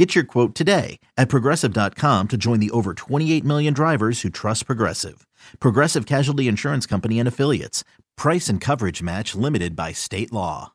Get 0.00 0.14
your 0.14 0.24
quote 0.24 0.54
today 0.54 0.98
at 1.18 1.28
progressive.com 1.28 2.28
to 2.28 2.38
join 2.38 2.58
the 2.58 2.70
over 2.70 2.94
28 2.94 3.44
million 3.44 3.74
drivers 3.74 4.22
who 4.22 4.30
trust 4.30 4.64
Progressive. 4.64 5.26
Progressive 5.58 6.06
Casualty 6.06 6.48
Insurance 6.48 6.86
Company 6.86 7.18
and 7.18 7.28
Affiliates. 7.28 7.84
Price 8.16 8.48
and 8.48 8.62
coverage 8.62 9.02
match 9.02 9.34
limited 9.34 9.76
by 9.76 9.92
state 9.92 10.32
law. 10.32 10.72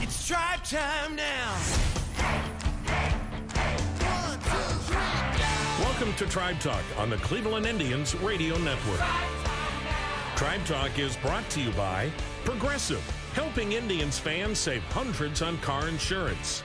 It's 0.00 0.26
drive 0.26 0.68
time 0.68 1.14
now. 1.14 1.56
Welcome 5.78 6.12
to 6.14 6.26
Tribe 6.26 6.58
Talk 6.58 6.82
on 6.98 7.08
the 7.08 7.18
Cleveland 7.18 7.66
Indians 7.66 8.16
Radio 8.16 8.58
Network. 8.58 8.98
Tribe 10.34 10.64
Talk 10.64 10.98
is 10.98 11.16
brought 11.18 11.48
to 11.50 11.60
you 11.60 11.70
by 11.70 12.10
Progressive, 12.44 13.08
helping 13.34 13.74
Indians 13.74 14.18
fans 14.18 14.58
save 14.58 14.82
hundreds 14.86 15.40
on 15.40 15.56
car 15.58 15.86
insurance. 15.86 16.64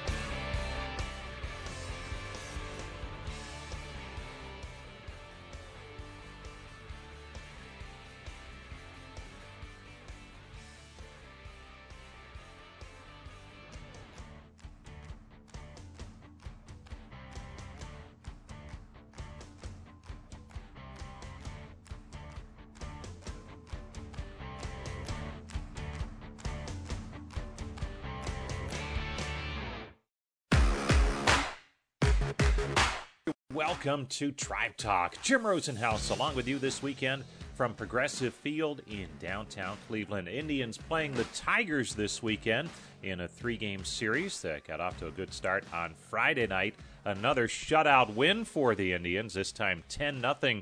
Welcome 33.56 34.08
to 34.08 34.34
Tribe 34.34 34.76
Talk. 34.76 35.16
Jim 35.22 35.44
Rosenhaus 35.44 36.12
along 36.12 36.36
with 36.36 36.46
you 36.46 36.60
this 36.60 36.84
weekend 36.84 37.24
from 37.54 37.74
Progressive 37.74 38.34
Field 38.34 38.82
in 38.86 39.08
downtown 39.22 39.78
Cleveland. 39.88 40.28
Indians 40.28 40.78
playing 40.78 41.14
the 41.14 41.24
Tigers 41.34 41.96
this 41.96 42.22
weekend 42.22 42.68
in 43.02 43.22
a 43.22 43.30
three 43.30 43.56
game 43.56 43.86
series 43.86 44.42
that 44.42 44.68
got 44.68 44.82
off 44.82 45.00
to 45.00 45.08
a 45.08 45.12
good 45.12 45.34
start 45.34 45.64
on 45.72 45.94
Friday 46.10 46.48
night. 46.48 46.76
Another 47.06 47.48
shutout 47.48 48.14
win 48.14 48.44
for 48.44 48.76
the 48.76 48.92
Indians, 48.92 49.36
this 49.36 49.54
time 49.54 49.86
10 49.88 50.20
0 50.20 50.62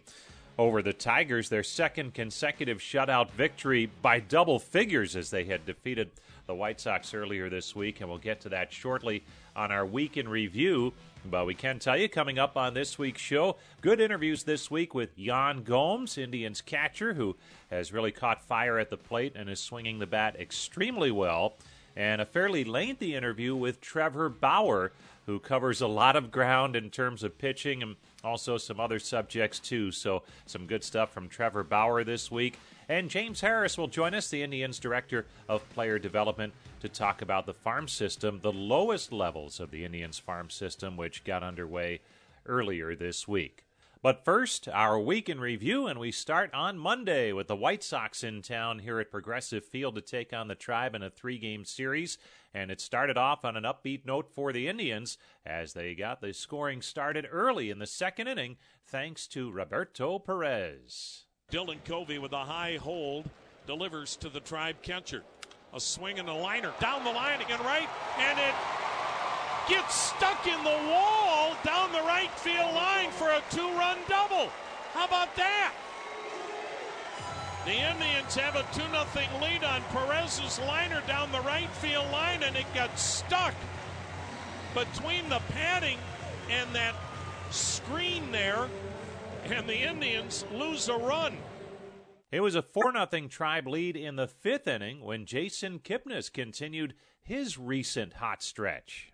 over 0.58 0.82
the 0.82 0.94
Tigers. 0.94 1.50
Their 1.50 1.64
second 1.64 2.14
consecutive 2.14 2.80
shutout 2.80 3.32
victory 3.32 3.90
by 4.02 4.20
double 4.20 4.60
figures 4.60 5.16
as 5.16 5.30
they 5.30 5.46
had 5.46 5.66
defeated 5.66 6.12
the 6.46 6.56
White 6.56 6.80
Sox 6.80 7.14
earlier 7.14 7.50
this 7.50 7.76
week, 7.76 8.02
and 8.02 8.10
we'll 8.10 8.18
get 8.18 8.42
to 8.42 8.50
that 8.50 8.72
shortly 8.74 9.24
on 9.56 9.72
our 9.72 9.86
week 9.86 10.18
in 10.18 10.28
review. 10.28 10.94
But 11.26 11.46
we 11.46 11.56
can 11.56 11.80
tell 11.80 11.98
you 11.98 12.10
coming 12.10 12.38
up 12.38 12.58
on 12.58 12.74
this 12.74 13.00
week's 13.00 13.22
show, 13.22 13.56
good 13.80 14.02
interviews 14.02 14.44
this 14.44 14.70
week 14.70 14.94
with 14.94 15.18
Yan 15.18 15.64
Gomes, 15.64 16.18
Indians 16.18 16.60
catcher, 16.62 17.14
who 17.14 17.38
has 17.70 17.94
really 17.94 18.12
caught 18.12 18.44
fire 18.44 18.78
at 18.78 18.90
the 18.90 18.98
plate 18.98 19.34
and 19.36 19.50
is 19.50 19.60
swinging 19.60 20.00
the 20.00 20.08
bat 20.08 20.36
extremely 20.38 21.12
well. 21.12 21.54
And 21.96 22.20
a 22.20 22.26
fairly 22.26 22.66
lengthy 22.66 23.16
interview 23.16 23.56
with 23.56 23.80
Trevor 23.80 24.28
Bauer, 24.28 24.92
who 25.28 25.40
covers 25.40 25.80
a 25.80 25.88
lot 25.88 26.18
of 26.18 26.32
ground 26.32 26.76
in 26.76 26.90
terms 26.90 27.24
of 27.24 27.38
pitching 27.38 27.82
and 27.82 27.96
also 28.24 28.58
some 28.58 28.80
other 28.80 29.00
subjects 29.00 29.60
too. 29.60 29.92
So, 29.92 30.24
some 30.46 30.66
good 30.66 30.84
stuff 30.84 31.12
from 31.12 31.28
Trevor 31.28 31.64
Bauer 31.64 32.04
this 32.04 32.32
week. 32.32 32.58
And 32.90 33.10
James 33.10 33.42
Harris 33.42 33.78
will 33.78 33.88
join 33.88 34.14
us, 34.14 34.30
the 34.30 34.44
Indians 34.44 34.80
Director 34.80 35.26
of 35.48 35.68
Player 35.70 36.00
Development, 36.00 36.54
to 36.82 36.90
talk 36.90 37.22
about 37.22 37.46
the 37.46 37.54
farm 37.54 37.88
system, 37.88 38.40
the 38.42 38.52
lowest 38.52 39.12
levels 39.12 39.60
of 39.60 39.72
the 39.72 39.86
Indians 39.86 40.20
farm 40.20 40.50
system, 40.50 40.98
which 40.98 41.24
got 41.24 41.44
underway 41.44 42.02
earlier 42.46 42.96
this 42.96 43.28
week. 43.28 43.64
But 44.04 44.26
first, 44.26 44.68
our 44.68 45.00
week 45.00 45.30
in 45.30 45.40
review, 45.40 45.88
and 45.88 45.98
we 45.98 46.12
start 46.12 46.54
on 46.54 46.78
Monday 46.78 47.32
with 47.32 47.48
the 47.48 47.56
White 47.56 47.82
Sox 47.82 48.22
in 48.22 48.42
town 48.42 48.80
here 48.80 49.00
at 49.00 49.10
Progressive 49.10 49.64
Field 49.64 49.96
to 49.96 50.02
take 50.02 50.34
on 50.34 50.50
the 50.50 50.56
Tribe 50.56 50.94
in 50.94 51.02
a 51.02 51.10
three 51.10 51.38
game 51.38 51.64
series. 51.64 52.18
And 52.54 52.70
it 52.70 52.82
started 52.82 53.18
off 53.18 53.46
on 53.46 53.56
an 53.56 53.64
upbeat 53.64 54.06
note 54.06 54.30
for 54.30 54.52
the 54.52 54.68
Indians 54.68 55.18
as 55.46 55.72
they 55.72 55.96
got 55.96 56.20
the 56.20 56.34
scoring 56.34 56.82
started 56.82 57.26
early 57.32 57.70
in 57.70 57.80
the 57.80 57.88
second 57.88 58.28
inning 58.28 58.58
thanks 58.86 59.26
to 59.28 59.50
Roberto 59.50 60.20
Perez. 60.20 61.24
Dylan 61.50 61.82
Covey 61.86 62.20
with 62.20 62.34
a 62.34 62.44
high 62.44 62.76
hold 62.82 63.30
delivers 63.68 64.18
to 64.18 64.28
the 64.28 64.42
Tribe 64.42 64.82
catcher. 64.82 65.24
A 65.74 65.80
swing 65.80 66.20
and 66.20 66.28
a 66.28 66.34
liner 66.34 66.74
down 66.82 67.06
the 67.06 67.10
line 67.10 67.40
again, 67.40 67.62
right, 67.62 67.88
and 68.20 68.38
it 68.38 68.54
gets 69.70 69.96
stuck 69.96 70.46
in 70.48 70.64
the 70.64 70.90
wall 70.90 71.56
down 71.64 71.92
the 71.92 72.02
right 72.02 72.32
field 72.32 72.74
line 72.74 73.10
for 73.12 73.30
a 73.30 73.42
two 73.50 73.68
run 73.78 73.98
double. 74.08 74.50
How 74.94 75.06
about 75.06 75.36
that? 75.36 75.74
The 77.66 77.72
Indians 77.72 78.36
have 78.36 78.58
a 78.58 78.64
2 78.74 78.82
0 78.82 79.42
lead 79.42 79.64
on 79.64 79.82
Perez's 79.84 80.60
liner 80.68 81.02
down 81.08 81.32
the 81.32 81.40
right 81.42 81.70
field 81.70 82.12
line, 82.12 82.44
and 82.44 82.58
it 82.58 82.66
got 82.76 83.00
stuck 83.00 83.54
between 84.74 85.30
the 85.30 85.40
padding 85.54 85.98
and 86.50 86.76
that 86.76 86.94
screen 87.52 88.34
there, 88.34 88.68
and 89.46 89.68
the 89.70 89.78
Indians 89.78 90.44
lose 90.52 90.90
a 90.90 90.98
run. 90.98 91.38
It 92.34 92.42
was 92.42 92.56
a 92.56 92.62
4 92.62 92.92
0 92.92 93.28
Tribe 93.30 93.68
lead 93.68 93.96
in 93.96 94.18
the 94.18 94.28
fifth 94.28 94.68
inning 94.68 95.00
when 95.00 95.26
Jason 95.26 95.80
Kipnis 95.80 96.32
continued 96.34 96.96
his 97.22 97.58
recent 97.58 98.16
hot 98.16 98.44
stretch. 98.44 99.13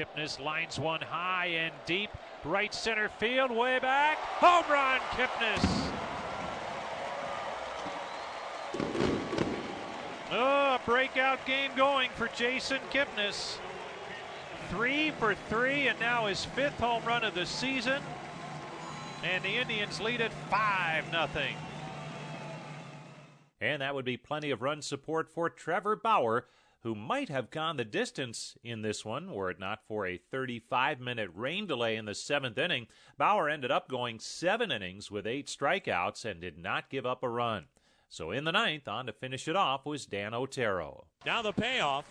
Kipnis 0.00 0.42
lines 0.42 0.78
one 0.78 1.02
high 1.02 1.46
and 1.46 1.74
deep, 1.84 2.10
right 2.44 2.72
center 2.72 3.10
field, 3.18 3.50
way 3.50 3.78
back. 3.78 4.16
Home 4.38 4.64
run, 4.70 5.00
Kipnis. 5.10 5.92
Oh, 10.32 10.74
a 10.76 10.80
breakout 10.86 11.44
game 11.44 11.72
going 11.76 12.08
for 12.14 12.28
Jason 12.28 12.78
Kipnis. 12.90 13.58
Three 14.70 15.10
for 15.10 15.34
three, 15.34 15.88
and 15.88 15.98
now 16.00 16.26
his 16.26 16.44
fifth 16.44 16.78
home 16.78 17.04
run 17.04 17.22
of 17.22 17.34
the 17.34 17.44
season. 17.44 18.00
And 19.22 19.44
the 19.44 19.56
Indians 19.56 20.00
lead 20.00 20.22
it 20.22 20.32
5 20.48 21.10
0. 21.10 21.28
And 23.60 23.82
that 23.82 23.94
would 23.94 24.06
be 24.06 24.16
plenty 24.16 24.50
of 24.50 24.62
run 24.62 24.80
support 24.80 25.28
for 25.28 25.50
Trevor 25.50 25.96
Bauer, 25.96 26.46
who 26.82 26.94
might 26.94 27.28
have 27.28 27.50
gone 27.50 27.76
the 27.76 27.84
distance 27.84 28.56
in 28.64 28.82
this 28.82 29.04
one 29.04 29.32
were 29.32 29.50
it 29.50 29.60
not 29.60 29.80
for 29.86 30.06
a 30.06 30.16
35 30.16 31.00
minute 31.00 31.30
rain 31.34 31.66
delay 31.66 31.96
in 31.96 32.06
the 32.06 32.14
seventh 32.14 32.58
inning. 32.58 32.86
Bauer 33.18 33.48
ended 33.48 33.70
up 33.70 33.88
going 33.88 34.18
seven 34.18 34.72
innings 34.72 35.10
with 35.10 35.26
eight 35.26 35.46
strikeouts 35.46 36.24
and 36.24 36.40
did 36.40 36.58
not 36.58 36.90
give 36.90 37.04
up 37.04 37.22
a 37.22 37.28
run. 37.28 37.66
So 38.08 38.30
in 38.30 38.44
the 38.44 38.52
ninth, 38.52 38.88
on 38.88 39.06
to 39.06 39.12
finish 39.12 39.46
it 39.46 39.56
off 39.56 39.86
was 39.86 40.06
Dan 40.06 40.34
Otero. 40.34 41.04
Now 41.24 41.42
the 41.42 41.52
payoff. 41.52 42.06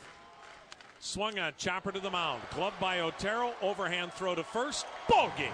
Swung 1.02 1.40
on 1.40 1.54
chopper 1.58 1.92
to 1.92 2.00
the 2.00 2.10
mound. 2.10 2.42
Clubbed 2.52 2.80
by 2.80 3.00
Otero. 3.00 3.54
Overhand 3.62 4.14
throw 4.14 4.36
to 4.36 4.44
first. 4.44 4.86
Ball 5.08 5.32
game. 5.38 5.52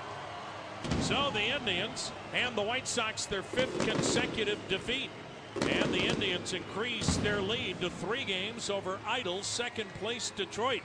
So 1.01 1.29
the 1.31 1.55
Indians 1.55 2.11
and 2.33 2.55
the 2.55 2.61
White 2.61 2.87
Sox 2.87 3.25
their 3.25 3.43
fifth 3.43 3.87
consecutive 3.87 4.59
defeat. 4.67 5.09
And 5.61 5.93
the 5.93 6.05
Indians 6.05 6.53
increase 6.53 7.17
their 7.17 7.41
lead 7.41 7.79
to 7.81 7.89
three 7.89 8.25
games 8.25 8.69
over 8.69 8.99
idle 9.07 9.41
second 9.41 9.89
place 9.95 10.31
Detroit. 10.35 10.81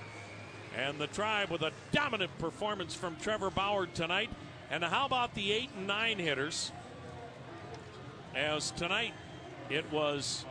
And 0.77 0.99
the 0.99 1.09
Tribe 1.09 1.50
with 1.50 1.62
a 1.62 1.73
dominant 1.93 2.37
performance 2.39 2.95
from 2.95 3.17
Trevor 3.17 3.50
Bauer 3.50 3.87
tonight. 3.87 4.31
And 4.71 4.85
how 4.85 5.06
about 5.06 5.35
the 5.35 5.53
eight 5.53 5.71
and 5.77 5.87
nine 5.87 6.19
hitters? 6.19 6.71
As 8.35 8.71
tonight 8.71 9.12
it 9.69 9.91
was 9.91 10.45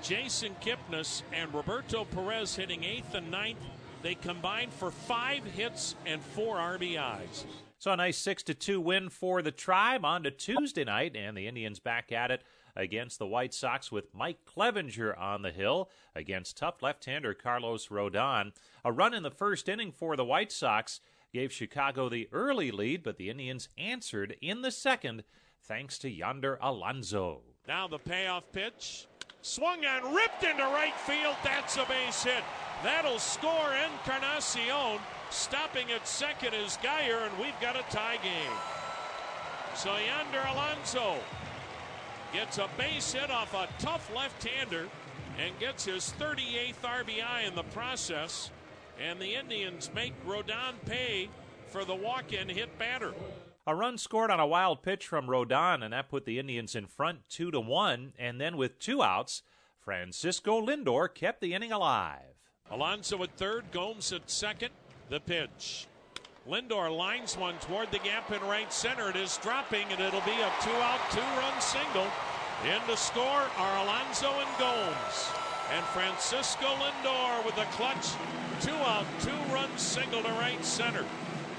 Jason 0.00 0.54
Kipnis 0.60 1.22
and 1.32 1.52
Roberto 1.52 2.04
Perez 2.04 2.54
hitting 2.54 2.84
eighth 2.84 3.14
and 3.14 3.30
ninth. 3.30 3.58
They 4.02 4.14
combined 4.14 4.72
for 4.72 4.90
five 4.90 5.44
hits 5.44 5.96
and 6.06 6.22
four 6.22 6.56
RBIs. 6.56 7.44
So 7.78 7.92
a 7.92 7.96
nice 7.96 8.16
six 8.16 8.42
to 8.44 8.54
two 8.54 8.80
win 8.80 9.08
for 9.08 9.42
the 9.42 9.50
Tribe 9.50 10.04
on 10.04 10.22
to 10.22 10.30
Tuesday 10.30 10.84
night, 10.84 11.16
and 11.16 11.36
the 11.36 11.46
Indians 11.46 11.78
back 11.78 12.12
at 12.12 12.30
it 12.30 12.42
against 12.76 13.18
the 13.18 13.26
White 13.26 13.54
Sox 13.54 13.90
with 13.90 14.14
Mike 14.14 14.38
Clevinger 14.44 15.18
on 15.18 15.42
the 15.42 15.50
hill 15.50 15.90
against 16.14 16.56
tough 16.56 16.82
left-hander 16.82 17.34
Carlos 17.34 17.88
Rodon. 17.88 18.52
A 18.84 18.92
run 18.92 19.14
in 19.14 19.22
the 19.22 19.30
first 19.30 19.68
inning 19.68 19.92
for 19.92 20.16
the 20.16 20.24
White 20.24 20.52
Sox 20.52 21.00
gave 21.32 21.52
Chicago 21.52 22.08
the 22.08 22.28
early 22.32 22.70
lead, 22.70 23.02
but 23.02 23.16
the 23.16 23.30
Indians 23.30 23.68
answered 23.78 24.36
in 24.40 24.62
the 24.62 24.70
second 24.70 25.24
thanks 25.62 25.98
to 25.98 26.10
Yonder 26.10 26.58
Alonso. 26.60 27.42
Now 27.68 27.86
the 27.86 27.98
payoff 27.98 28.50
pitch. 28.52 29.06
Swung 29.42 29.84
and 29.84 30.14
ripped 30.14 30.42
into 30.42 30.64
right 30.64 30.96
field. 30.96 31.36
That's 31.42 31.76
a 31.76 31.84
base 31.86 32.24
hit. 32.24 32.44
That'll 32.82 33.18
score 33.18 33.72
Encarnacion. 33.74 35.00
Stopping 35.30 35.92
at 35.92 36.06
second 36.08 36.54
is 36.54 36.76
Guyer, 36.82 37.26
and 37.26 37.38
we've 37.38 37.58
got 37.60 37.76
a 37.76 37.84
tie 37.90 38.18
game. 38.22 38.52
So 39.74 39.96
Yonder 39.96 40.42
Alonso 40.52 41.16
gets 42.32 42.58
a 42.58 42.68
base 42.76 43.12
hit 43.12 43.30
off 43.30 43.54
a 43.54 43.68
tough 43.78 44.10
left-hander 44.14 44.88
and 45.38 45.58
gets 45.58 45.84
his 45.84 46.12
38th 46.18 46.82
RBI 46.82 47.46
in 47.48 47.54
the 47.54 47.62
process. 47.64 48.50
And 49.00 49.18
the 49.18 49.34
Indians 49.34 49.90
make 49.94 50.12
Rodon 50.26 50.74
pay 50.86 51.28
for 51.68 51.84
the 51.84 51.94
walk-in 51.94 52.48
hit 52.48 52.78
batter. 52.78 53.14
A 53.66 53.74
run 53.74 53.98
scored 53.98 54.30
on 54.30 54.40
a 54.40 54.46
wild 54.46 54.82
pitch 54.82 55.06
from 55.06 55.26
Rodon, 55.26 55.82
and 55.82 55.92
that 55.92 56.10
put 56.10 56.24
the 56.24 56.38
Indians 56.38 56.74
in 56.74 56.86
front 56.86 57.20
two 57.28 57.50
to 57.50 57.60
one. 57.60 58.12
And 58.18 58.40
then 58.40 58.56
with 58.56 58.78
two 58.78 59.02
outs, 59.02 59.42
Francisco 59.78 60.60
Lindor 60.60 61.12
kept 61.12 61.40
the 61.40 61.54
inning 61.54 61.72
alive. 61.72 62.34
Alonso 62.70 63.22
at 63.22 63.36
third, 63.36 63.64
Gomes 63.72 64.12
at 64.12 64.30
second. 64.30 64.70
The 65.08 65.20
pitch. 65.20 65.86
Lindor 66.48 66.96
lines 66.96 67.36
one 67.36 67.58
toward 67.58 67.90
the 67.90 67.98
gap 67.98 68.32
in 68.32 68.40
right 68.42 68.72
center. 68.72 69.10
It 69.10 69.16
is 69.16 69.38
dropping, 69.42 69.86
and 69.90 70.00
it'll 70.00 70.22
be 70.22 70.40
a 70.40 70.50
two 70.62 70.70
out, 70.70 71.00
two 71.10 71.20
run 71.20 71.60
single. 71.60 72.06
In 72.64 72.80
to 72.88 72.96
score 72.96 73.44
are 73.58 73.84
Alonso 73.84 74.30
and 74.30 74.58
Gomes. 74.58 75.30
And 75.72 75.84
Francisco 75.86 76.66
Lindor 76.66 77.44
with 77.44 77.56
a 77.58 77.64
clutch 77.76 78.08
two 78.60 78.74
out, 78.74 79.04
two 79.20 79.30
run 79.52 79.70
single 79.76 80.22
to 80.22 80.28
right 80.30 80.64
center. 80.64 81.04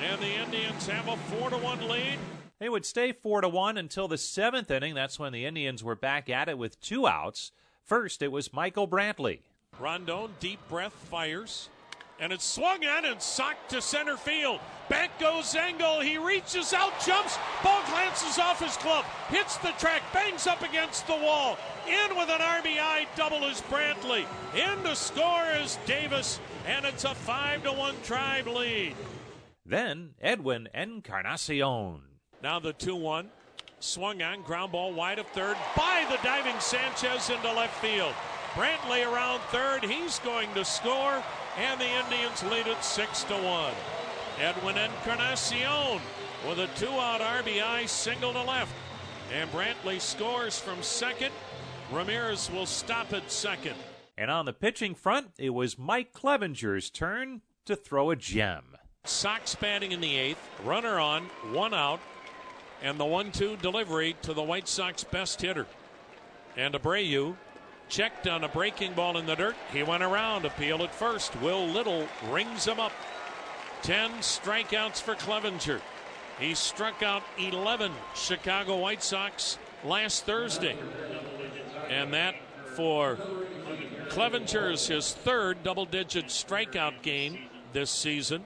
And 0.01 0.19
the 0.19 0.33
Indians 0.33 0.87
have 0.87 1.07
a 1.07 1.15
4 1.15 1.51
to 1.51 1.57
1 1.57 1.87
lead. 1.87 2.17
They 2.59 2.69
would 2.69 2.85
stay 2.85 3.11
4 3.11 3.41
to 3.41 3.49
1 3.49 3.77
until 3.77 4.07
the 4.07 4.17
seventh 4.17 4.71
inning. 4.71 4.95
That's 4.95 5.19
when 5.19 5.31
the 5.31 5.45
Indians 5.45 5.83
were 5.83 5.95
back 5.95 6.29
at 6.29 6.49
it 6.49 6.57
with 6.57 6.81
two 6.81 7.07
outs. 7.07 7.51
First, 7.83 8.21
it 8.21 8.31
was 8.31 8.51
Michael 8.51 8.87
Brantley. 8.87 9.41
Rodon, 9.79 10.29
deep 10.39 10.59
breath, 10.67 10.93
fires. 10.93 11.69
And 12.21 12.31
it's 12.31 12.45
swung 12.45 12.85
on 12.85 13.03
and 13.03 13.19
socked 13.19 13.71
to 13.71 13.81
center 13.81 14.15
field. 14.15 14.59
Back 14.89 15.19
goes 15.19 15.55
Engel. 15.55 16.01
He 16.01 16.19
reaches 16.19 16.71
out, 16.71 16.93
jumps. 17.03 17.35
Ball 17.63 17.81
glances 17.89 18.37
off 18.37 18.61
his 18.61 18.77
glove. 18.77 19.05
Hits 19.29 19.57
the 19.57 19.71
track, 19.79 20.03
bangs 20.13 20.45
up 20.45 20.61
against 20.61 21.07
the 21.07 21.15
wall. 21.15 21.57
In 21.87 22.15
with 22.15 22.29
an 22.29 22.39
RBI 22.39 23.07
double 23.15 23.43
is 23.45 23.61
Brantley. 23.61 24.25
In 24.55 24.83
to 24.83 24.95
score 24.95 25.47
is 25.59 25.79
Davis. 25.87 26.39
And 26.67 26.85
it's 26.85 27.05
a 27.05 27.15
5 27.15 27.63
to 27.63 27.71
1 27.71 27.95
tribe 28.03 28.45
lead. 28.45 28.95
Then 29.65 30.11
Edwin 30.21 30.69
Encarnacion. 30.75 32.01
Now 32.43 32.59
the 32.59 32.73
2 32.73 32.95
1. 32.95 33.31
Swung 33.79 34.21
on, 34.21 34.43
ground 34.43 34.73
ball 34.73 34.93
wide 34.93 35.17
of 35.17 35.25
third 35.29 35.57
by 35.75 36.05
the 36.07 36.19
diving 36.23 36.59
Sanchez 36.59 37.31
into 37.31 37.51
left 37.51 37.81
field. 37.81 38.13
Brantley 38.53 39.11
around 39.11 39.39
third. 39.49 39.83
He's 39.83 40.19
going 40.19 40.53
to 40.53 40.65
score, 40.65 41.23
and 41.57 41.79
the 41.79 41.85
Indians 41.85 42.43
lead 42.43 42.67
it 42.67 42.83
6 42.83 43.23
to 43.25 43.33
1. 43.33 43.73
Edwin 44.39 44.77
Encarnacion 44.77 46.01
with 46.47 46.59
a 46.59 46.67
two 46.75 46.89
out 46.89 47.21
RBI 47.21 47.87
single 47.87 48.33
to 48.33 48.41
left. 48.43 48.73
And 49.33 49.49
Brantley 49.51 49.99
scores 49.99 50.59
from 50.59 50.81
second. 50.81 51.31
Ramirez 51.91 52.49
will 52.51 52.65
stop 52.65 53.13
at 53.13 53.31
second. 53.31 53.75
And 54.17 54.31
on 54.31 54.45
the 54.45 54.53
pitching 54.53 54.95
front, 54.95 55.27
it 55.37 55.51
was 55.51 55.77
Mike 55.77 56.13
Clevinger's 56.13 56.89
turn 56.89 57.41
to 57.65 57.75
throw 57.75 58.11
a 58.11 58.15
gem. 58.15 58.63
Sox 59.03 59.55
batting 59.55 59.91
in 59.91 60.01
the 60.01 60.15
eighth. 60.15 60.49
Runner 60.63 60.99
on, 60.99 61.23
one 61.51 61.73
out, 61.73 61.99
and 62.81 62.99
the 62.99 63.05
1 63.05 63.31
2 63.31 63.57
delivery 63.57 64.15
to 64.21 64.33
the 64.33 64.43
White 64.43 64.67
Sox 64.67 65.03
best 65.03 65.41
hitter. 65.41 65.65
And 66.57 66.73
Abreu 66.73 67.35
checked 67.91 68.25
on 68.25 68.45
a 68.45 68.47
breaking 68.47 68.93
ball 68.93 69.17
in 69.17 69.25
the 69.25 69.35
dirt. 69.35 69.55
He 69.73 69.83
went 69.83 70.01
around, 70.01 70.45
appeal 70.45 70.81
at 70.81 70.95
first. 70.95 71.39
Will 71.41 71.67
Little 71.67 72.07
rings 72.29 72.65
him 72.65 72.79
up. 72.79 72.93
10 73.83 74.11
strikeouts 74.21 75.01
for 75.01 75.13
Clevinger. 75.15 75.81
He 76.39 76.55
struck 76.55 77.03
out 77.03 77.21
11 77.37 77.91
Chicago 78.15 78.77
White 78.77 79.03
Sox 79.03 79.59
last 79.83 80.25
Thursday. 80.25 80.77
And 81.89 82.13
that 82.13 82.35
for 82.75 83.17
Clevinger 84.07 84.71
is 84.71 84.87
his 84.87 85.13
third 85.13 85.61
double 85.61 85.85
digit 85.85 86.27
strikeout 86.27 87.01
game 87.01 87.39
this 87.73 87.91
season. 87.91 88.45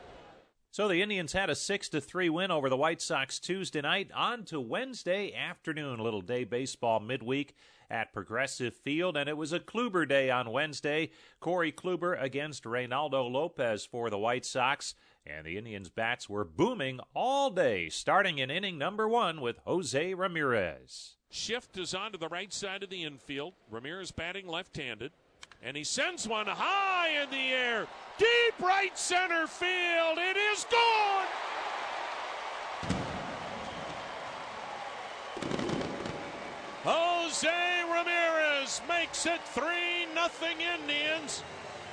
So 0.75 0.89
the 0.89 1.01
Indians 1.01 1.31
had 1.31 1.49
a 1.49 1.55
6 1.55 1.87
to 1.87 2.01
3 2.01 2.29
win 2.29 2.51
over 2.51 2.67
the 2.67 2.75
White 2.75 3.01
Sox 3.01 3.39
Tuesday 3.39 3.79
night. 3.79 4.11
On 4.13 4.43
to 4.43 4.59
Wednesday 4.59 5.33
afternoon, 5.33 5.99
little 5.99 6.19
day 6.19 6.43
baseball 6.43 6.99
midweek 6.99 7.55
at 7.89 8.11
Progressive 8.11 8.75
Field, 8.75 9.15
and 9.15 9.29
it 9.29 9.37
was 9.37 9.53
a 9.53 9.59
Kluber 9.61 10.05
day 10.05 10.29
on 10.29 10.51
Wednesday. 10.51 11.11
Corey 11.39 11.71
Kluber 11.71 12.21
against 12.21 12.65
Reynaldo 12.65 13.31
Lopez 13.31 13.85
for 13.85 14.09
the 14.09 14.17
White 14.17 14.43
Sox, 14.43 14.95
and 15.25 15.45
the 15.45 15.57
Indians' 15.57 15.87
bats 15.87 16.27
were 16.27 16.43
booming 16.43 16.99
all 17.15 17.51
day, 17.51 17.87
starting 17.87 18.39
in 18.39 18.51
inning 18.51 18.77
number 18.77 19.07
one 19.07 19.39
with 19.39 19.59
Jose 19.59 20.13
Ramirez. 20.13 21.15
Shift 21.29 21.77
is 21.77 21.95
on 21.95 22.11
to 22.11 22.17
the 22.17 22.27
right 22.27 22.51
side 22.51 22.83
of 22.83 22.89
the 22.89 23.05
infield. 23.05 23.53
Ramirez 23.71 24.11
batting 24.11 24.45
left 24.45 24.75
handed. 24.75 25.13
And 25.63 25.75
he 25.75 25.83
sends 25.83 26.27
one 26.27 26.47
high 26.47 27.21
in 27.23 27.29
the 27.29 27.37
air. 27.37 27.87
Deep 28.17 28.59
right 28.61 28.97
center 28.97 29.47
field. 29.47 30.17
It 30.17 30.37
is 30.37 30.65
gone. 30.71 31.25
Jose 36.83 37.83
Ramirez 37.91 38.81
makes 38.87 39.25
it 39.25 39.41
3 39.47 39.65
nothing 40.13 40.57
Indians 40.61 41.43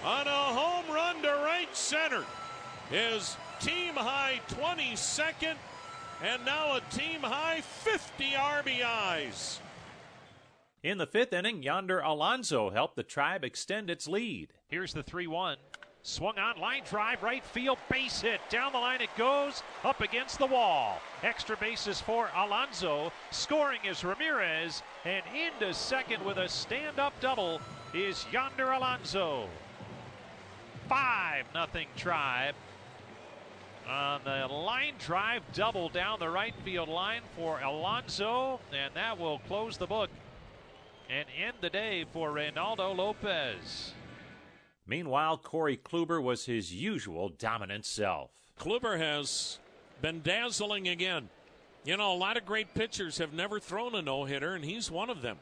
on 0.04 0.26
a 0.26 0.30
home 0.30 0.84
run 0.94 1.22
to 1.22 1.28
right 1.44 1.74
center. 1.74 2.24
His 2.90 3.36
team 3.58 3.94
high 3.94 4.40
22nd 4.48 5.54
and 6.22 6.44
now 6.44 6.76
a 6.76 6.80
team 6.94 7.20
high 7.20 7.62
50 7.62 8.24
RBIs. 8.32 9.58
In 10.82 10.98
the 10.98 11.06
fifth 11.06 11.32
inning, 11.32 11.62
Yonder 11.62 12.00
Alonso 12.00 12.70
helped 12.70 12.96
the 12.96 13.04
tribe 13.04 13.44
extend 13.44 13.88
its 13.88 14.08
lead. 14.08 14.48
Here's 14.66 14.92
the 14.92 15.04
3 15.04 15.28
1. 15.28 15.56
Swung 16.02 16.36
on, 16.38 16.58
line 16.58 16.82
drive, 16.84 17.22
right 17.22 17.44
field, 17.44 17.78
base 17.88 18.20
hit. 18.20 18.40
Down 18.50 18.72
the 18.72 18.78
line 18.78 19.00
it 19.00 19.16
goes, 19.16 19.62
up 19.84 20.00
against 20.00 20.40
the 20.40 20.46
wall. 20.46 21.00
Extra 21.22 21.56
bases 21.56 22.00
for 22.00 22.30
Alonso. 22.34 23.12
Scoring 23.30 23.78
is 23.84 24.02
Ramirez, 24.02 24.82
and 25.04 25.22
into 25.32 25.72
second 25.72 26.24
with 26.24 26.38
a 26.38 26.48
stand 26.48 26.98
up 26.98 27.12
double 27.20 27.60
is 27.94 28.26
Yonder 28.32 28.72
Alonso. 28.72 29.46
5 30.88 31.44
nothing 31.54 31.86
tribe. 31.96 32.56
On 33.88 34.20
the 34.24 34.48
line 34.48 34.94
drive 34.98 35.42
double 35.52 35.88
down 35.90 36.18
the 36.18 36.28
right 36.28 36.54
field 36.64 36.88
line 36.88 37.22
for 37.36 37.60
Alonso, 37.60 38.58
and 38.72 38.92
that 38.94 39.16
will 39.16 39.38
close 39.46 39.76
the 39.76 39.86
book 39.86 40.10
and 41.12 41.26
end 41.38 41.54
the 41.60 41.68
day 41.68 42.06
for 42.10 42.30
Reynaldo 42.30 42.96
Lopez. 42.96 43.92
Meanwhile, 44.86 45.38
Corey 45.38 45.76
Kluber 45.76 46.22
was 46.22 46.46
his 46.46 46.72
usual 46.72 47.28
dominant 47.28 47.84
self. 47.84 48.30
Kluber 48.58 48.98
has 48.98 49.58
been 50.00 50.22
dazzling 50.22 50.88
again. 50.88 51.28
You 51.84 51.96
know, 51.96 52.12
a 52.12 52.16
lot 52.16 52.36
of 52.38 52.46
great 52.46 52.74
pitchers 52.74 53.18
have 53.18 53.34
never 53.34 53.60
thrown 53.60 53.94
a 53.94 54.00
no 54.00 54.24
hitter, 54.24 54.54
and 54.54 54.64
he's 54.64 54.90
one 54.90 55.10
of 55.10 55.20
them. 55.20 55.36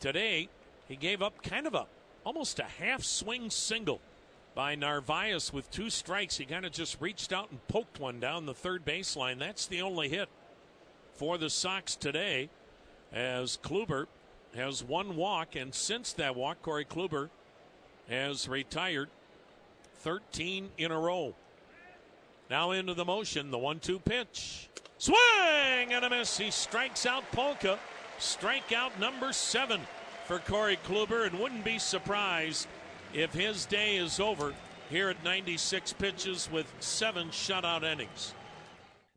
Today, 0.00 0.48
he 0.86 0.96
gave 0.96 1.22
up 1.22 1.42
kind 1.42 1.66
of 1.66 1.74
a 1.74 1.86
almost 2.24 2.58
a 2.58 2.64
half 2.64 3.02
swing 3.02 3.48
single 3.48 4.00
by 4.54 4.74
Narvaez 4.74 5.52
with 5.52 5.70
two 5.70 5.88
strikes. 5.88 6.36
He 6.36 6.44
kind 6.44 6.66
of 6.66 6.72
just 6.72 7.00
reached 7.00 7.32
out 7.32 7.50
and 7.50 7.66
poked 7.68 8.00
one 8.00 8.20
down 8.20 8.46
the 8.46 8.54
third 8.54 8.84
baseline. 8.84 9.38
That's 9.38 9.66
the 9.66 9.80
only 9.80 10.08
hit 10.08 10.28
for 11.14 11.38
the 11.38 11.48
Sox 11.48 11.96
today, 11.96 12.50
as 13.12 13.58
Kluber 13.62 14.06
has 14.56 14.82
one 14.82 15.16
walk, 15.16 15.54
and 15.54 15.74
since 15.74 16.12
that 16.14 16.34
walk, 16.34 16.62
Corey 16.62 16.84
Kluber 16.84 17.30
has 18.08 18.48
retired 18.48 19.08
13 20.00 20.70
in 20.78 20.90
a 20.90 20.98
row. 20.98 21.34
Now 22.48 22.70
into 22.70 22.94
the 22.94 23.04
motion, 23.04 23.50
the 23.50 23.58
one 23.58 23.80
two 23.80 23.98
pitch. 23.98 24.68
Swing 24.98 25.92
and 25.92 26.04
a 26.04 26.10
miss. 26.10 26.38
He 26.38 26.50
strikes 26.50 27.06
out 27.06 27.24
Palka. 27.32 27.78
Strikeout 28.18 28.98
number 28.98 29.32
seven 29.32 29.80
for 30.24 30.38
Corey 30.38 30.78
Kluber, 30.86 31.26
and 31.26 31.38
wouldn't 31.38 31.64
be 31.64 31.78
surprised 31.78 32.66
if 33.12 33.34
his 33.34 33.66
day 33.66 33.96
is 33.96 34.18
over 34.18 34.54
here 34.88 35.08
at 35.10 35.22
96 35.22 35.92
pitches 35.94 36.48
with 36.50 36.72
seven 36.80 37.28
shutout 37.28 37.82
innings. 37.82 38.34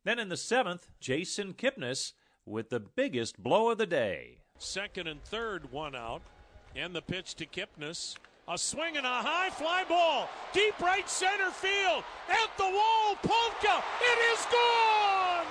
Then 0.03 0.19
in 0.19 0.29
the 0.29 0.37
seventh, 0.37 0.87
Jason 0.99 1.53
Kipnis 1.53 2.13
with 2.45 2.69
the 2.69 2.79
biggest 2.79 3.41
blow 3.41 3.69
of 3.69 3.77
the 3.77 3.85
day. 3.85 4.38
Second 4.59 5.07
and 5.07 5.23
third, 5.23 5.71
one 5.71 5.95
out. 5.95 6.21
And 6.75 6.93
the 6.93 7.01
pitch 7.01 7.35
to 7.35 7.45
Kipnis. 7.45 8.15
A 8.47 8.57
swing 8.57 8.97
and 8.97 9.05
a 9.05 9.09
high 9.09 9.49
fly 9.49 9.85
ball. 9.87 10.29
Deep 10.53 10.77
right 10.79 11.09
center 11.09 11.49
field. 11.49 12.03
At 12.29 12.49
the 12.57 12.65
wall. 12.65 13.15
Palka. 13.23 13.83
It 14.01 14.19
is 14.33 14.45
gone. 14.51 15.45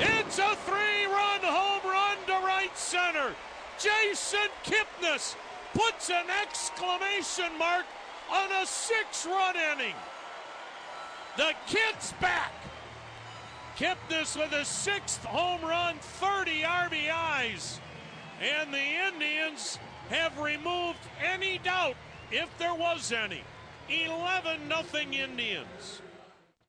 It's 0.00 0.38
a 0.38 0.54
three 0.66 1.06
run 1.06 1.40
home 1.42 1.90
run 1.90 2.18
to 2.26 2.46
right. 2.46 2.76
center. 2.76 3.34
Jason 3.78 4.48
Kipnis 4.64 5.36
puts 5.74 6.10
an 6.10 6.26
exclamation 6.42 7.56
mark 7.58 7.86
on 8.30 8.50
a 8.62 8.66
six 8.66 9.26
run 9.26 9.54
inning. 9.56 9.94
The 11.36 11.52
kid's 11.66 12.12
back. 12.20 12.52
Kipnis 13.78 14.36
with 14.36 14.52
a 14.54 14.64
sixth 14.64 15.24
home 15.24 15.62
run, 15.62 15.98
30 16.00 16.62
RBIs. 16.62 17.78
And 18.42 18.74
the 18.74 18.82
Indians 19.06 19.78
have 20.10 20.36
removed 20.40 20.98
any 21.22 21.58
doubt, 21.58 21.94
if 22.32 22.48
there 22.58 22.74
was 22.74 23.12
any. 23.12 23.42
11 23.88 24.66
nothing 24.66 25.14
Indians. 25.14 26.02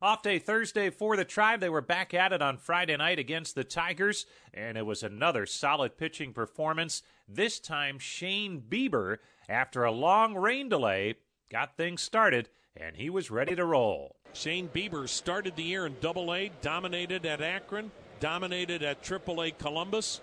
Off 0.03 0.21
day 0.21 0.37
Thursday 0.37 0.91
for 0.91 1.17
the 1.17 1.25
Tribe. 1.25 1.61
They 1.61 1.69
were 1.69 1.81
back 1.81 2.13
at 2.13 2.31
it 2.31 2.43
on 2.43 2.57
Friday 2.57 2.95
night 2.95 3.17
against 3.17 3.55
the 3.55 3.63
Tigers, 3.63 4.27
and 4.53 4.77
it 4.77 4.85
was 4.85 5.01
another 5.01 5.47
solid 5.47 5.97
pitching 5.97 6.31
performance. 6.31 7.01
This 7.27 7.59
time, 7.59 7.97
Shane 7.97 8.61
Bieber, 8.69 9.17
after 9.49 9.83
a 9.83 9.91
long 9.91 10.35
rain 10.35 10.69
delay, 10.69 11.15
got 11.49 11.75
things 11.75 12.03
started, 12.03 12.49
and 12.77 12.97
he 12.97 13.09
was 13.09 13.31
ready 13.31 13.55
to 13.55 13.65
roll. 13.65 14.18
Shane 14.33 14.69
Bieber 14.69 15.07
started 15.09 15.55
the 15.55 15.63
year 15.63 15.85
in 15.85 15.95
Double 16.01 16.33
A, 16.33 16.51
dominated 16.61 17.25
at 17.25 17.41
Akron, 17.41 17.91
dominated 18.19 18.83
at 18.83 19.03
Triple 19.03 19.41
A 19.41 19.51
Columbus, 19.51 20.21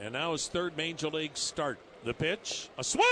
and 0.00 0.12
now 0.12 0.32
his 0.32 0.48
third 0.48 0.76
major 0.76 1.08
league 1.08 1.36
start. 1.36 1.78
The 2.04 2.14
pitch, 2.14 2.68
a 2.78 2.82
swing 2.82 3.04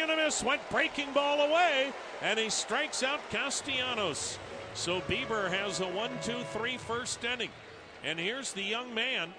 and 0.00 0.10
a 0.10 0.16
miss, 0.16 0.44
went 0.44 0.68
breaking 0.70 1.12
ball 1.12 1.50
away, 1.50 1.92
and 2.22 2.38
he 2.38 2.48
strikes 2.48 3.02
out 3.02 3.18
Castellanos. 3.30 4.38
So 4.74 5.00
Bieber 5.02 5.50
has 5.50 5.80
a 5.80 5.88
1 5.88 6.10
2 6.22 6.32
3 6.52 6.76
first 6.78 7.24
inning. 7.24 7.50
And 8.04 8.18
here's 8.18 8.52
the 8.52 8.62
young 8.62 8.94
man 8.94 9.34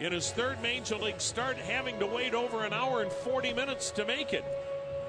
in 0.00 0.12
his 0.12 0.32
third 0.32 0.60
major 0.60 0.96
league 0.96 1.20
start 1.20 1.56
having 1.56 1.98
to 2.00 2.06
wait 2.06 2.34
over 2.34 2.64
an 2.64 2.72
hour 2.72 3.02
and 3.02 3.12
40 3.12 3.52
minutes 3.52 3.90
to 3.92 4.04
make 4.04 4.32
it. 4.32 4.44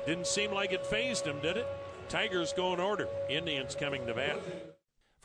Didn't 0.05 0.27
seem 0.27 0.51
like 0.51 0.71
it 0.71 0.85
fazed 0.85 1.25
him, 1.25 1.39
did 1.41 1.57
it? 1.57 1.67
Tigers 2.09 2.53
go 2.53 2.73
in 2.73 2.79
order. 2.79 3.07
Indians 3.29 3.75
coming 3.75 4.05
to 4.07 4.13
bat. 4.13 4.39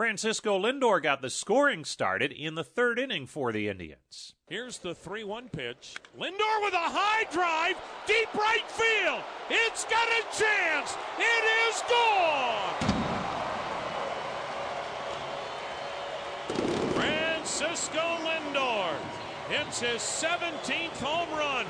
Francisco 0.01 0.59
Lindor 0.59 1.03
got 1.03 1.21
the 1.21 1.29
scoring 1.29 1.85
started 1.85 2.33
in 2.33 2.55
the 2.55 2.65
third 2.65 2.99
inning 2.99 3.27
for 3.27 3.53
the 3.53 3.69
Indians. 3.69 4.35
Here's 4.49 4.79
the 4.79 4.95
3 4.95 5.25
1 5.25 5.51
pitch. 5.51 5.97
Lindor 6.19 6.63
with 6.63 6.73
a 6.73 6.79
high 6.79 7.25
drive, 7.31 7.77
deep 8.07 8.33
right 8.33 8.69
field. 8.71 9.21
It's 9.51 9.85
got 9.85 10.09
a 10.09 10.23
chance. 10.35 10.97
It 11.19 11.45
is 11.69 11.83
gone. 11.91 13.01
Francisco 16.95 18.01
Lindor 18.25 18.97
hits 19.51 19.81
his 19.81 20.01
17th 20.01 20.97
home 21.03 21.31
run, 21.37 21.67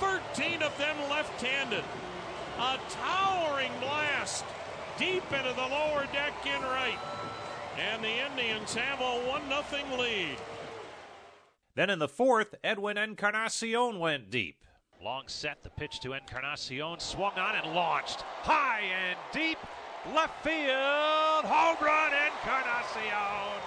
13 0.00 0.62
of 0.62 0.76
them 0.78 0.96
left 1.10 1.42
handed. 1.42 1.84
A 2.58 2.78
towering 2.90 3.72
blast 3.80 4.44
deep 4.98 5.24
into 5.32 5.52
the 5.54 5.66
lower 5.68 6.06
deck 6.12 6.34
in 6.44 6.62
right. 6.62 6.98
And 7.78 8.02
the 8.02 8.26
Indians 8.30 8.74
have 8.74 9.00
a 9.00 9.28
1 9.28 9.42
0 9.48 10.00
lead. 10.00 10.36
Then 11.74 11.90
in 11.90 11.98
the 11.98 12.08
fourth, 12.08 12.54
Edwin 12.62 12.96
Encarnacion 12.96 13.98
went 13.98 14.30
deep. 14.30 14.64
Long 15.02 15.24
set, 15.26 15.62
the 15.62 15.70
pitch 15.70 16.00
to 16.00 16.12
Encarnacion, 16.12 17.00
swung 17.00 17.32
on 17.32 17.56
and 17.56 17.74
launched. 17.74 18.22
High 18.42 18.82
and 18.82 19.18
deep, 19.32 19.58
left 20.14 20.44
field, 20.44 21.44
home 21.44 21.76
run, 21.80 22.12
Encarnacion 22.12 23.60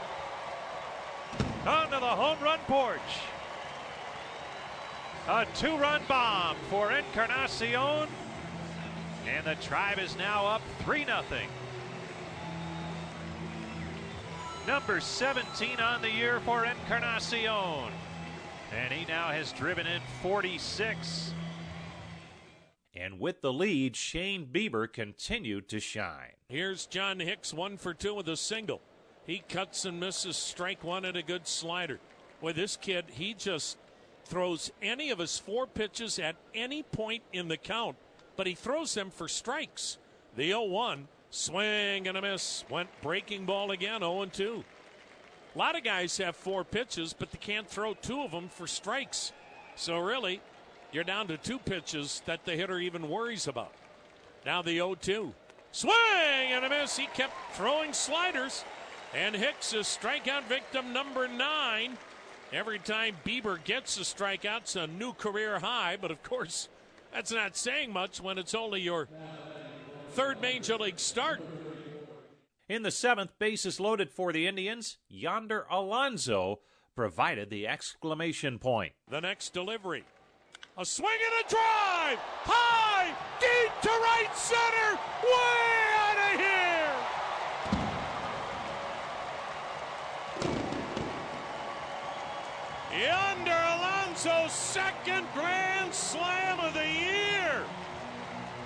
onto 1.68 2.00
the 2.00 2.06
home 2.06 2.40
run 2.42 2.60
porch. 2.60 3.00
A 5.28 5.46
two 5.56 5.76
run 5.76 6.02
bomb 6.08 6.56
for 6.70 6.94
Encarnacion. 6.94 8.08
And 9.36 9.46
the 9.46 9.56
tribe 9.56 10.00
is 10.00 10.18
now 10.18 10.46
up 10.46 10.62
3 10.80 11.06
0. 11.06 11.24
Number 14.66 15.00
17 15.00 15.80
on 15.80 16.02
the 16.02 16.12
year 16.12 16.40
for 16.42 16.66
Encarnacion. 16.66 17.92
And 18.76 18.92
he 18.92 19.06
now 19.06 19.30
has 19.30 19.52
driven 19.54 19.88
in 19.88 20.02
46. 20.22 21.34
And 22.94 23.20
with 23.20 23.42
the 23.42 23.54
lead, 23.54 23.96
Shane 23.96 24.48
Bieber 24.52 24.92
continued 24.92 25.70
to 25.70 25.80
shine. 25.80 26.34
Here's 26.50 26.86
John 26.86 27.20
Hicks, 27.20 27.54
one 27.54 27.78
for 27.78 27.94
two 27.94 28.16
with 28.16 28.28
a 28.28 28.36
single. 28.36 28.82
He 29.26 29.44
cuts 29.48 29.86
and 29.86 30.00
misses 30.00 30.36
strike 30.36 30.84
one 30.84 31.06
and 31.06 31.16
a 31.16 31.22
good 31.22 31.48
slider. 31.48 32.00
With 32.42 32.56
this 32.56 32.76
kid, 32.76 33.06
he 33.10 33.34
just 33.34 33.78
throws 34.26 34.72
any 34.82 35.12
of 35.12 35.20
his 35.20 35.38
four 35.38 35.68
pitches 35.68 36.20
at 36.20 36.36
any 36.54 36.84
point 36.84 37.24
in 37.32 37.48
the 37.48 37.58
count, 37.58 37.98
but 38.38 38.48
he 38.48 38.54
throws 38.56 38.94
them 38.94 39.10
for 39.10 39.28
strikes. 39.28 39.98
The 40.36 40.48
0 40.48 40.64
1, 40.64 41.08
swing 41.32 42.08
and 42.08 42.18
a 42.18 42.22
miss, 42.22 42.64
went 42.70 42.90
breaking 43.02 43.46
ball 43.46 43.72
again, 43.72 44.00
0 44.00 44.28
2. 44.32 44.64
A 45.54 45.58
lot 45.58 45.76
of 45.76 45.84
guys 45.84 46.18
have 46.18 46.36
four 46.36 46.64
pitches, 46.64 47.14
but 47.14 47.32
they 47.32 47.40
can't 47.40 47.68
throw 47.68 47.96
two 47.96 48.22
of 48.22 48.32
them 48.32 48.48
for 48.48 48.68
strikes. 48.68 49.34
So, 49.76 49.98
really, 49.98 50.40
you're 50.92 51.04
down 51.04 51.28
to 51.28 51.38
two 51.38 51.58
pitches 51.60 52.22
that 52.26 52.46
the 52.46 52.54
hitter 52.54 52.80
even 52.80 53.10
worries 53.10 53.48
about. 53.48 53.74
Now 54.46 54.62
the 54.62 54.76
0 54.76 54.96
2. 54.96 55.34
Swing 55.72 55.92
and 55.94 56.64
a 56.64 56.70
miss. 56.70 56.98
He 56.98 57.08
kept 57.08 57.34
throwing 57.54 57.92
sliders. 57.94 58.64
And 59.14 59.36
Hicks 59.36 59.74
is 59.74 59.86
strikeout 59.88 60.44
victim 60.44 60.94
number 60.94 61.28
nine. 61.28 61.98
Every 62.54 62.80
time 62.80 63.16
Bieber 63.26 63.62
gets 63.64 63.98
a 63.98 64.02
strikeout, 64.02 64.62
it's 64.62 64.76
a 64.76 64.88
new 64.88 65.14
career 65.14 65.60
high. 65.60 65.98
But 66.00 66.12
of 66.12 66.22
course, 66.24 66.70
that's 67.14 67.32
not 67.32 67.58
saying 67.58 67.92
much 67.92 68.22
when 68.22 68.38
it's 68.38 68.54
only 68.56 68.82
your 68.82 69.10
third 70.12 70.40
major 70.42 70.78
league 70.78 71.00
start. 71.00 71.42
In 72.70 72.84
the 72.84 72.92
seventh, 72.92 73.32
bases 73.40 73.80
loaded 73.80 74.12
for 74.12 74.34
the 74.34 74.46
Indians. 74.46 74.98
Yonder 75.08 75.66
Alonso 75.72 76.60
provided 76.96 77.50
the 77.50 77.66
exclamation 77.68 78.60
point. 78.60 78.92
The 79.10 79.22
next 79.22 79.54
delivery. 79.54 80.04
A 80.78 80.86
swing 80.86 81.10
and 81.10 81.46
a 81.46 81.50
drive! 81.50 82.20
High! 82.44 83.16
Deep 83.40 83.72
to 83.82 83.90
right 83.90 84.36
center! 84.36 85.00
Way 85.24 85.96
out 85.96 86.34
of 86.34 86.40
here! 86.40 86.68
Yonder 93.08 93.37
Alonso's 94.18 94.52
second 94.52 95.28
grand 95.36 95.94
slam 95.94 96.60
of 96.60 96.74
the 96.74 96.88
year. 96.88 97.64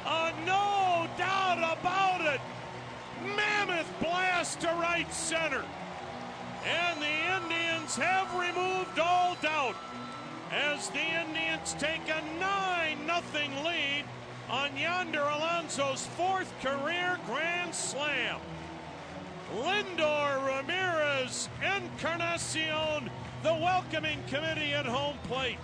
Uh, 0.06 0.32
no 0.46 1.08
doubt 1.18 1.58
about 1.58 2.22
it. 2.22 2.40
Mammoth 3.36 3.94
blast 4.00 4.62
to 4.62 4.68
right 4.68 5.12
center. 5.14 5.66
And 6.66 7.02
the 7.02 7.44
Indians 7.44 7.98
have 7.98 8.34
removed 8.34 8.98
all 8.98 9.36
doubt 9.42 9.76
as 10.54 10.90
the 10.90 11.02
Indians 11.02 11.76
take 11.78 12.08
a 12.08 12.22
9 12.40 12.98
0 13.06 13.66
lead 13.66 14.06
on 14.50 14.78
Yonder 14.78 15.20
Alonso's 15.20 16.06
fourth 16.16 16.54
career 16.62 17.20
grand 17.28 17.76
slam. 17.76 18.40
Lindor 19.56 20.46
Ramirez 20.48 21.50
Encarnacion 21.62 23.10
the 23.44 23.54
welcoming 23.54 24.20
committee 24.28 24.74
at 24.74 24.86
home 24.86 25.18
plate. 25.24 25.58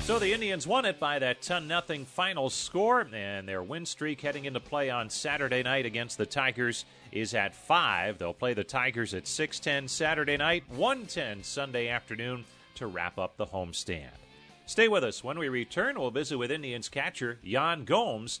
So 0.00 0.18
the 0.18 0.32
Indians 0.32 0.66
won 0.66 0.86
it 0.86 0.98
by 0.98 1.20
that 1.20 1.40
10 1.40 1.68
0 1.68 2.04
final 2.04 2.50
score, 2.50 3.02
and 3.12 3.48
their 3.48 3.62
win 3.62 3.86
streak 3.86 4.20
heading 4.20 4.44
into 4.44 4.58
play 4.58 4.90
on 4.90 5.08
Saturday 5.08 5.62
night 5.62 5.86
against 5.86 6.18
the 6.18 6.26
Tigers 6.26 6.84
is 7.12 7.32
at 7.34 7.54
5. 7.54 8.18
They'll 8.18 8.34
play 8.34 8.54
the 8.54 8.64
Tigers 8.64 9.14
at 9.14 9.28
6:10 9.28 9.88
Saturday 9.88 10.36
night, 10.36 10.64
1:10 10.68 11.44
Sunday 11.44 11.88
afternoon 11.88 12.44
to 12.74 12.88
wrap 12.88 13.18
up 13.18 13.36
the 13.36 13.46
homestand. 13.46 14.18
Stay 14.66 14.88
with 14.88 15.04
us. 15.04 15.22
When 15.22 15.38
we 15.38 15.48
return, 15.48 15.98
we'll 15.98 16.10
visit 16.10 16.38
with 16.38 16.50
Indians 16.50 16.88
catcher 16.88 17.38
Yan 17.42 17.84
Gomes. 17.84 18.40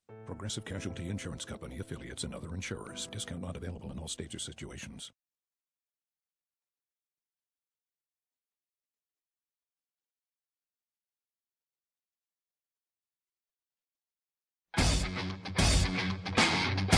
Progressive 0.31 0.63
Casualty 0.63 1.09
Insurance 1.09 1.43
Company 1.43 1.79
affiliates 1.79 2.23
and 2.23 2.33
other 2.33 2.55
insurers. 2.55 3.09
Discount 3.11 3.41
not 3.41 3.57
available 3.57 3.91
in 3.91 3.99
all 3.99 4.07
states 4.07 4.33
or 4.33 4.39
situations. 4.39 5.11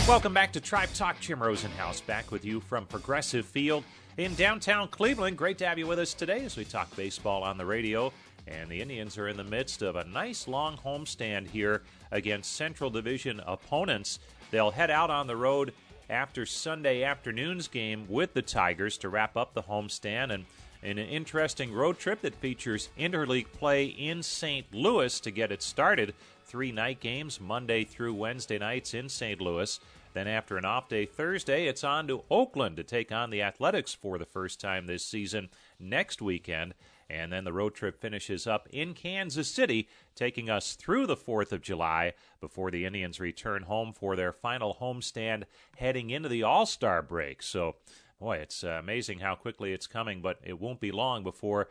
Welcome 0.06 0.32
back 0.32 0.52
to 0.52 0.60
Tribe 0.60 0.90
Talk. 0.94 1.18
Jim 1.18 1.40
Rosenhaus 1.40 2.06
back 2.06 2.30
with 2.30 2.44
you 2.44 2.60
from 2.60 2.86
Progressive 2.86 3.46
Field 3.46 3.82
in 4.16 4.36
downtown 4.36 4.86
Cleveland. 4.86 5.36
Great 5.36 5.58
to 5.58 5.66
have 5.66 5.76
you 5.76 5.88
with 5.88 5.98
us 5.98 6.14
today 6.14 6.44
as 6.44 6.56
we 6.56 6.64
talk 6.64 6.94
baseball 6.94 7.42
on 7.42 7.58
the 7.58 7.66
radio 7.66 8.12
and 8.46 8.70
the 8.70 8.80
Indians 8.80 9.16
are 9.16 9.28
in 9.28 9.36
the 9.36 9.44
midst 9.44 9.82
of 9.82 9.96
a 9.96 10.04
nice 10.04 10.46
long 10.46 10.76
homestand 10.76 11.48
here 11.48 11.82
against 12.10 12.52
Central 12.54 12.90
Division 12.90 13.40
opponents. 13.46 14.18
They'll 14.50 14.70
head 14.70 14.90
out 14.90 15.10
on 15.10 15.26
the 15.26 15.36
road 15.36 15.72
after 16.10 16.44
Sunday 16.44 17.02
afternoon's 17.02 17.68
game 17.68 18.06
with 18.08 18.34
the 18.34 18.42
Tigers 18.42 18.98
to 18.98 19.08
wrap 19.08 19.36
up 19.36 19.54
the 19.54 19.62
homestand 19.62 20.32
and 20.32 20.44
an 20.82 20.98
interesting 20.98 21.72
road 21.72 21.98
trip 21.98 22.20
that 22.20 22.34
features 22.34 22.90
interleague 22.98 23.50
play 23.52 23.86
in 23.86 24.22
St. 24.22 24.66
Louis 24.72 25.18
to 25.20 25.30
get 25.30 25.50
it 25.50 25.62
started. 25.62 26.14
Three 26.44 26.72
night 26.72 27.00
games, 27.00 27.40
Monday 27.40 27.84
through 27.84 28.12
Wednesday 28.14 28.58
nights 28.58 28.92
in 28.92 29.08
St. 29.08 29.40
Louis. 29.40 29.80
Then, 30.12 30.28
after 30.28 30.56
an 30.56 30.64
off 30.64 30.88
day 30.88 31.06
Thursday, 31.06 31.66
it's 31.66 31.82
on 31.82 32.06
to 32.08 32.22
Oakland 32.30 32.76
to 32.76 32.84
take 32.84 33.10
on 33.10 33.30
the 33.30 33.42
Athletics 33.42 33.94
for 33.94 34.18
the 34.18 34.26
first 34.26 34.60
time 34.60 34.86
this 34.86 35.04
season 35.04 35.48
next 35.80 36.22
weekend. 36.22 36.74
And 37.10 37.32
then 37.32 37.44
the 37.44 37.52
road 37.52 37.74
trip 37.74 38.00
finishes 38.00 38.46
up 38.46 38.68
in 38.70 38.94
Kansas 38.94 39.48
City, 39.48 39.88
taking 40.14 40.48
us 40.48 40.74
through 40.74 41.06
the 41.06 41.16
4th 41.16 41.52
of 41.52 41.62
July 41.62 42.14
before 42.40 42.70
the 42.70 42.84
Indians 42.84 43.20
return 43.20 43.64
home 43.64 43.92
for 43.92 44.16
their 44.16 44.32
final 44.32 44.78
homestand 44.80 45.44
heading 45.76 46.10
into 46.10 46.28
the 46.28 46.42
All 46.42 46.66
Star 46.66 47.02
break. 47.02 47.42
So, 47.42 47.76
boy, 48.18 48.38
it's 48.38 48.64
uh, 48.64 48.78
amazing 48.80 49.18
how 49.20 49.34
quickly 49.34 49.72
it's 49.72 49.86
coming, 49.86 50.22
but 50.22 50.38
it 50.42 50.60
won't 50.60 50.80
be 50.80 50.92
long 50.92 51.22
before 51.22 51.68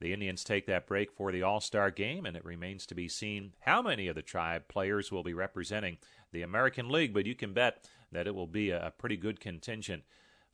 the 0.00 0.12
Indians 0.12 0.44
take 0.44 0.66
that 0.66 0.86
break 0.86 1.10
for 1.10 1.32
the 1.32 1.42
All 1.42 1.60
Star 1.60 1.90
game, 1.90 2.26
and 2.26 2.36
it 2.36 2.44
remains 2.44 2.86
to 2.86 2.94
be 2.94 3.08
seen 3.08 3.52
how 3.60 3.82
many 3.82 4.08
of 4.08 4.14
the 4.14 4.22
tribe 4.22 4.68
players 4.68 5.10
will 5.10 5.22
be 5.22 5.34
representing 5.34 5.98
the 6.32 6.42
American 6.42 6.88
League. 6.88 7.14
But 7.14 7.26
you 7.26 7.34
can 7.34 7.52
bet 7.52 7.88
that 8.12 8.26
it 8.26 8.34
will 8.34 8.46
be 8.46 8.70
a 8.70 8.92
pretty 8.98 9.16
good 9.16 9.40
contingent 9.40 10.04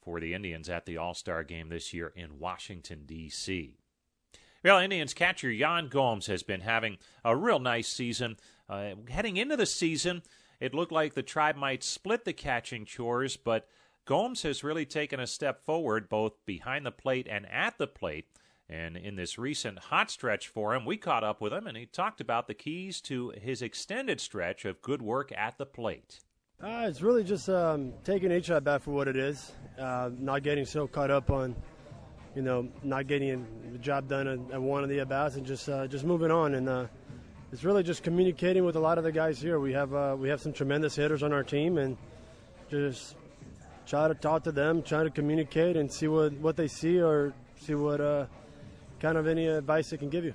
for 0.00 0.20
the 0.20 0.34
Indians 0.34 0.68
at 0.68 0.86
the 0.86 0.96
All 0.96 1.14
Star 1.14 1.42
game 1.44 1.68
this 1.68 1.92
year 1.92 2.12
in 2.14 2.38
Washington, 2.38 3.02
D.C. 3.06 3.76
Well, 4.64 4.78
Indians 4.78 5.12
catcher 5.12 5.50
Yan 5.50 5.88
Gomes 5.88 6.26
has 6.26 6.44
been 6.44 6.60
having 6.60 6.98
a 7.24 7.36
real 7.36 7.58
nice 7.58 7.88
season. 7.88 8.36
Uh, 8.68 8.92
heading 9.08 9.36
into 9.36 9.56
the 9.56 9.66
season, 9.66 10.22
it 10.60 10.72
looked 10.72 10.92
like 10.92 11.14
the 11.14 11.22
tribe 11.22 11.56
might 11.56 11.82
split 11.82 12.24
the 12.24 12.32
catching 12.32 12.84
chores, 12.84 13.36
but 13.36 13.66
Gomes 14.04 14.42
has 14.42 14.62
really 14.62 14.86
taken 14.86 15.18
a 15.18 15.26
step 15.26 15.64
forward 15.64 16.08
both 16.08 16.34
behind 16.46 16.86
the 16.86 16.92
plate 16.92 17.26
and 17.28 17.44
at 17.50 17.76
the 17.78 17.88
plate. 17.88 18.26
And 18.68 18.96
in 18.96 19.16
this 19.16 19.36
recent 19.36 19.78
hot 19.78 20.12
stretch 20.12 20.46
for 20.46 20.74
him, 20.74 20.86
we 20.86 20.96
caught 20.96 21.24
up 21.24 21.40
with 21.40 21.52
him 21.52 21.66
and 21.66 21.76
he 21.76 21.86
talked 21.86 22.20
about 22.20 22.46
the 22.46 22.54
keys 22.54 23.00
to 23.02 23.30
his 23.30 23.62
extended 23.62 24.20
stretch 24.20 24.64
of 24.64 24.80
good 24.80 25.02
work 25.02 25.32
at 25.36 25.58
the 25.58 25.66
plate. 25.66 26.20
Uh, 26.62 26.86
it's 26.88 27.02
really 27.02 27.24
just 27.24 27.48
um, 27.48 27.92
taking 28.04 28.30
each 28.30 28.48
at 28.48 28.62
bat 28.62 28.80
for 28.80 28.92
what 28.92 29.08
it 29.08 29.16
is, 29.16 29.50
uh, 29.80 30.10
not 30.16 30.44
getting 30.44 30.64
so 30.64 30.86
caught 30.86 31.10
up 31.10 31.28
on, 31.28 31.56
you 32.34 32.42
know, 32.42 32.68
not 32.82 33.06
getting 33.06 33.46
the 33.72 33.78
job 33.78 34.08
done 34.08 34.26
at, 34.26 34.60
one 34.60 34.82
of 34.82 34.88
the 34.88 35.00
at 35.00 35.08
bats, 35.08 35.36
and 35.36 35.46
just 35.46 35.68
uh, 35.68 35.86
just 35.86 36.04
moving 36.04 36.30
on. 36.30 36.54
And 36.54 36.68
uh, 36.68 36.86
it's 37.52 37.64
really 37.64 37.82
just 37.82 38.02
communicating 38.02 38.64
with 38.64 38.76
a 38.76 38.80
lot 38.80 38.98
of 38.98 39.04
the 39.04 39.12
guys 39.12 39.40
here. 39.40 39.58
We 39.60 39.72
have 39.72 39.94
uh, 39.94 40.16
we 40.18 40.28
have 40.28 40.40
some 40.40 40.52
tremendous 40.52 40.96
hitters 40.96 41.22
on 41.22 41.32
our 41.32 41.42
team, 41.42 41.78
and 41.78 41.96
just 42.70 43.16
try 43.86 44.08
to 44.08 44.14
talk 44.14 44.44
to 44.44 44.52
them, 44.52 44.82
try 44.82 45.02
to 45.04 45.10
communicate, 45.10 45.76
and 45.76 45.92
see 45.92 46.08
what 46.08 46.32
what 46.34 46.56
they 46.56 46.68
see 46.68 47.00
or 47.00 47.34
see 47.60 47.74
what 47.74 48.00
uh, 48.00 48.26
kind 49.00 49.18
of 49.18 49.26
any 49.26 49.46
advice 49.46 49.90
they 49.90 49.96
can 49.96 50.08
give 50.08 50.24
you. 50.24 50.34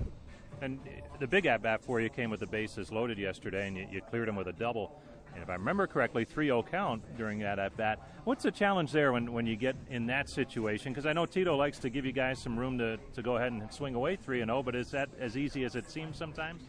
And 0.60 0.80
the 1.20 1.26
big 1.26 1.46
at 1.46 1.62
bat 1.62 1.82
for 1.82 2.00
you 2.00 2.08
came 2.08 2.30
with 2.30 2.40
the 2.40 2.46
bases 2.46 2.90
loaded 2.90 3.18
yesterday, 3.18 3.68
and 3.68 3.76
you, 3.76 3.86
you 3.90 4.00
cleared 4.00 4.28
them 4.28 4.36
with 4.36 4.48
a 4.48 4.52
double. 4.52 5.00
And 5.38 5.44
if 5.44 5.50
I 5.50 5.54
remember 5.54 5.86
correctly, 5.86 6.24
3 6.24 6.46
0 6.46 6.64
count 6.64 7.16
during 7.16 7.38
that 7.40 7.60
at 7.60 7.76
bat. 7.76 8.00
What's 8.24 8.42
the 8.42 8.50
challenge 8.50 8.90
there 8.90 9.12
when, 9.12 9.32
when 9.32 9.46
you 9.46 9.54
get 9.54 9.76
in 9.88 10.06
that 10.06 10.28
situation? 10.28 10.92
Because 10.92 11.06
I 11.06 11.12
know 11.12 11.26
Tito 11.26 11.56
likes 11.56 11.78
to 11.78 11.90
give 11.90 12.04
you 12.04 12.10
guys 12.10 12.42
some 12.42 12.58
room 12.58 12.76
to, 12.78 12.96
to 13.14 13.22
go 13.22 13.36
ahead 13.36 13.52
and 13.52 13.72
swing 13.72 13.94
away 13.94 14.16
3 14.16 14.40
0, 14.40 14.64
but 14.64 14.74
is 14.74 14.90
that 14.90 15.08
as 15.20 15.36
easy 15.36 15.62
as 15.62 15.76
it 15.76 15.88
seems 15.92 16.18
sometimes? 16.18 16.64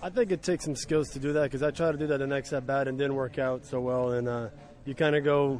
I 0.00 0.10
think 0.10 0.30
it 0.30 0.44
takes 0.44 0.64
some 0.64 0.76
skills 0.76 1.08
to 1.10 1.18
do 1.18 1.32
that 1.32 1.42
because 1.42 1.64
I 1.64 1.72
tried 1.72 1.92
to 1.92 1.98
do 1.98 2.06
that 2.06 2.18
the 2.18 2.26
next 2.28 2.52
at 2.52 2.68
bat 2.68 2.86
and 2.86 2.96
didn't 2.96 3.16
work 3.16 3.40
out 3.40 3.66
so 3.66 3.80
well. 3.80 4.12
And 4.12 4.28
uh, 4.28 4.50
you 4.84 4.94
kind 4.94 5.16
of 5.16 5.24
go 5.24 5.58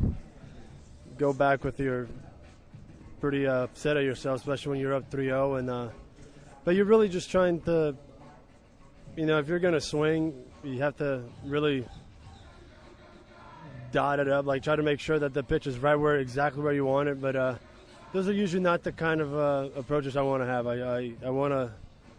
go 1.18 1.32
back 1.32 1.64
with 1.64 1.80
your 1.80 2.06
pretty 3.20 3.48
uh, 3.48 3.64
upset 3.64 3.96
at 3.96 4.04
yourself, 4.04 4.38
especially 4.38 4.70
when 4.70 4.78
you're 4.78 4.94
up 4.94 5.10
3 5.10 5.24
0. 5.24 5.56
And, 5.56 5.68
uh, 5.68 5.88
but 6.62 6.76
you're 6.76 6.84
really 6.84 7.08
just 7.08 7.32
trying 7.32 7.62
to, 7.62 7.96
you 9.16 9.26
know, 9.26 9.40
if 9.40 9.48
you're 9.48 9.58
going 9.58 9.74
to 9.74 9.80
swing, 9.80 10.34
you 10.62 10.78
have 10.82 10.96
to 10.98 11.24
really 11.44 11.84
dot 13.92 14.18
it 14.18 14.28
up, 14.28 14.46
like 14.46 14.62
try 14.62 14.74
to 14.74 14.82
make 14.82 14.98
sure 14.98 15.18
that 15.18 15.34
the 15.34 15.42
pitch 15.42 15.66
is 15.66 15.78
right 15.78 15.94
where 15.94 16.16
exactly 16.16 16.62
where 16.62 16.72
you 16.72 16.84
want 16.84 17.08
it. 17.08 17.20
But 17.20 17.36
uh, 17.36 17.54
those 18.12 18.28
are 18.28 18.32
usually 18.32 18.62
not 18.62 18.82
the 18.82 18.92
kind 18.92 19.20
of 19.20 19.34
uh, 19.34 19.68
approaches 19.76 20.16
I 20.16 20.22
want 20.22 20.42
to 20.42 20.46
have. 20.46 20.66
I, 20.66 20.80
I, 20.80 21.12
I 21.26 21.30
want 21.30 21.52
to 21.52 21.70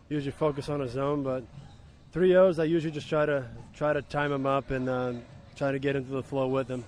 usually 0.09 0.31
focus 0.31 0.69
on 0.69 0.81
a 0.81 0.87
zone, 0.87 1.23
but 1.23 1.43
three 2.11 2.35
O's 2.35 2.59
I 2.59 2.63
usually 2.65 2.93
just 2.93 3.09
try 3.09 3.25
to 3.25 3.45
try 3.73 3.91
to 3.91 4.01
time 4.01 4.31
them 4.31 4.45
up 4.45 4.71
and 4.71 4.87
uh, 4.87 5.13
try 5.55 5.71
to 5.71 5.79
get 5.79 5.95
into 5.95 6.11
the 6.11 6.23
flow 6.23 6.47
with 6.47 6.67
them. 6.67 6.85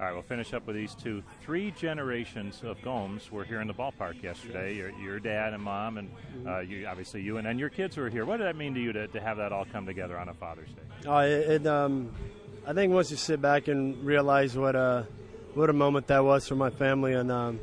All 0.00 0.06
right, 0.06 0.12
we'll 0.12 0.22
finish 0.22 0.52
up 0.52 0.66
with 0.66 0.74
these 0.74 0.92
two. 0.92 1.22
Three 1.42 1.70
generations 1.70 2.62
of 2.64 2.82
Gomes 2.82 3.30
were 3.30 3.44
here 3.44 3.60
in 3.60 3.68
the 3.68 3.74
ballpark 3.74 4.20
yesterday. 4.20 4.74
Your, 4.74 4.90
your 5.00 5.20
dad 5.20 5.54
and 5.54 5.62
mom, 5.62 5.98
and 5.98 6.10
uh, 6.44 6.58
you, 6.58 6.84
obviously 6.88 7.22
you, 7.22 7.36
and, 7.36 7.46
and 7.46 7.60
your 7.60 7.68
kids 7.68 7.96
were 7.96 8.10
here. 8.10 8.24
What 8.24 8.38
did 8.38 8.46
that 8.48 8.56
mean 8.56 8.74
to 8.74 8.80
you 8.80 8.92
to, 8.92 9.06
to 9.06 9.20
have 9.20 9.36
that 9.36 9.52
all 9.52 9.64
come 9.64 9.86
together 9.86 10.18
on 10.18 10.28
a 10.28 10.34
Father's 10.34 10.68
Day? 10.70 11.08
Uh, 11.08 11.18
it, 11.18 11.62
it, 11.62 11.66
um, 11.68 12.12
I 12.66 12.72
think 12.72 12.94
once 12.94 13.10
you 13.10 13.18
sit 13.18 13.42
back 13.42 13.68
and 13.68 14.02
realize 14.06 14.56
what 14.56 14.74
a 14.74 15.06
what 15.52 15.68
a 15.68 15.74
moment 15.74 16.06
that 16.06 16.24
was 16.24 16.48
for 16.48 16.54
my 16.54 16.70
family, 16.70 17.12
and 17.12 17.30
um, 17.30 17.60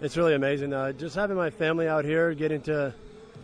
it's 0.00 0.16
really 0.16 0.34
amazing. 0.34 0.72
Uh, 0.72 0.90
just 0.90 1.14
having 1.14 1.36
my 1.36 1.50
family 1.50 1.86
out 1.86 2.04
here, 2.04 2.34
getting 2.34 2.60
to 2.62 2.92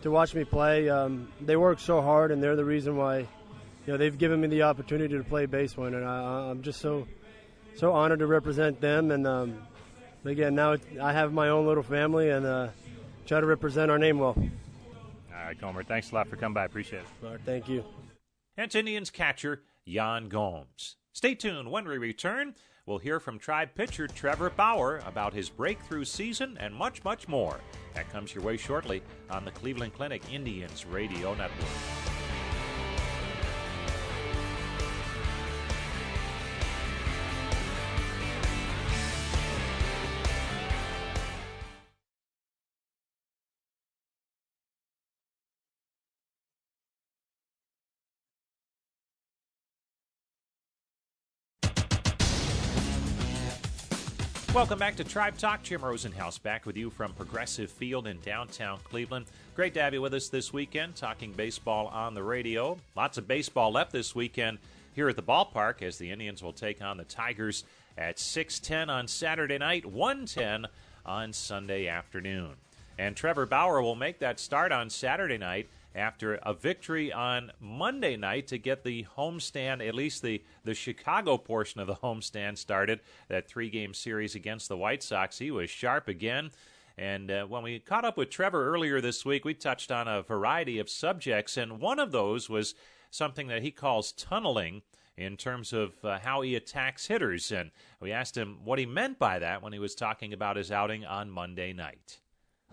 to 0.02 0.10
watch 0.10 0.34
me 0.34 0.42
play. 0.42 0.88
Um, 0.88 1.28
they 1.40 1.56
work 1.56 1.78
so 1.78 2.02
hard, 2.02 2.32
and 2.32 2.42
they're 2.42 2.56
the 2.56 2.64
reason 2.64 2.96
why. 2.96 3.18
You 3.18 3.94
know, 3.94 3.96
they've 3.96 4.18
given 4.18 4.40
me 4.40 4.48
the 4.48 4.62
opportunity 4.62 5.16
to 5.16 5.22
play 5.22 5.46
baseball, 5.46 5.86
and 5.86 6.04
I, 6.04 6.50
I'm 6.50 6.62
just 6.62 6.80
so 6.80 7.06
so 7.76 7.92
honored 7.92 8.18
to 8.18 8.26
represent 8.26 8.80
them. 8.80 9.12
And 9.12 9.28
um, 9.28 9.62
again, 10.24 10.56
now 10.56 10.76
I 11.00 11.12
have 11.12 11.32
my 11.32 11.50
own 11.50 11.66
little 11.66 11.84
family, 11.84 12.30
and 12.30 12.44
uh, 12.44 12.68
try 13.26 13.40
to 13.40 13.46
represent 13.46 13.92
our 13.92 13.98
name 13.98 14.18
well. 14.18 14.34
All 14.36 15.44
right, 15.44 15.58
Comer. 15.58 15.84
thanks 15.84 16.10
a 16.10 16.16
lot 16.16 16.26
for 16.26 16.34
coming 16.34 16.54
by. 16.54 16.64
Appreciate 16.64 17.02
it. 17.02 17.24
All 17.24 17.30
right, 17.30 17.40
thank 17.46 17.68
you. 17.68 17.84
That's 18.56 18.74
Indians 18.74 19.10
catcher 19.10 19.62
Yan 19.88 20.28
Gomes. 20.28 20.96
Stay 21.12 21.34
tuned 21.34 21.70
when 21.70 21.88
we 21.88 21.98
return. 21.98 22.54
We'll 22.86 22.98
hear 22.98 23.20
from 23.20 23.38
Tribe 23.38 23.70
pitcher 23.74 24.06
Trevor 24.06 24.50
Bauer 24.50 25.02
about 25.06 25.34
his 25.34 25.50
breakthrough 25.50 26.04
season 26.04 26.56
and 26.60 26.74
much, 26.74 27.02
much 27.04 27.26
more. 27.26 27.60
That 27.94 28.10
comes 28.12 28.34
your 28.34 28.44
way 28.44 28.56
shortly 28.56 29.02
on 29.30 29.44
the 29.44 29.50
Cleveland 29.50 29.94
Clinic 29.94 30.22
Indians 30.32 30.86
Radio 30.86 31.34
Network. 31.34 32.07
Welcome 54.54 54.78
back 54.78 54.96
to 54.96 55.04
Tribe 55.04 55.36
Talk. 55.36 55.62
Jim 55.62 55.82
Rosenhaus 55.82 56.42
back 56.42 56.64
with 56.64 56.76
you 56.76 56.88
from 56.88 57.12
Progressive 57.12 57.70
Field 57.70 58.06
in 58.06 58.18
downtown 58.20 58.80
Cleveland. 58.82 59.26
Great 59.54 59.74
to 59.74 59.82
have 59.82 59.92
you 59.92 60.00
with 60.00 60.14
us 60.14 60.30
this 60.30 60.54
weekend, 60.54 60.96
talking 60.96 61.32
baseball 61.32 61.86
on 61.88 62.14
the 62.14 62.22
radio. 62.22 62.78
Lots 62.96 63.18
of 63.18 63.28
baseball 63.28 63.70
left 63.70 63.92
this 63.92 64.14
weekend 64.14 64.58
here 64.94 65.08
at 65.10 65.16
the 65.16 65.22
ballpark 65.22 65.82
as 65.82 65.98
the 65.98 66.10
Indians 66.10 66.42
will 66.42 66.54
take 66.54 66.80
on 66.80 66.96
the 66.96 67.04
Tigers 67.04 67.64
at 67.96 68.18
6:10 68.18 68.88
on 68.88 69.06
Saturday 69.06 69.58
night, 69.58 69.84
1:10 69.84 70.66
on 71.04 71.34
Sunday 71.34 71.86
afternoon. 71.86 72.56
And 72.98 73.14
Trevor 73.16 73.46
Bauer 73.46 73.82
will 73.82 73.96
make 73.96 74.18
that 74.20 74.40
start 74.40 74.72
on 74.72 74.88
Saturday 74.88 75.38
night 75.38 75.68
after 75.98 76.36
a 76.36 76.54
victory 76.54 77.12
on 77.12 77.50
Monday 77.60 78.16
night 78.16 78.46
to 78.46 78.58
get 78.58 78.84
the 78.84 79.04
homestand, 79.16 79.86
at 79.86 79.94
least 79.94 80.22
the, 80.22 80.42
the 80.64 80.74
Chicago 80.74 81.36
portion 81.36 81.80
of 81.80 81.86
the 81.86 81.96
homestand 81.96 82.56
started, 82.56 83.00
that 83.28 83.48
three 83.48 83.68
game 83.68 83.92
series 83.92 84.34
against 84.34 84.68
the 84.68 84.76
White 84.76 85.02
Sox. 85.02 85.38
He 85.38 85.50
was 85.50 85.68
sharp 85.68 86.08
again. 86.08 86.50
And 86.96 87.30
uh, 87.30 87.44
when 87.44 87.62
we 87.62 87.78
caught 87.78 88.04
up 88.04 88.16
with 88.16 88.30
Trevor 88.30 88.72
earlier 88.72 89.00
this 89.00 89.24
week, 89.24 89.44
we 89.44 89.54
touched 89.54 89.92
on 89.92 90.08
a 90.08 90.22
variety 90.22 90.78
of 90.78 90.90
subjects, 90.90 91.56
and 91.56 91.80
one 91.80 91.98
of 91.98 92.12
those 92.12 92.48
was 92.48 92.74
something 93.10 93.46
that 93.48 93.62
he 93.62 93.70
calls 93.70 94.12
tunneling 94.12 94.82
in 95.16 95.36
terms 95.36 95.72
of 95.72 95.92
uh, 96.04 96.18
how 96.20 96.40
he 96.42 96.54
attacks 96.54 97.06
hitters. 97.06 97.50
And 97.50 97.70
we 98.00 98.12
asked 98.12 98.36
him 98.36 98.58
what 98.64 98.78
he 98.78 98.86
meant 98.86 99.18
by 99.18 99.38
that 99.40 99.62
when 99.62 99.72
he 99.72 99.78
was 99.78 99.94
talking 99.94 100.32
about 100.32 100.56
his 100.56 100.70
outing 100.70 101.04
on 101.04 101.30
Monday 101.30 101.72
night. 101.72 102.18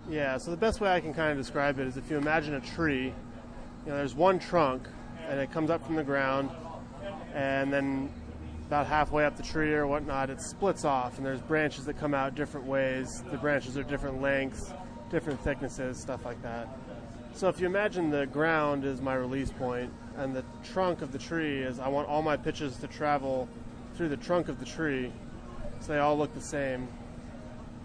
Yeah, 0.08 0.38
so 0.38 0.52
the 0.52 0.58
best 0.58 0.82
way 0.82 0.94
I 0.94 1.00
can 1.00 1.16
kind 1.16 1.32
of 1.32 1.38
describe 1.38 1.80
it 1.80 1.88
is 1.88 1.98
if 1.98 2.12
you 2.12 2.18
imagine 2.18 2.54
a 2.54 2.60
tree, 2.60 3.06
you 3.06 3.12
know, 3.88 3.98
there's 3.98 4.14
one 4.14 4.38
trunk 4.38 4.88
and 5.28 5.40
it 5.40 5.52
comes 5.52 5.72
up 5.72 5.84
from 5.84 5.96
the 5.96 6.04
ground 6.04 6.52
and 7.34 7.74
then 7.74 8.14
about 8.68 8.86
halfway 8.86 9.26
up 9.26 9.36
the 9.36 9.42
tree 9.42 9.74
or 9.74 9.88
whatnot, 9.88 10.30
it 10.30 10.42
splits 10.42 10.86
off, 10.86 11.18
and 11.18 11.26
there's 11.26 11.42
branches 11.42 11.86
that 11.86 11.98
come 12.00 12.14
out 12.14 12.36
different 12.36 12.68
ways. 12.68 13.24
The 13.32 13.38
branches 13.38 13.78
are 13.78 13.84
different 13.84 14.22
lengths, 14.22 14.74
different 15.10 15.40
thicknesses, 15.42 16.00
stuff 16.00 16.24
like 16.24 16.42
that. 16.44 16.68
So 17.34 17.48
if 17.50 17.60
you 17.60 17.66
imagine 17.66 18.10
the 18.10 18.28
ground 18.28 18.86
is 18.86 19.02
my 19.02 19.16
release 19.16 19.52
point, 19.52 19.92
and 20.18 20.36
the 20.36 20.46
trunk 20.64 21.02
of 21.02 21.12
the 21.12 21.20
tree 21.20 21.62
is 21.62 21.80
I 21.80 21.88
want 21.88 22.08
all 22.08 22.22
my 22.22 22.38
pitches 22.38 22.78
to 22.78 22.88
travel 22.88 23.50
through 23.96 24.10
the 24.10 24.18
trunk 24.18 24.50
of 24.50 24.60
the 24.60 24.66
tree, 24.66 25.12
so 25.80 25.94
they 25.94 26.00
all 26.00 26.18
look 26.18 26.34
the 26.34 26.42
same. 26.42 26.88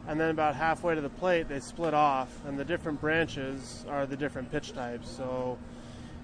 And 0.09 0.19
then 0.19 0.31
about 0.31 0.57
halfway 0.57 0.95
to 0.95 1.01
the 1.01 1.11
plate, 1.11 1.49
they 1.49 1.61
split 1.61 1.95
off, 1.95 2.31
and 2.47 2.59
the 2.59 2.65
different 2.65 3.01
branches 3.01 3.85
are 3.89 4.07
the 4.07 4.17
different 4.17 4.51
pitch 4.51 4.73
types. 4.73 5.09
So 5.09 5.59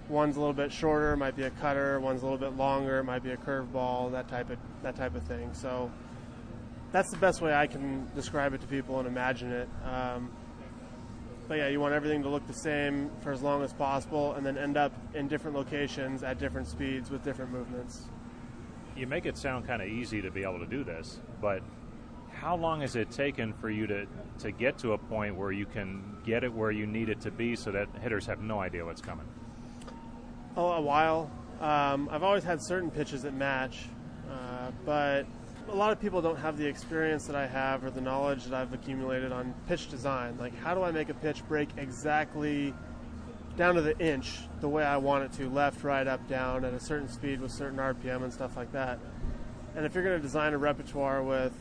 one's 0.08 0.36
a 0.36 0.40
little 0.40 0.54
bit 0.54 0.72
shorter, 0.72 1.16
might 1.16 1.36
be 1.36 1.44
a 1.44 1.50
cutter. 1.50 2.00
One's 2.00 2.22
a 2.22 2.24
little 2.24 2.38
bit 2.38 2.56
longer, 2.56 3.02
might 3.04 3.22
be 3.22 3.30
a 3.30 3.36
curveball. 3.36 4.12
That 4.12 4.28
type 4.28 4.50
of 4.50 4.58
that 4.82 4.96
type 4.96 5.14
of 5.14 5.22
thing. 5.24 5.52
So 5.52 5.90
that's 6.92 7.10
the 7.10 7.18
best 7.18 7.40
way 7.40 7.54
I 7.54 7.66
can 7.66 8.10
describe 8.14 8.54
it 8.54 8.60
to 8.62 8.66
people 8.66 8.98
and 8.98 9.06
imagine 9.06 9.52
it. 9.52 9.68
Um, 9.84 10.30
but 11.48 11.58
yeah, 11.58 11.68
you 11.68 11.78
want 11.78 11.94
everything 11.94 12.22
to 12.22 12.28
look 12.28 12.46
the 12.46 12.54
same 12.54 13.10
for 13.20 13.30
as 13.30 13.42
long 13.42 13.62
as 13.62 13.72
possible, 13.72 14.32
and 14.32 14.44
then 14.44 14.58
end 14.58 14.76
up 14.76 14.92
in 15.14 15.28
different 15.28 15.56
locations 15.56 16.24
at 16.24 16.38
different 16.38 16.66
speeds 16.66 17.10
with 17.10 17.22
different 17.22 17.52
movements. 17.52 18.08
You 18.96 19.06
make 19.06 19.26
it 19.26 19.38
sound 19.38 19.66
kind 19.66 19.80
of 19.80 19.88
easy 19.88 20.22
to 20.22 20.30
be 20.30 20.42
able 20.42 20.58
to 20.58 20.66
do 20.66 20.82
this, 20.82 21.20
but 21.40 21.62
how 22.40 22.57
long 22.57 22.83
has 22.83 22.96
it 22.96 23.11
taken 23.11 23.53
for 23.55 23.70
you 23.70 23.87
to, 23.87 24.07
to 24.38 24.51
get 24.53 24.79
to 24.79 24.92
a 24.92 24.99
point 24.99 25.35
where 25.37 25.53
you 25.53 25.66
can 25.66 26.16
get 26.25 26.44
it 26.44 26.53
where 26.53 26.70
you 26.70 26.87
need 26.87 27.09
it 27.09 27.20
to 27.22 27.31
be 27.31 27.57
so 27.57 27.70
that 27.70 27.88
hitters 28.03 28.27
have 28.27 28.40
no 28.40 28.61
idea 28.61 28.85
what's 28.85 29.01
coming? 29.01 29.27
Oh, 30.57 30.72
a 30.72 30.81
while. 30.81 31.31
Um, 31.61 32.09
I've 32.11 32.22
always 32.22 32.44
had 32.44 32.62
certain 32.62 32.90
pitches 32.90 33.22
that 33.22 33.35
match, 33.35 33.87
uh, 34.31 34.70
but 34.85 35.27
a 35.68 35.75
lot 35.75 35.92
of 35.92 36.01
people 36.01 36.20
don't 36.20 36.37
have 36.37 36.59
the 36.59 36.66
experience 36.66 37.27
that 37.27 37.37
I 37.37 37.46
have 37.46 37.85
or 37.85 37.90
the 37.90 38.01
knowledge 38.01 38.44
that 38.44 38.55
I've 38.55 38.72
accumulated 38.72 39.33
on 39.33 39.55
pitch 39.66 39.90
design. 39.90 40.37
Like, 40.38 40.57
how 40.59 40.75
do 40.75 40.83
I 40.83 40.90
make 40.90 41.09
a 41.09 41.14
pitch 41.14 41.42
break 41.49 41.70
exactly 41.79 42.75
down 43.57 43.75
to 43.75 43.81
the 43.81 43.99
inch 43.99 44.40
the 44.61 44.68
way 44.68 44.85
I 44.85 44.99
want 44.99 45.25
it 45.25 45.33
to, 45.38 45.49
left, 45.49 45.83
right, 45.83 46.07
up, 46.07 46.29
down, 46.29 46.64
at 46.64 46.75
a 46.75 46.81
certain 46.81 47.09
speed 47.09 47.40
with 47.40 47.51
certain 47.51 47.79
RPM 47.79 48.22
and 48.22 48.33
stuff 48.33 48.57
like 48.57 48.70
that. 48.72 48.99
And 49.75 49.85
if 49.85 49.94
you're 49.94 50.05
going 50.05 50.16
to 50.16 50.22
design 50.22 50.53
a 50.53 50.59
repertoire 50.59 51.22
with 51.22 51.53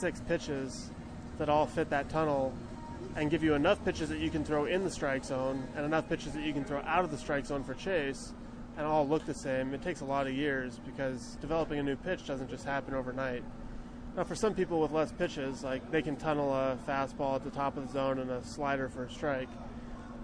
six 0.00 0.20
pitches 0.20 0.90
that 1.38 1.48
all 1.48 1.66
fit 1.66 1.90
that 1.90 2.08
tunnel 2.08 2.52
and 3.16 3.30
give 3.30 3.42
you 3.42 3.54
enough 3.54 3.84
pitches 3.84 4.08
that 4.08 4.18
you 4.18 4.30
can 4.30 4.44
throw 4.44 4.66
in 4.66 4.84
the 4.84 4.90
strike 4.90 5.24
zone 5.24 5.66
and 5.76 5.84
enough 5.84 6.08
pitches 6.08 6.32
that 6.32 6.42
you 6.42 6.52
can 6.52 6.64
throw 6.64 6.80
out 6.80 7.04
of 7.04 7.10
the 7.10 7.18
strike 7.18 7.46
zone 7.46 7.64
for 7.64 7.74
chase 7.74 8.32
and 8.76 8.86
all 8.86 9.06
look 9.06 9.26
the 9.26 9.34
same, 9.34 9.74
it 9.74 9.82
takes 9.82 10.02
a 10.02 10.04
lot 10.04 10.26
of 10.28 10.32
years 10.32 10.78
because 10.86 11.36
developing 11.40 11.80
a 11.80 11.82
new 11.82 11.96
pitch 11.96 12.26
doesn't 12.26 12.48
just 12.48 12.64
happen 12.64 12.94
overnight. 12.94 13.42
Now, 14.16 14.24
for 14.24 14.36
some 14.36 14.54
people 14.54 14.80
with 14.80 14.92
less 14.92 15.10
pitches, 15.12 15.64
like 15.64 15.90
they 15.90 16.00
can 16.00 16.16
tunnel 16.16 16.52
a 16.52 16.78
fastball 16.88 17.34
at 17.34 17.44
the 17.44 17.50
top 17.50 17.76
of 17.76 17.86
the 17.86 17.92
zone 17.92 18.20
and 18.20 18.30
a 18.30 18.42
slider 18.44 18.88
for 18.88 19.04
a 19.04 19.10
strike. 19.10 19.48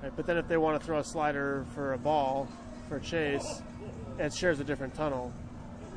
Right? 0.03 0.12
But 0.14 0.27
then 0.27 0.37
if 0.37 0.46
they 0.46 0.57
want 0.57 0.81
to 0.81 0.87
throw 0.87 0.98
a 0.98 1.05
slider 1.05 1.66
for 1.74 1.94
a 1.94 1.98
ball, 1.98 2.48
for 2.88 2.96
a 2.96 3.00
chase, 3.00 3.62
it 4.18 4.33
shares 4.33 4.61
a 4.61 4.64
different 4.64 4.94
tunnel. 4.94 5.33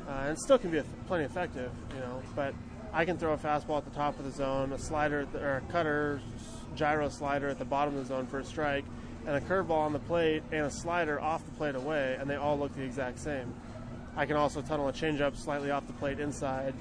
Uh, 0.08 0.26
and 0.28 0.38
still 0.38 0.58
can 0.58 0.70
be 0.70 0.80
plenty 1.06 1.24
effective, 1.24 1.70
you 1.94 2.00
know. 2.00 2.22
But 2.34 2.54
I 2.92 3.04
can 3.04 3.18
throw 3.18 3.32
a 3.32 3.36
fastball 3.36 3.78
at 3.78 3.84
the 3.84 3.90
top 3.90 4.18
of 4.18 4.24
the 4.24 4.30
zone, 4.30 4.72
a 4.72 4.78
slider 4.78 5.26
the, 5.26 5.42
or 5.44 5.56
a 5.56 5.72
cutter, 5.72 6.20
gyro 6.74 7.08
slider 7.08 7.48
at 7.48 7.58
the 7.58 7.64
bottom 7.64 7.96
of 7.96 8.00
the 8.00 8.06
zone 8.06 8.26
for 8.26 8.38
a 8.38 8.44
strike, 8.44 8.84
and 9.26 9.36
a 9.36 9.40
curveball 9.40 9.70
on 9.70 9.92
the 9.92 9.98
plate 9.98 10.42
and 10.52 10.66
a 10.66 10.70
slider 10.70 11.20
off 11.20 11.44
the 11.44 11.50
plate 11.52 11.74
away, 11.74 12.16
and 12.18 12.28
they 12.28 12.36
all 12.36 12.58
look 12.58 12.74
the 12.74 12.82
exact 12.82 13.18
same. 13.18 13.52
I 14.16 14.26
can 14.26 14.36
also 14.36 14.62
tunnel 14.62 14.88
a 14.88 14.92
changeup 14.92 15.36
slightly 15.36 15.70
off 15.70 15.86
the 15.86 15.92
plate 15.94 16.18
inside 16.18 16.74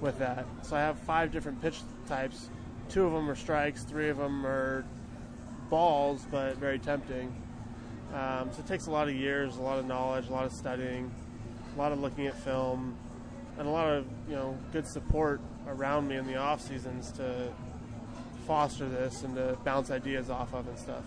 with 0.00 0.18
that. 0.18 0.46
So 0.62 0.76
I 0.76 0.80
have 0.80 0.98
five 0.98 1.30
different 1.30 1.60
pitch 1.60 1.80
types. 2.08 2.48
Two 2.88 3.04
of 3.06 3.12
them 3.12 3.28
are 3.28 3.36
strikes, 3.36 3.84
three 3.84 4.08
of 4.08 4.16
them 4.16 4.46
are 4.46 4.84
balls, 5.68 6.26
but 6.30 6.56
very 6.56 6.78
tempting. 6.78 7.32
Um, 8.14 8.50
so 8.52 8.60
it 8.60 8.66
takes 8.66 8.86
a 8.86 8.90
lot 8.90 9.08
of 9.08 9.14
years, 9.14 9.56
a 9.56 9.62
lot 9.62 9.78
of 9.78 9.86
knowledge, 9.86 10.28
a 10.28 10.32
lot 10.32 10.44
of 10.44 10.52
studying, 10.52 11.12
a 11.76 11.78
lot 11.78 11.92
of 11.92 12.00
looking 12.00 12.26
at 12.26 12.36
film, 12.42 12.96
and 13.60 13.68
a 13.68 13.70
lot 13.70 13.92
of 13.92 14.06
you 14.28 14.34
know 14.34 14.58
good 14.72 14.86
support 14.86 15.40
around 15.68 16.08
me 16.08 16.16
in 16.16 16.26
the 16.26 16.36
off 16.36 16.62
seasons 16.62 17.12
to 17.12 17.52
foster 18.46 18.88
this 18.88 19.22
and 19.22 19.36
to 19.36 19.56
bounce 19.64 19.90
ideas 19.90 20.30
off 20.30 20.54
of 20.54 20.66
and 20.66 20.78
stuff. 20.78 21.04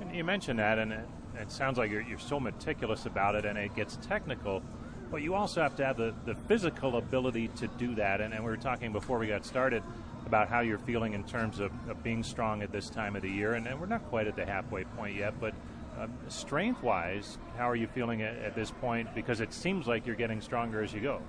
And 0.00 0.14
you 0.14 0.22
mentioned 0.22 0.58
that, 0.58 0.78
and 0.78 0.92
it, 0.92 1.08
it 1.40 1.50
sounds 1.50 1.78
like 1.78 1.90
you're, 1.90 2.02
you're 2.02 2.18
so 2.18 2.38
meticulous 2.38 3.06
about 3.06 3.34
it, 3.34 3.46
and 3.46 3.58
it 3.58 3.74
gets 3.74 3.96
technical. 4.06 4.62
But 5.10 5.22
you 5.22 5.34
also 5.34 5.62
have 5.62 5.74
to 5.76 5.86
have 5.86 5.96
the, 5.96 6.14
the 6.26 6.34
physical 6.34 6.98
ability 6.98 7.48
to 7.56 7.66
do 7.66 7.94
that. 7.94 8.20
And, 8.20 8.34
and 8.34 8.44
we 8.44 8.50
were 8.50 8.58
talking 8.58 8.92
before 8.92 9.18
we 9.18 9.26
got 9.26 9.46
started 9.46 9.82
about 10.26 10.48
how 10.48 10.60
you're 10.60 10.78
feeling 10.78 11.14
in 11.14 11.24
terms 11.24 11.58
of, 11.58 11.72
of 11.88 12.04
being 12.04 12.22
strong 12.22 12.62
at 12.62 12.70
this 12.70 12.90
time 12.90 13.16
of 13.16 13.22
the 13.22 13.30
year. 13.30 13.54
And, 13.54 13.66
and 13.66 13.80
we're 13.80 13.86
not 13.86 14.06
quite 14.10 14.26
at 14.26 14.36
the 14.36 14.44
halfway 14.44 14.84
point 14.84 15.16
yet, 15.16 15.32
but 15.40 15.54
uh, 15.98 16.06
strength 16.28 16.82
wise, 16.82 17.38
how 17.56 17.68
are 17.70 17.74
you 17.74 17.86
feeling 17.86 18.20
at, 18.20 18.36
at, 18.36 18.54
this 18.54 18.70
point? 18.70 19.12
Because 19.14 19.40
it 19.40 19.54
seems 19.54 19.86
like 19.86 20.06
you're 20.06 20.14
getting 20.14 20.42
stronger 20.42 20.82
as 20.82 20.92
you 20.92 21.00
go. 21.00 21.22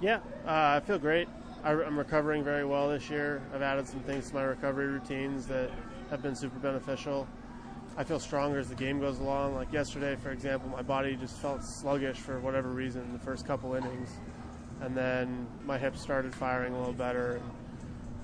Yeah, 0.00 0.16
uh, 0.46 0.76
I 0.76 0.80
feel 0.80 0.98
great. 0.98 1.26
I, 1.64 1.70
I'm 1.70 1.98
recovering 1.98 2.44
very 2.44 2.66
well 2.66 2.90
this 2.90 3.08
year. 3.08 3.40
I've 3.54 3.62
added 3.62 3.88
some 3.88 4.00
things 4.00 4.28
to 4.28 4.34
my 4.34 4.42
recovery 4.42 4.88
routines 4.88 5.46
that 5.46 5.70
have 6.10 6.22
been 6.22 6.36
super 6.36 6.58
beneficial. 6.58 7.26
I 7.96 8.04
feel 8.04 8.20
stronger 8.20 8.58
as 8.58 8.68
the 8.68 8.74
game 8.74 9.00
goes 9.00 9.20
along. 9.20 9.54
Like 9.54 9.72
yesterday, 9.72 10.16
for 10.16 10.32
example, 10.32 10.68
my 10.68 10.82
body 10.82 11.16
just 11.16 11.38
felt 11.38 11.64
sluggish 11.64 12.18
for 12.18 12.38
whatever 12.40 12.68
reason 12.68 13.02
in 13.02 13.12
the 13.14 13.18
first 13.18 13.46
couple 13.46 13.74
innings, 13.74 14.10
and 14.82 14.94
then 14.94 15.46
my 15.64 15.78
hips 15.78 16.02
started 16.02 16.34
firing 16.34 16.74
a 16.74 16.78
little 16.78 16.92
better. 16.92 17.40
And, 17.40 17.50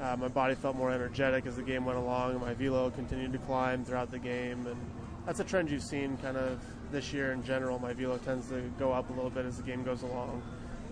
uh, 0.03 0.17
my 0.19 0.29
body 0.29 0.55
felt 0.55 0.77
more 0.77 0.91
energetic 0.91 1.47
as 1.47 1.57
the 1.57 1.63
game 1.63 1.87
went 1.87 1.99
along, 1.99 2.33
and 2.33 2.41
my 2.41 2.53
velo 2.53 2.91
continued 2.91 3.33
to 3.33 3.39
climb 3.39 3.83
throughout 3.83 4.11
the 4.11 4.19
game. 4.19 4.67
And 4.67 4.77
that's 5.25 5.41
a 5.41 5.45
trend 5.45 5.71
you've 5.71 5.83
seen 5.83 6.19
kind 6.19 6.37
of 6.37 6.61
this 6.91 7.15
year 7.15 7.33
in 7.33 7.43
general. 7.43 7.79
My 7.79 7.95
velo 7.95 8.19
tends 8.19 8.49
to 8.49 8.61
go 8.79 8.93
up 8.93 9.09
a 9.09 9.13
little 9.15 9.31
bit 9.31 9.47
as 9.47 9.57
the 9.57 9.63
game 9.63 9.85
goes 9.85 10.03
along 10.03 10.43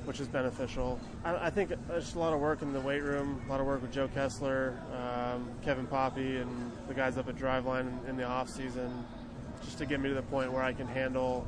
which 0.04 0.20
is 0.20 0.28
beneficial. 0.28 0.98
I, 1.24 1.46
I, 1.46 1.50
think 1.50 1.72
there's 1.88 2.14
a 2.14 2.18
lot 2.18 2.32
of 2.32 2.40
work 2.40 2.62
in 2.62 2.72
the 2.72 2.80
weight 2.80 3.02
room, 3.02 3.42
a 3.46 3.50
lot 3.50 3.60
of 3.60 3.66
work 3.66 3.82
with 3.82 3.92
Joe 3.92 4.08
Kessler, 4.08 4.78
um, 4.94 5.48
Kevin 5.62 5.86
Poppy, 5.86 6.36
and 6.36 6.72
the 6.88 6.94
guys 6.94 7.18
up 7.18 7.28
at 7.28 7.36
Driveline 7.36 8.02
in, 8.04 8.10
in 8.10 8.16
the 8.16 8.24
off 8.24 8.48
season, 8.48 9.04
just 9.64 9.78
to 9.78 9.86
get 9.86 10.00
me 10.00 10.08
to 10.08 10.14
the 10.14 10.22
point 10.22 10.52
where 10.52 10.62
I 10.62 10.72
can 10.72 10.86
handle 10.86 11.46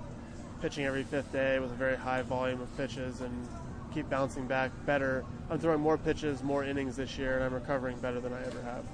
pitching 0.60 0.84
every 0.84 1.02
fifth 1.02 1.32
day 1.32 1.58
with 1.58 1.72
a 1.72 1.74
very 1.74 1.96
high 1.96 2.22
volume 2.22 2.60
of 2.60 2.76
pitches 2.76 3.20
and 3.20 3.48
keep 3.92 4.08
bouncing 4.08 4.46
back 4.46 4.70
better. 4.86 5.24
I'm 5.50 5.58
throwing 5.58 5.80
more 5.80 5.98
pitches, 5.98 6.42
more 6.42 6.64
innings 6.64 6.96
this 6.96 7.18
year, 7.18 7.36
and 7.36 7.44
I'm 7.44 7.54
recovering 7.54 7.98
better 7.98 8.20
than 8.20 8.32
I 8.32 8.44
ever 8.44 8.62
have. 8.62 8.84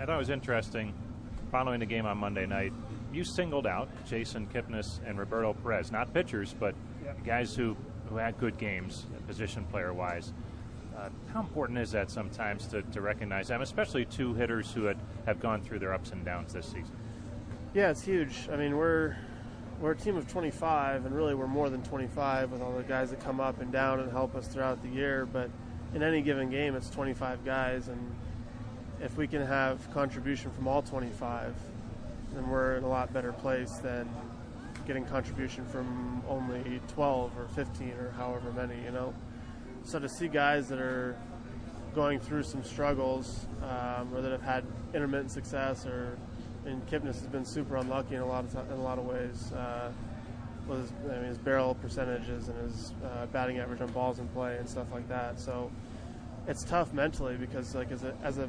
I 0.00 0.06
thought 0.06 0.14
it 0.14 0.18
was 0.18 0.30
interesting. 0.30 0.94
Following 1.50 1.80
the 1.80 1.86
game 1.86 2.06
on 2.06 2.18
Monday 2.18 2.46
night, 2.46 2.72
you 3.12 3.24
singled 3.24 3.66
out 3.66 3.88
Jason 4.06 4.48
Kipnis 4.48 4.98
and 5.06 5.18
Roberto 5.18 5.52
Perez, 5.52 5.92
not 5.92 6.12
pitchers, 6.12 6.54
but 6.58 6.74
guys 7.24 7.54
who 7.54 7.76
who 8.08 8.16
had 8.16 8.38
good 8.38 8.58
games, 8.58 9.06
position 9.26 9.64
player 9.64 9.92
wise. 9.92 10.32
Uh, 10.96 11.08
how 11.32 11.40
important 11.40 11.78
is 11.78 11.90
that 11.90 12.10
sometimes 12.10 12.66
to, 12.68 12.82
to 12.82 13.00
recognize 13.00 13.48
them, 13.48 13.62
especially 13.62 14.04
two 14.04 14.34
hitters 14.34 14.72
who 14.72 14.84
had, 14.84 14.96
have 15.26 15.40
gone 15.40 15.60
through 15.60 15.78
their 15.78 15.92
ups 15.92 16.12
and 16.12 16.24
downs 16.24 16.52
this 16.52 16.66
season? 16.66 16.96
Yeah, 17.74 17.90
it's 17.90 18.02
huge. 18.02 18.48
I 18.52 18.56
mean, 18.56 18.76
we're 18.76 19.16
we're 19.80 19.90
a 19.90 19.96
team 19.96 20.16
of 20.16 20.28
25, 20.30 21.04
and 21.04 21.14
really 21.14 21.34
we're 21.34 21.48
more 21.48 21.68
than 21.68 21.82
25 21.82 22.52
with 22.52 22.62
all 22.62 22.72
the 22.72 22.84
guys 22.84 23.10
that 23.10 23.20
come 23.20 23.40
up 23.40 23.60
and 23.60 23.72
down 23.72 23.98
and 23.98 24.10
help 24.10 24.36
us 24.36 24.46
throughout 24.46 24.80
the 24.82 24.88
year. 24.88 25.26
But 25.26 25.50
in 25.94 26.02
any 26.02 26.22
given 26.22 26.48
game, 26.48 26.76
it's 26.76 26.88
25 26.90 27.44
guys, 27.44 27.88
and 27.88 28.14
if 29.00 29.16
we 29.16 29.26
can 29.26 29.44
have 29.44 29.92
contribution 29.92 30.52
from 30.52 30.68
all 30.68 30.82
25, 30.82 31.54
then 32.34 32.48
we're 32.48 32.76
in 32.76 32.84
a 32.84 32.88
lot 32.88 33.12
better 33.12 33.32
place 33.32 33.72
than 33.78 34.08
getting 34.86 35.04
contribution 35.04 35.64
from 35.66 36.22
only 36.28 36.80
12 36.88 37.38
or 37.38 37.48
15 37.48 37.90
or 37.92 38.10
however 38.12 38.52
many, 38.52 38.82
you 38.82 38.90
know. 38.90 39.14
So 39.84 39.98
to 39.98 40.08
see 40.08 40.28
guys 40.28 40.68
that 40.68 40.78
are 40.78 41.16
going 41.94 42.18
through 42.18 42.42
some 42.42 42.64
struggles 42.64 43.46
um, 43.62 44.12
or 44.14 44.20
that 44.20 44.32
have 44.32 44.42
had 44.42 44.64
intermittent 44.94 45.30
success 45.30 45.86
or 45.86 46.18
and 46.66 46.86
Kipnis 46.88 47.20
has 47.20 47.26
been 47.26 47.44
super 47.44 47.76
unlucky 47.76 48.14
in 48.14 48.22
a 48.22 48.26
lot 48.26 48.44
of 48.44 48.54
in 48.54 48.78
a 48.78 48.82
lot 48.82 48.98
of 48.98 49.04
ways. 49.04 49.52
Uh, 49.52 49.92
with 50.66 50.80
his, 50.80 50.92
I 51.10 51.16
mean, 51.16 51.24
his 51.24 51.38
barrel 51.38 51.74
percentages 51.74 52.48
and 52.48 52.58
his 52.62 52.92
uh, 53.04 53.26
batting 53.26 53.58
average 53.58 53.82
on 53.82 53.88
balls 53.88 54.18
in 54.18 54.26
play 54.28 54.56
and 54.56 54.66
stuff 54.66 54.86
like 54.92 55.06
that. 55.08 55.38
So 55.38 55.70
it's 56.46 56.64
tough 56.64 56.92
mentally 56.94 57.36
because 57.36 57.74
like 57.74 57.92
as 57.92 58.02
a 58.02 58.14
as 58.22 58.38
a 58.38 58.48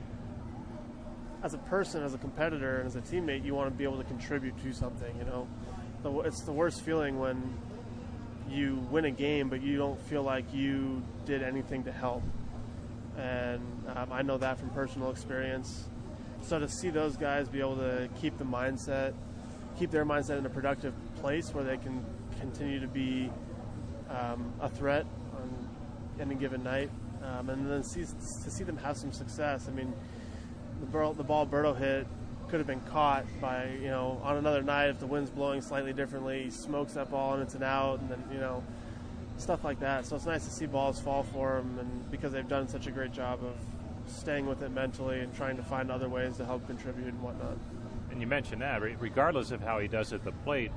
as 1.44 1.54
a 1.54 1.58
person, 1.60 2.04
as 2.04 2.14
a 2.14 2.18
competitor, 2.18 2.78
and 2.78 2.88
as 2.88 2.96
a 2.96 3.02
teammate, 3.02 3.46
you 3.46 3.54
want 3.54 3.70
to 3.70 3.78
be 3.78 3.84
able 3.84 3.98
to 3.98 4.04
contribute 4.06 4.58
to 4.64 4.74
something. 4.74 5.16
You 5.18 5.26
know, 5.26 5.48
the 6.06 6.20
it's 6.20 6.42
the 6.44 6.52
worst 6.52 6.82
feeling 6.82 7.20
when 7.20 7.58
you 8.50 8.76
win 8.92 9.06
a 9.06 9.12
game, 9.12 9.50
but 9.50 9.62
you 9.62 9.76
don't 9.78 10.00
feel 10.02 10.22
like 10.22 10.54
you 10.54 11.02
did 11.26 11.42
anything 11.42 11.84
to 11.84 11.92
help. 11.92 12.22
And 13.18 13.62
um, 13.96 14.12
I 14.12 14.22
know 14.22 14.38
that 14.38 14.60
from 14.60 14.70
personal 14.70 15.10
experience. 15.10 15.86
So 16.44 16.60
to 16.60 16.70
see 16.70 16.92
those 16.92 17.18
guys 17.18 17.50
be 17.50 17.60
able 17.60 17.78
to 17.78 18.08
keep 18.22 18.38
the 18.38 18.44
mindset, 18.44 19.16
keep 19.80 19.90
their 19.90 20.06
mindset 20.06 20.38
in 20.38 20.46
a 20.46 20.50
productive 20.50 20.94
place 21.22 21.50
where 21.54 21.64
they 21.64 21.78
can 21.78 22.06
continue 22.40 22.80
to 22.80 22.88
be 22.88 23.32
um, 24.10 24.54
a 24.62 24.70
threat 24.70 25.08
on 25.34 25.70
any 26.20 26.36
given 26.36 26.64
night, 26.64 26.92
um, 27.24 27.50
and 27.50 27.70
then 27.70 27.84
see, 27.84 28.02
to 28.02 28.52
see 28.52 28.64
them 28.64 28.78
have 28.78 28.96
some 28.96 29.12
success. 29.12 29.68
I 29.68 29.72
mean, 29.72 29.92
the, 30.82 30.86
ball, 30.86 31.14
the 31.14 31.24
ball 31.24 31.48
Berto 31.48 31.76
hit 31.76 32.06
could 32.46 32.60
have 32.60 32.68
been 32.68 32.82
caught 32.82 33.26
by 33.42 33.70
you 33.82 33.88
know 33.88 34.20
on 34.24 34.38
another 34.38 34.62
night 34.62 34.90
if 34.90 35.00
the 35.00 35.08
wind's 35.08 35.30
blowing 35.30 35.62
slightly 35.62 35.94
differently, 35.94 36.44
he 36.44 36.50
smokes 36.50 36.94
that 36.94 37.12
ball 37.12 37.34
and 37.34 37.44
it's 37.44 37.56
an 37.56 37.64
out, 37.64 38.00
and 38.00 38.10
then 38.10 38.24
you 38.32 38.40
know 38.40 38.64
stuff 39.38 39.64
like 39.64 39.80
that. 39.80 40.06
So 40.06 40.16
it's 40.16 40.26
nice 40.26 40.46
to 40.46 40.52
see 40.52 40.66
balls 40.66 41.00
fall 41.00 41.24
for 41.24 41.58
him, 41.58 41.78
and 41.80 42.12
because 42.12 42.34
they've 42.34 42.48
done 42.48 42.68
such 42.68 42.88
a 42.88 42.92
great 42.92 43.12
job 43.12 43.40
of 43.44 43.56
staying 44.08 44.46
with 44.46 44.62
it 44.62 44.72
mentally 44.72 45.20
and 45.20 45.36
trying 45.36 45.58
to 45.58 45.64
find 45.64 45.92
other 45.92 46.10
ways 46.10 46.38
to 46.38 46.46
help 46.46 46.66
contribute 46.68 47.08
and 47.08 47.22
whatnot. 47.22 47.58
And 48.12 48.22
you 48.22 48.28
mentioned 48.28 48.62
that, 48.62 48.82
regardless 49.00 49.52
of 49.52 49.62
how 49.62 49.80
he 49.80 49.88
does 49.88 50.14
at 50.14 50.24
the 50.24 50.32
plate, 50.32 50.72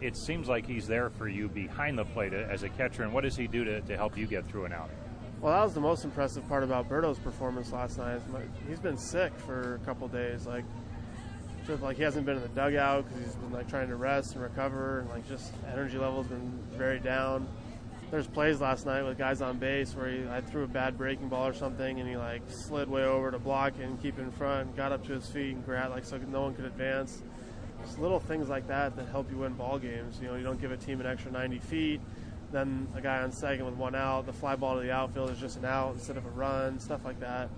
it 0.00 0.16
seems 0.16 0.48
like 0.48 0.66
he's 0.66 0.86
there 0.86 1.10
for 1.10 1.28
you 1.28 1.48
behind 1.48 1.96
the 1.96 2.04
plate 2.04 2.32
as 2.32 2.64
a 2.64 2.68
catcher. 2.68 3.04
And 3.04 3.12
what 3.12 3.22
does 3.22 3.36
he 3.36 3.46
do 3.46 3.64
to, 3.64 3.80
to 3.82 3.96
help 3.96 4.18
you 4.18 4.26
get 4.26 4.46
through 4.46 4.64
an 4.64 4.72
out? 4.72 4.90
Well, 5.40 5.52
that 5.52 5.64
was 5.64 5.74
the 5.74 5.80
most 5.80 6.04
impressive 6.04 6.46
part 6.48 6.62
about 6.62 6.88
Berto's 6.88 7.18
performance 7.18 7.72
last 7.72 7.98
night. 7.98 8.20
He's 8.68 8.78
been 8.78 8.98
sick 8.98 9.32
for 9.38 9.74
a 9.74 9.78
couple 9.86 10.06
days. 10.08 10.46
Like, 10.46 10.64
like 11.68 11.96
he 11.96 12.02
hasn't 12.02 12.26
been 12.26 12.36
in 12.36 12.42
the 12.42 12.48
dugout 12.48 13.04
because 13.04 13.24
he's 13.24 13.34
been 13.36 13.52
like 13.52 13.68
trying 13.68 13.88
to 13.88 13.96
rest 13.96 14.34
and 14.34 14.42
recover, 14.42 15.00
and 15.00 15.08
like 15.10 15.26
just 15.28 15.52
energy 15.72 15.98
levels 15.98 16.26
been 16.26 16.58
very 16.76 16.98
down 16.98 17.48
there's 18.12 18.26
plays 18.26 18.60
last 18.60 18.84
night 18.84 19.02
with 19.02 19.16
guys 19.16 19.40
on 19.40 19.56
base 19.56 19.94
where 19.94 20.10
he, 20.10 20.28
I 20.28 20.42
threw 20.42 20.64
a 20.64 20.68
bad 20.68 20.98
breaking 20.98 21.30
ball 21.30 21.46
or 21.46 21.54
something, 21.54 21.98
and 21.98 22.06
he 22.06 22.18
like 22.18 22.42
slid 22.48 22.90
way 22.90 23.04
over 23.04 23.30
to 23.30 23.38
block 23.38 23.72
and 23.80 24.00
keep 24.02 24.18
in 24.18 24.30
front, 24.30 24.76
got 24.76 24.92
up 24.92 25.02
to 25.06 25.14
his 25.14 25.26
feet 25.26 25.54
and 25.54 25.64
grabbed 25.64 25.94
like 25.94 26.04
so 26.04 26.18
no 26.18 26.42
one 26.42 26.54
could 26.54 26.66
advance. 26.66 27.22
Just 27.82 27.98
little 27.98 28.20
things 28.20 28.50
like 28.50 28.68
that 28.68 28.96
that 28.96 29.08
help 29.08 29.30
you 29.30 29.38
win 29.38 29.54
ball 29.54 29.78
games. 29.78 30.18
You 30.20 30.28
know, 30.28 30.34
you 30.36 30.44
don't 30.44 30.60
give 30.60 30.70
a 30.70 30.76
team 30.76 31.00
an 31.00 31.06
extra 31.06 31.32
90 31.32 31.58
feet. 31.60 32.00
Then 32.52 32.86
a 32.94 33.00
guy 33.00 33.22
on 33.22 33.32
second 33.32 33.64
with 33.64 33.76
one 33.76 33.94
out, 33.94 34.26
the 34.26 34.32
fly 34.34 34.56
ball 34.56 34.76
to 34.76 34.82
the 34.82 34.92
outfield 34.92 35.30
is 35.30 35.38
just 35.38 35.56
an 35.56 35.64
out 35.64 35.94
instead 35.94 36.18
of 36.18 36.26
a 36.26 36.30
run, 36.30 36.78
stuff 36.80 37.06
like 37.06 37.18
that. 37.20 37.48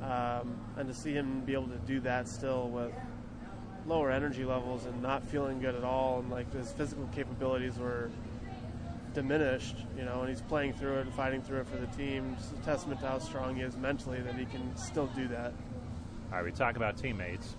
Um, 0.00 0.56
and 0.76 0.86
to 0.86 0.94
see 0.94 1.12
him 1.12 1.40
be 1.40 1.52
able 1.52 1.66
to 1.66 1.78
do 1.78 1.98
that 2.00 2.28
still 2.28 2.68
with 2.68 2.92
lower 3.86 4.10
energy 4.10 4.44
levels 4.44 4.84
and 4.84 5.02
not 5.02 5.26
feeling 5.28 5.60
good 5.60 5.74
at 5.74 5.84
all, 5.84 6.20
and 6.20 6.30
like 6.30 6.52
his 6.52 6.72
physical 6.72 7.08
capabilities 7.14 7.78
were 7.78 8.10
diminished, 9.14 9.76
you 9.96 10.04
know, 10.04 10.20
and 10.20 10.28
he's 10.28 10.42
playing 10.42 10.72
through 10.72 10.98
it 10.98 11.00
and 11.02 11.14
fighting 11.14 11.42
through 11.42 11.60
it 11.60 11.66
for 11.66 11.76
the 11.76 11.86
team. 11.88 12.36
It's 12.38 12.52
a 12.52 12.64
testament 12.64 13.00
to 13.00 13.08
how 13.08 13.18
strong 13.18 13.56
he 13.56 13.62
is 13.62 13.76
mentally 13.76 14.20
that 14.20 14.36
he 14.36 14.44
can 14.44 14.76
still 14.76 15.06
do 15.08 15.26
that. 15.28 15.52
All 16.30 16.36
right, 16.36 16.44
we 16.44 16.52
talk 16.52 16.76
about 16.76 16.96
teammates, 16.96 17.56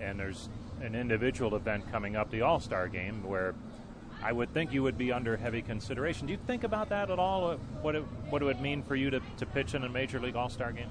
and 0.00 0.18
there's 0.18 0.50
an 0.82 0.94
individual 0.94 1.56
event 1.56 1.90
coming 1.90 2.16
up, 2.16 2.30
the 2.30 2.42
All 2.42 2.60
Star 2.60 2.88
game, 2.88 3.22
where 3.26 3.54
I 4.22 4.32
would 4.32 4.52
think 4.52 4.72
you 4.72 4.82
would 4.82 4.98
be 4.98 5.12
under 5.12 5.36
heavy 5.36 5.62
consideration. 5.62 6.26
Do 6.26 6.32
you 6.34 6.38
think 6.46 6.64
about 6.64 6.90
that 6.90 7.10
at 7.10 7.18
all? 7.18 7.56
What 7.80 7.94
it, 7.94 8.02
what 8.28 8.42
it 8.42 8.44
would 8.44 8.60
mean 8.60 8.82
for 8.82 8.94
you 8.94 9.08
to, 9.10 9.20
to 9.38 9.46
pitch 9.46 9.74
in 9.74 9.84
a 9.84 9.88
Major 9.88 10.20
League 10.20 10.36
All 10.36 10.50
Star 10.50 10.72
game? 10.72 10.90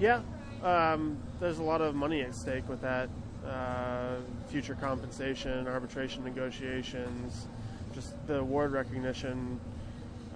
Yeah, 0.00 0.22
um, 0.64 1.16
there's 1.38 1.58
a 1.58 1.62
lot 1.62 1.80
of 1.80 1.94
money 1.94 2.22
at 2.22 2.34
stake 2.34 2.68
with 2.68 2.80
that. 2.80 3.08
Uh, 3.46 4.16
future 4.48 4.74
compensation, 4.74 5.66
arbitration 5.66 6.22
negotiations, 6.22 7.46
just 7.92 8.14
the 8.26 8.38
award 8.38 8.72
recognition 8.72 9.58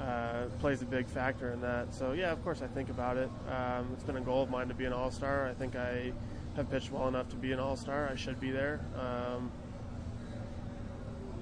uh, 0.01 0.45
plays 0.59 0.83
a 0.83 0.85
big 0.85 1.07
factor 1.07 1.53
in 1.53 1.61
that. 1.61 1.95
So 1.95 2.13
yeah, 2.13 2.33
of 2.33 2.43
course 2.43 2.63
I 2.63 2.67
think 2.67 2.91
about 2.91 3.17
it. 3.17 3.31
Um, 3.51 3.89
it's 3.93 4.03
been 4.03 4.17
a 4.17 4.21
goal 4.21 4.43
of 4.43 4.51
mine 4.51 4.69
to 4.69 4.75
be 4.75 4.85
an 4.87 4.93
All 4.93 5.11
Star. 5.11 5.47
I 5.47 5.55
think 5.55 5.77
I 5.77 6.13
have 6.57 6.71
pitched 6.71 6.91
well 6.91 7.09
enough 7.09 7.29
to 7.31 7.37
be 7.37 7.53
an 7.53 7.61
All 7.61 7.77
Star. 7.77 8.09
I 8.11 8.17
should 8.17 8.41
be 8.41 8.51
there. 8.51 8.81
Um, 8.99 9.51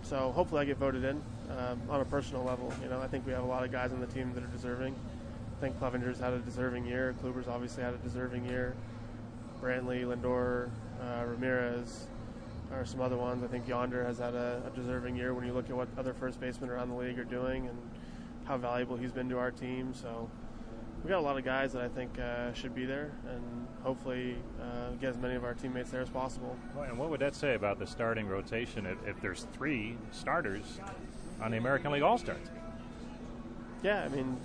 so 0.02 0.32
hopefully 0.32 0.60
I 0.60 0.64
get 0.64 0.76
voted 0.76 1.04
in 1.04 1.22
um, 1.50 1.80
on 1.88 2.00
a 2.00 2.04
personal 2.04 2.44
level. 2.44 2.72
You 2.82 2.90
know, 2.90 3.00
I 3.00 3.08
think 3.08 3.26
we 3.26 3.32
have 3.32 3.42
a 3.42 3.46
lot 3.46 3.64
of 3.64 3.72
guys 3.72 3.92
on 3.92 4.00
the 4.00 4.06
team 4.06 4.32
that 4.34 4.44
are 4.44 4.48
deserving. 4.48 4.94
I 5.56 5.60
think 5.60 5.78
Clevinger's 5.80 6.18
had 6.18 6.34
a 6.34 6.38
deserving 6.40 6.84
year. 6.84 7.14
Kluber's 7.22 7.48
obviously 7.48 7.82
had 7.82 7.94
a 7.94 7.98
deserving 7.98 8.44
year. 8.44 8.74
Brantley, 9.62 10.04
Lindor, 10.04 10.68
uh, 11.04 11.24
Ramirez, 11.26 12.06
or 12.72 12.84
some 12.84 13.00
other 13.00 13.16
ones. 13.16 13.42
I 13.42 13.46
think 13.46 13.68
Yonder 13.68 14.04
has 14.04 14.18
had 14.18 14.34
a, 14.34 14.62
a, 14.66 14.76
deserving 14.76 15.16
year 15.16 15.34
when 15.34 15.46
you 15.46 15.52
look 15.52 15.68
at 15.70 15.76
what 15.76 15.88
other 15.98 16.14
first 16.14 16.40
basemen 16.40 16.70
around 16.70 16.88
the 16.88 16.96
league 16.96 17.18
are 17.18 17.24
doing 17.24 17.68
and 17.68 17.78
how 18.44 18.56
valuable 18.56 18.96
he's 18.96 19.12
been 19.12 19.28
to 19.28 19.38
our 19.38 19.50
team. 19.50 19.92
So 19.94 20.28
we've 21.02 21.10
got 21.10 21.18
a 21.18 21.20
lot 21.20 21.36
of 21.36 21.44
guys 21.44 21.72
that 21.72 21.82
I 21.82 21.88
think 21.88 22.18
uh, 22.18 22.52
should 22.52 22.74
be 22.74 22.84
there, 22.84 23.12
and 23.28 23.66
hopefully 23.82 24.36
uh, 24.60 24.90
get 25.00 25.10
as 25.10 25.18
many 25.18 25.34
of 25.34 25.44
our 25.44 25.54
teammates 25.54 25.90
there 25.90 26.00
as 26.00 26.10
possible. 26.10 26.56
Well, 26.74 26.84
and 26.84 26.98
what 26.98 27.10
would 27.10 27.20
that 27.20 27.34
say 27.34 27.54
about 27.54 27.78
the 27.78 27.86
starting 27.86 28.26
rotation 28.26 28.86
if, 28.86 28.98
if 29.06 29.20
there's 29.20 29.46
three 29.52 29.96
starters 30.10 30.80
on 31.40 31.50
the 31.50 31.58
American 31.58 31.92
League 31.92 32.02
All 32.02 32.18
Star 32.18 32.36
team? 32.36 32.48
Yeah, 33.82 34.02
I 34.02 34.08
mean, 34.08 34.38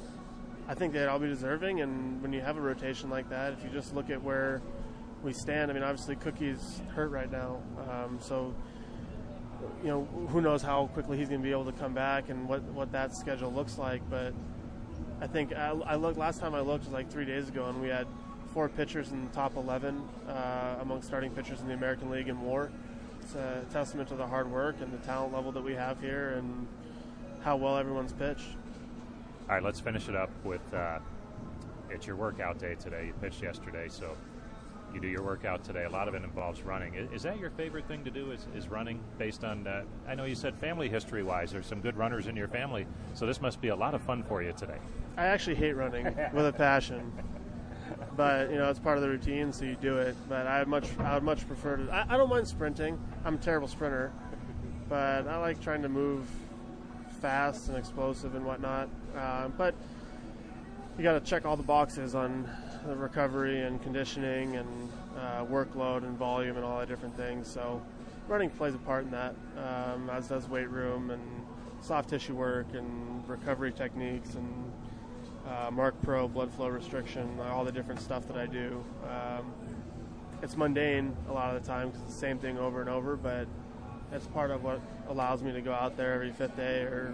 I 0.67 0.73
think 0.73 0.91
they'd 0.91 1.07
all 1.07 1.19
be 1.19 1.27
deserving, 1.27 1.79
and 1.81 2.21
when 2.21 2.33
you 2.33 2.41
have 2.41 2.57
a 2.57 2.61
rotation 2.61 3.09
like 3.09 3.29
that, 3.29 3.53
if 3.53 3.63
you 3.63 3.69
just 3.69 3.95
look 3.95 4.09
at 4.09 4.21
where 4.21 4.61
we 5.23 5.33
stand. 5.33 5.69
I 5.69 5.73
mean, 5.73 5.83
obviously 5.83 6.15
Cookie's 6.15 6.81
hurt 6.95 7.11
right 7.11 7.31
now, 7.31 7.61
um, 7.89 8.19
so 8.21 8.53
you 9.83 9.89
know 9.89 10.05
who 10.29 10.41
knows 10.41 10.61
how 10.61 10.87
quickly 10.93 11.17
he's 11.17 11.29
going 11.29 11.41
to 11.41 11.45
be 11.45 11.51
able 11.51 11.65
to 11.65 11.73
come 11.73 11.93
back 11.93 12.29
and 12.29 12.47
what 12.47 12.61
what 12.63 12.91
that 12.91 13.15
schedule 13.15 13.51
looks 13.51 13.77
like. 13.77 14.01
But 14.09 14.33
I 15.21 15.27
think 15.27 15.53
I, 15.53 15.69
I 15.69 15.95
looked 15.95 16.17
last 16.17 16.39
time 16.39 16.55
I 16.55 16.61
looked 16.61 16.85
was 16.85 16.93
like 16.93 17.11
three 17.11 17.25
days 17.25 17.49
ago, 17.49 17.65
and 17.65 17.81
we 17.81 17.89
had 17.89 18.07
four 18.53 18.69
pitchers 18.69 19.11
in 19.11 19.25
the 19.25 19.31
top 19.31 19.55
11 19.55 20.01
uh, 20.27 20.77
among 20.81 21.01
starting 21.03 21.31
pitchers 21.31 21.61
in 21.61 21.67
the 21.67 21.73
American 21.73 22.09
League 22.09 22.27
in 22.27 22.41
WAR. 22.41 22.71
It's 23.21 23.35
a 23.35 23.63
testament 23.71 24.09
to 24.09 24.15
the 24.15 24.25
hard 24.25 24.49
work 24.51 24.77
and 24.81 24.91
the 24.91 24.97
talent 25.05 25.33
level 25.33 25.51
that 25.51 25.63
we 25.63 25.73
have 25.73 25.99
here, 25.99 26.29
and 26.29 26.67
how 27.41 27.57
well 27.57 27.77
everyone's 27.77 28.13
pitched. 28.13 28.55
All 29.47 29.55
right, 29.55 29.63
let's 29.63 29.79
finish 29.79 30.07
it 30.07 30.15
up 30.15 30.31
with. 30.43 30.73
Uh, 30.73 30.99
it's 31.89 32.05
your 32.05 32.15
workout 32.15 32.59
day 32.59 32.75
today. 32.75 33.07
You 33.07 33.13
pitched 33.13 33.41
yesterday, 33.41 33.87
so 33.89 34.15
you 34.93 34.99
do 34.99 35.07
your 35.07 35.23
workout 35.23 35.63
today. 35.63 35.85
A 35.85 35.89
lot 35.89 36.07
of 36.07 36.13
it 36.15 36.23
involves 36.23 36.61
running. 36.61 36.95
Is, 36.95 37.23
that 37.23 37.39
your 37.39 37.49
favorite 37.51 37.87
thing 37.87 38.03
to 38.03 38.11
do? 38.11 38.31
Is, 38.31 38.47
is 38.55 38.67
running 38.67 38.99
based 39.17 39.43
on? 39.43 39.67
Uh, 39.67 39.83
I 40.07 40.15
know 40.15 40.25
you 40.25 40.35
said 40.35 40.55
family 40.55 40.89
history 40.89 41.23
wise. 41.23 41.51
There's 41.51 41.65
some 41.65 41.81
good 41.81 41.97
runners 41.97 42.27
in 42.27 42.35
your 42.35 42.47
family, 42.47 42.85
so 43.13 43.25
this 43.25 43.41
must 43.41 43.61
be 43.61 43.69
a 43.69 43.75
lot 43.75 43.93
of 43.93 44.01
fun 44.01 44.23
for 44.23 44.41
you 44.41 44.53
today. 44.53 44.77
I 45.17 45.25
actually 45.25 45.55
hate 45.55 45.73
running 45.73 46.05
with 46.33 46.47
a 46.47 46.53
passion, 46.53 47.11
but 48.15 48.49
you 48.49 48.57
know 48.57 48.69
it's 48.69 48.79
part 48.79 48.97
of 48.97 49.03
the 49.03 49.09
routine, 49.09 49.51
so 49.53 49.65
you 49.65 49.75
do 49.75 49.97
it. 49.97 50.15
But 50.27 50.47
I 50.47 50.63
much 50.65 50.87
I 50.99 51.15
would 51.15 51.23
much 51.23 51.47
prefer 51.47 51.77
to. 51.77 51.91
I, 51.91 52.13
I 52.13 52.17
don't 52.17 52.29
mind 52.29 52.47
sprinting. 52.47 52.99
I'm 53.25 53.35
a 53.35 53.39
terrible 53.39 53.67
sprinter, 53.67 54.11
but 54.87 55.27
I 55.27 55.37
like 55.37 55.61
trying 55.61 55.81
to 55.83 55.89
move 55.89 56.27
fast 57.21 57.67
and 57.67 57.77
explosive 57.77 58.35
and 58.35 58.45
whatnot. 58.45 58.89
Uh, 59.15 59.49
but 59.49 59.75
you 60.97 61.03
got 61.03 61.13
to 61.13 61.21
check 61.21 61.45
all 61.45 61.55
the 61.55 61.63
boxes 61.63 62.15
on 62.15 62.49
the 62.85 62.95
recovery 62.95 63.61
and 63.61 63.81
conditioning 63.81 64.55
and 64.55 64.91
uh, 65.17 65.45
workload 65.45 66.03
and 66.03 66.17
volume 66.17 66.55
and 66.55 66.65
all 66.65 66.79
that 66.79 66.87
different 66.87 67.15
things. 67.15 67.47
So 67.47 67.81
running 68.27 68.49
plays 68.49 68.75
a 68.75 68.79
part 68.79 69.05
in 69.05 69.11
that, 69.11 69.35
um, 69.57 70.09
as 70.09 70.27
does 70.27 70.47
weight 70.47 70.69
room 70.69 71.11
and 71.11 71.21
soft 71.81 72.09
tissue 72.09 72.35
work 72.35 72.67
and 72.73 73.27
recovery 73.27 73.71
techniques 73.71 74.35
and 74.35 74.71
uh, 75.47 75.71
Marc 75.71 75.99
Pro 76.01 76.27
blood 76.27 76.51
flow 76.53 76.67
restriction, 76.67 77.39
all 77.39 77.65
the 77.65 77.71
different 77.71 77.99
stuff 77.99 78.27
that 78.27 78.37
I 78.37 78.45
do. 78.45 78.83
Um, 79.03 79.51
it's 80.41 80.55
mundane 80.55 81.15
a 81.29 81.33
lot 81.33 81.55
of 81.55 81.61
the 81.61 81.67
time 81.67 81.89
because 81.89 82.01
it's 82.03 82.13
the 82.13 82.19
same 82.19 82.37
thing 82.37 82.57
over 82.57 82.81
and 82.81 82.89
over, 82.89 83.15
but 83.15 83.47
it's 84.11 84.27
part 84.27 84.51
of 84.51 84.63
what 84.63 84.79
allows 85.09 85.43
me 85.43 85.51
to 85.51 85.61
go 85.61 85.73
out 85.73 85.97
there 85.97 86.13
every 86.13 86.31
fifth 86.31 86.55
day 86.55 86.81
or 86.81 87.13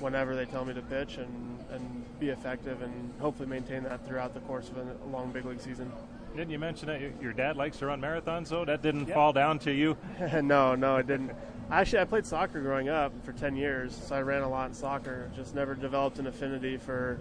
whenever 0.00 0.34
they 0.34 0.46
tell 0.46 0.64
me 0.64 0.74
to 0.74 0.82
pitch 0.82 1.16
and, 1.16 1.64
and 1.70 2.04
be 2.18 2.30
effective 2.30 2.82
and 2.82 3.12
hopefully 3.20 3.48
maintain 3.48 3.82
that 3.84 4.06
throughout 4.06 4.34
the 4.34 4.40
course 4.40 4.68
of 4.68 4.78
a 4.78 5.06
long 5.06 5.30
big 5.30 5.44
league 5.44 5.60
season. 5.60 5.90
Didn't 6.36 6.50
you 6.50 6.58
mention 6.58 6.88
that 6.88 7.00
your 7.20 7.32
dad 7.32 7.56
likes 7.56 7.78
to 7.78 7.86
run 7.86 8.00
marathons, 8.00 8.48
though? 8.48 8.64
That 8.64 8.82
didn't 8.82 9.08
yep. 9.08 9.14
fall 9.14 9.32
down 9.32 9.58
to 9.60 9.72
you? 9.72 9.96
no, 10.42 10.74
no, 10.74 10.96
it 10.96 11.06
didn't. 11.06 11.32
Actually, 11.70 12.00
I 12.00 12.04
played 12.04 12.26
soccer 12.26 12.60
growing 12.60 12.88
up 12.88 13.12
for 13.24 13.32
10 13.32 13.56
years, 13.56 14.00
so 14.06 14.14
I 14.14 14.22
ran 14.22 14.42
a 14.42 14.48
lot 14.48 14.68
in 14.68 14.74
soccer. 14.74 15.30
Just 15.34 15.54
never 15.54 15.74
developed 15.74 16.18
an 16.18 16.26
affinity 16.26 16.76
for 16.76 17.18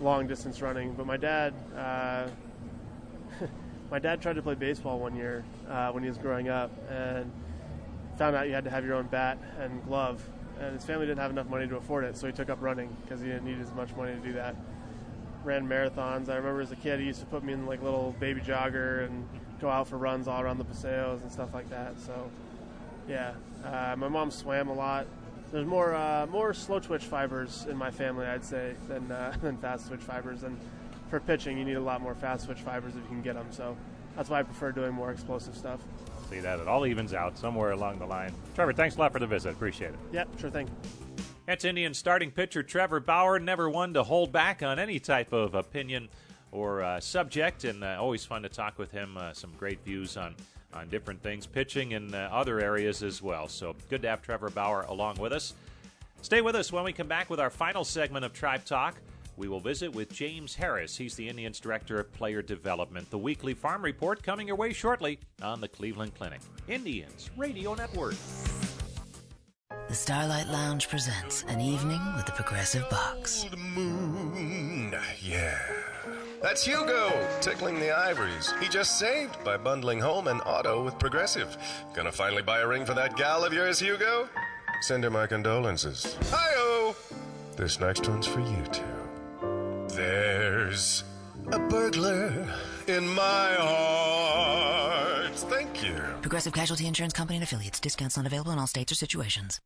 long 0.00 0.26
distance 0.26 0.60
running. 0.60 0.94
But 0.94 1.06
my 1.06 1.16
dad, 1.16 1.54
uh, 1.76 2.28
my 3.90 3.98
dad 3.98 4.20
tried 4.20 4.34
to 4.34 4.42
play 4.42 4.54
baseball 4.54 4.98
one 4.98 5.16
year 5.16 5.44
uh, 5.68 5.90
when 5.90 6.02
he 6.02 6.08
was 6.08 6.18
growing 6.18 6.48
up, 6.48 6.72
and 6.90 7.30
found 8.18 8.36
out 8.36 8.46
you 8.46 8.54
had 8.54 8.64
to 8.64 8.70
have 8.70 8.84
your 8.84 8.94
own 8.94 9.06
bat 9.06 9.38
and 9.58 9.84
glove 9.84 10.22
and 10.60 10.74
his 10.74 10.84
family 10.84 11.06
didn't 11.06 11.20
have 11.20 11.30
enough 11.30 11.48
money 11.48 11.66
to 11.66 11.76
afford 11.76 12.04
it, 12.04 12.16
so 12.16 12.26
he 12.26 12.32
took 12.32 12.48
up 12.48 12.60
running 12.60 12.94
because 13.02 13.20
he 13.20 13.26
didn't 13.26 13.44
need 13.44 13.60
as 13.60 13.72
much 13.72 13.94
money 13.96 14.14
to 14.14 14.20
do 14.20 14.32
that. 14.34 14.56
Ran 15.42 15.68
marathons. 15.68 16.28
I 16.28 16.36
remember 16.36 16.60
as 16.60 16.72
a 16.72 16.76
kid, 16.76 17.00
he 17.00 17.06
used 17.06 17.20
to 17.20 17.26
put 17.26 17.44
me 17.44 17.52
in 17.52 17.66
like 17.66 17.82
little 17.82 18.14
baby 18.18 18.40
jogger 18.40 19.04
and 19.04 19.28
go 19.60 19.68
out 19.68 19.88
for 19.88 19.98
runs 19.98 20.28
all 20.28 20.40
around 20.40 20.58
the 20.58 20.64
paseos 20.64 21.20
and 21.22 21.30
stuff 21.30 21.52
like 21.52 21.68
that. 21.70 22.00
So, 22.00 22.30
yeah, 23.08 23.34
uh, 23.64 23.94
my 23.96 24.08
mom 24.08 24.30
swam 24.30 24.68
a 24.68 24.74
lot. 24.74 25.06
There's 25.52 25.66
more 25.66 25.94
uh, 25.94 26.26
more 26.26 26.54
slow 26.54 26.80
twitch 26.80 27.04
fibers 27.04 27.66
in 27.68 27.76
my 27.76 27.90
family, 27.90 28.26
I'd 28.26 28.44
say, 28.44 28.74
than 28.88 29.10
uh, 29.12 29.36
than 29.42 29.58
fast 29.58 29.88
twitch 29.88 30.00
fibers. 30.00 30.42
And 30.42 30.58
for 31.10 31.20
pitching, 31.20 31.58
you 31.58 31.64
need 31.64 31.76
a 31.76 31.80
lot 31.80 32.00
more 32.00 32.14
fast 32.14 32.46
twitch 32.46 32.60
fibers 32.60 32.96
if 32.96 33.02
you 33.02 33.08
can 33.08 33.22
get 33.22 33.34
them. 33.34 33.48
So 33.50 33.76
that's 34.16 34.30
why 34.30 34.40
I 34.40 34.42
prefer 34.42 34.72
doing 34.72 34.92
more 34.92 35.10
explosive 35.10 35.56
stuff 35.56 35.80
see 36.30 36.40
that 36.40 36.60
it 36.60 36.68
all 36.68 36.86
evens 36.86 37.14
out 37.14 37.38
somewhere 37.38 37.72
along 37.72 37.98
the 37.98 38.06
line. 38.06 38.32
Trevor, 38.54 38.72
thanks 38.72 38.96
a 38.96 38.98
lot 38.98 39.12
for 39.12 39.18
the 39.18 39.26
visit. 39.26 39.52
Appreciate 39.52 39.90
it. 39.90 39.98
Yep, 40.12 40.28
sure 40.40 40.50
thing. 40.50 40.70
That's 41.46 41.64
Indian 41.64 41.92
starting 41.92 42.30
pitcher 42.30 42.62
Trevor 42.62 43.00
Bauer, 43.00 43.38
never 43.38 43.68
one 43.68 43.92
to 43.94 44.02
hold 44.02 44.32
back 44.32 44.62
on 44.62 44.78
any 44.78 44.98
type 44.98 45.32
of 45.32 45.54
opinion 45.54 46.08
or 46.52 46.82
uh, 46.82 47.00
subject, 47.00 47.64
and 47.64 47.84
uh, 47.84 47.96
always 48.00 48.24
fun 48.24 48.42
to 48.42 48.48
talk 48.48 48.78
with 48.78 48.90
him. 48.90 49.16
Uh, 49.16 49.32
some 49.32 49.52
great 49.58 49.84
views 49.84 50.16
on, 50.16 50.34
on 50.72 50.88
different 50.88 51.22
things, 51.22 51.46
pitching 51.46 51.94
and 51.94 52.14
uh, 52.14 52.28
other 52.32 52.60
areas 52.60 53.02
as 53.02 53.20
well. 53.20 53.48
So 53.48 53.74
good 53.90 54.02
to 54.02 54.08
have 54.08 54.22
Trevor 54.22 54.50
Bauer 54.50 54.82
along 54.88 55.16
with 55.16 55.32
us. 55.32 55.54
Stay 56.22 56.40
with 56.40 56.54
us 56.54 56.72
when 56.72 56.84
we 56.84 56.92
come 56.92 57.08
back 57.08 57.28
with 57.28 57.40
our 57.40 57.50
final 57.50 57.84
segment 57.84 58.24
of 58.24 58.32
Tribe 58.32 58.64
Talk. 58.64 58.96
We 59.36 59.48
will 59.48 59.60
visit 59.60 59.94
with 59.94 60.12
James 60.12 60.54
Harris. 60.54 60.96
He's 60.96 61.16
the 61.16 61.28
Indians 61.28 61.58
Director 61.58 61.98
of 61.98 62.12
Player 62.12 62.42
Development. 62.42 63.10
The 63.10 63.18
weekly 63.18 63.54
farm 63.54 63.82
report 63.82 64.22
coming 64.22 64.46
your 64.46 64.56
way 64.56 64.72
shortly 64.72 65.18
on 65.42 65.60
the 65.60 65.68
Cleveland 65.68 66.14
Clinic. 66.14 66.40
Indians 66.68 67.30
Radio 67.36 67.74
Network. 67.74 68.14
The 69.88 69.94
Starlight 69.94 70.48
Lounge 70.48 70.88
presents 70.88 71.44
an 71.48 71.60
evening 71.60 72.00
with 72.16 72.26
the 72.26 72.32
Progressive 72.32 72.88
Box. 72.90 73.46
Moon, 73.74 74.94
yeah. 75.20 75.58
That's 76.40 76.64
Hugo 76.64 77.10
tickling 77.40 77.80
the 77.80 77.90
ivories. 77.90 78.52
He 78.60 78.68
just 78.68 78.98
saved 78.98 79.42
by 79.44 79.56
bundling 79.56 80.00
home 80.00 80.28
and 80.28 80.40
auto 80.42 80.84
with 80.84 80.98
Progressive. 80.98 81.56
Gonna 81.92 82.12
finally 82.12 82.42
buy 82.42 82.60
a 82.60 82.66
ring 82.66 82.84
for 82.84 82.94
that 82.94 83.16
gal 83.16 83.44
of 83.44 83.52
yours, 83.52 83.78
Hugo? 83.78 84.28
Send 84.80 85.04
her 85.04 85.10
my 85.10 85.26
condolences. 85.26 86.16
Hi-oh! 86.30 86.96
This 87.56 87.80
next 87.80 88.08
one's 88.08 88.26
for 88.26 88.40
you 88.40 88.62
two. 88.72 89.03
There's 89.94 91.04
a 91.52 91.58
burglar 91.58 92.52
in 92.88 93.08
my 93.10 93.54
heart. 93.58 95.34
Thank 95.36 95.84
you. 95.84 96.02
Progressive 96.20 96.52
Casualty 96.52 96.88
Insurance 96.88 97.12
Company 97.12 97.36
and 97.36 97.44
affiliates. 97.44 97.78
Discounts 97.78 98.16
not 98.16 98.26
available 98.26 98.50
in 98.50 98.58
all 98.58 98.66
states 98.66 98.90
or 98.90 98.96
situations. 98.96 99.60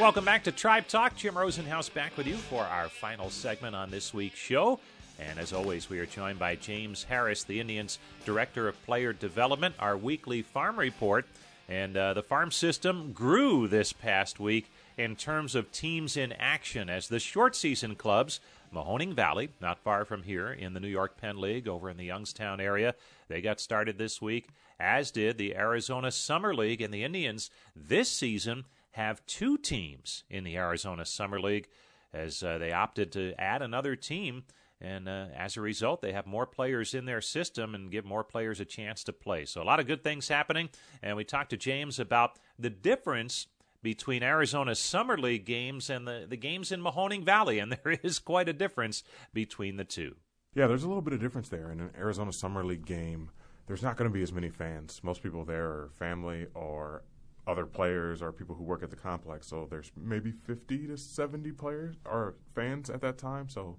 Welcome 0.00 0.24
back 0.24 0.44
to 0.44 0.52
Tribe 0.52 0.88
Talk. 0.88 1.16
Jim 1.16 1.34
Rosenhaus 1.34 1.92
back 1.92 2.16
with 2.16 2.26
you 2.26 2.36
for 2.36 2.62
our 2.62 2.88
final 2.88 3.28
segment 3.28 3.76
on 3.76 3.90
this 3.90 4.14
week's 4.14 4.38
show. 4.38 4.80
And 5.18 5.38
as 5.38 5.52
always, 5.52 5.90
we 5.90 5.98
are 5.98 6.06
joined 6.06 6.38
by 6.38 6.54
James 6.54 7.02
Harris, 7.02 7.44
the 7.44 7.60
Indians 7.60 7.98
Director 8.24 8.68
of 8.68 8.82
Player 8.86 9.12
Development, 9.12 9.74
our 9.78 9.98
weekly 9.98 10.40
farm 10.40 10.78
report. 10.78 11.26
And 11.68 11.96
uh, 11.96 12.14
the 12.14 12.22
farm 12.22 12.50
system 12.50 13.12
grew 13.12 13.68
this 13.68 13.92
past 13.92 14.40
week 14.40 14.70
in 14.96 15.16
terms 15.16 15.54
of 15.54 15.70
teams 15.70 16.16
in 16.16 16.32
action 16.32 16.88
as 16.88 17.08
the 17.08 17.20
short 17.20 17.54
season 17.54 17.94
clubs, 17.94 18.40
Mahoning 18.74 19.14
Valley, 19.14 19.50
not 19.60 19.78
far 19.78 20.04
from 20.04 20.22
here 20.22 20.50
in 20.50 20.72
the 20.72 20.80
New 20.80 20.88
York 20.88 21.20
Penn 21.20 21.40
League 21.40 21.68
over 21.68 21.90
in 21.90 21.98
the 21.98 22.04
Youngstown 22.04 22.60
area, 22.60 22.94
they 23.28 23.40
got 23.40 23.60
started 23.60 23.98
this 23.98 24.20
week, 24.22 24.48
as 24.80 25.10
did 25.10 25.36
the 25.36 25.54
Arizona 25.54 26.10
Summer 26.10 26.54
League. 26.54 26.80
And 26.80 26.92
the 26.92 27.04
Indians 27.04 27.50
this 27.76 28.10
season 28.10 28.64
have 28.92 29.24
two 29.26 29.58
teams 29.58 30.24
in 30.30 30.44
the 30.44 30.56
Arizona 30.56 31.04
Summer 31.04 31.40
League 31.40 31.68
as 32.12 32.42
uh, 32.42 32.58
they 32.58 32.72
opted 32.72 33.12
to 33.12 33.34
add 33.38 33.60
another 33.60 33.94
team. 33.94 34.44
And 34.80 35.08
uh, 35.08 35.26
as 35.36 35.56
a 35.56 35.60
result, 35.60 36.02
they 36.02 36.12
have 36.12 36.26
more 36.26 36.46
players 36.46 36.94
in 36.94 37.04
their 37.04 37.20
system 37.20 37.74
and 37.74 37.90
give 37.90 38.04
more 38.04 38.22
players 38.22 38.60
a 38.60 38.64
chance 38.64 39.02
to 39.04 39.12
play. 39.12 39.44
So, 39.44 39.60
a 39.60 39.64
lot 39.64 39.80
of 39.80 39.86
good 39.86 40.04
things 40.04 40.28
happening. 40.28 40.68
And 41.02 41.16
we 41.16 41.24
talked 41.24 41.50
to 41.50 41.56
James 41.56 41.98
about 41.98 42.38
the 42.58 42.70
difference 42.70 43.48
between 43.82 44.22
Arizona's 44.22 44.78
Summer 44.78 45.16
League 45.16 45.44
games 45.44 45.90
and 45.90 46.06
the, 46.06 46.26
the 46.28 46.36
games 46.36 46.70
in 46.70 46.80
Mahoning 46.80 47.24
Valley. 47.24 47.58
And 47.58 47.72
there 47.84 47.98
is 48.02 48.18
quite 48.18 48.48
a 48.48 48.52
difference 48.52 49.02
between 49.32 49.76
the 49.76 49.84
two. 49.84 50.14
Yeah, 50.54 50.66
there's 50.66 50.84
a 50.84 50.88
little 50.88 51.02
bit 51.02 51.12
of 51.12 51.20
difference 51.20 51.48
there. 51.48 51.70
In 51.70 51.80
an 51.80 51.90
Arizona 51.96 52.32
Summer 52.32 52.64
League 52.64 52.86
game, 52.86 53.30
there's 53.66 53.82
not 53.82 53.96
going 53.96 54.10
to 54.10 54.14
be 54.14 54.22
as 54.22 54.32
many 54.32 54.48
fans. 54.48 55.00
Most 55.02 55.22
people 55.22 55.44
there 55.44 55.66
are 55.66 55.90
family 55.98 56.46
or 56.54 57.02
other 57.46 57.64
players 57.66 58.22
or 58.22 58.30
people 58.32 58.54
who 58.54 58.62
work 58.62 58.82
at 58.82 58.90
the 58.90 58.96
complex. 58.96 59.46
So 59.46 59.66
there's 59.70 59.90
maybe 59.96 60.30
50 60.30 60.88
to 60.88 60.96
70 60.96 61.52
players 61.52 61.96
or 62.04 62.34
fans 62.54 62.90
at 62.90 63.00
that 63.00 63.18
time. 63.18 63.48
So 63.48 63.76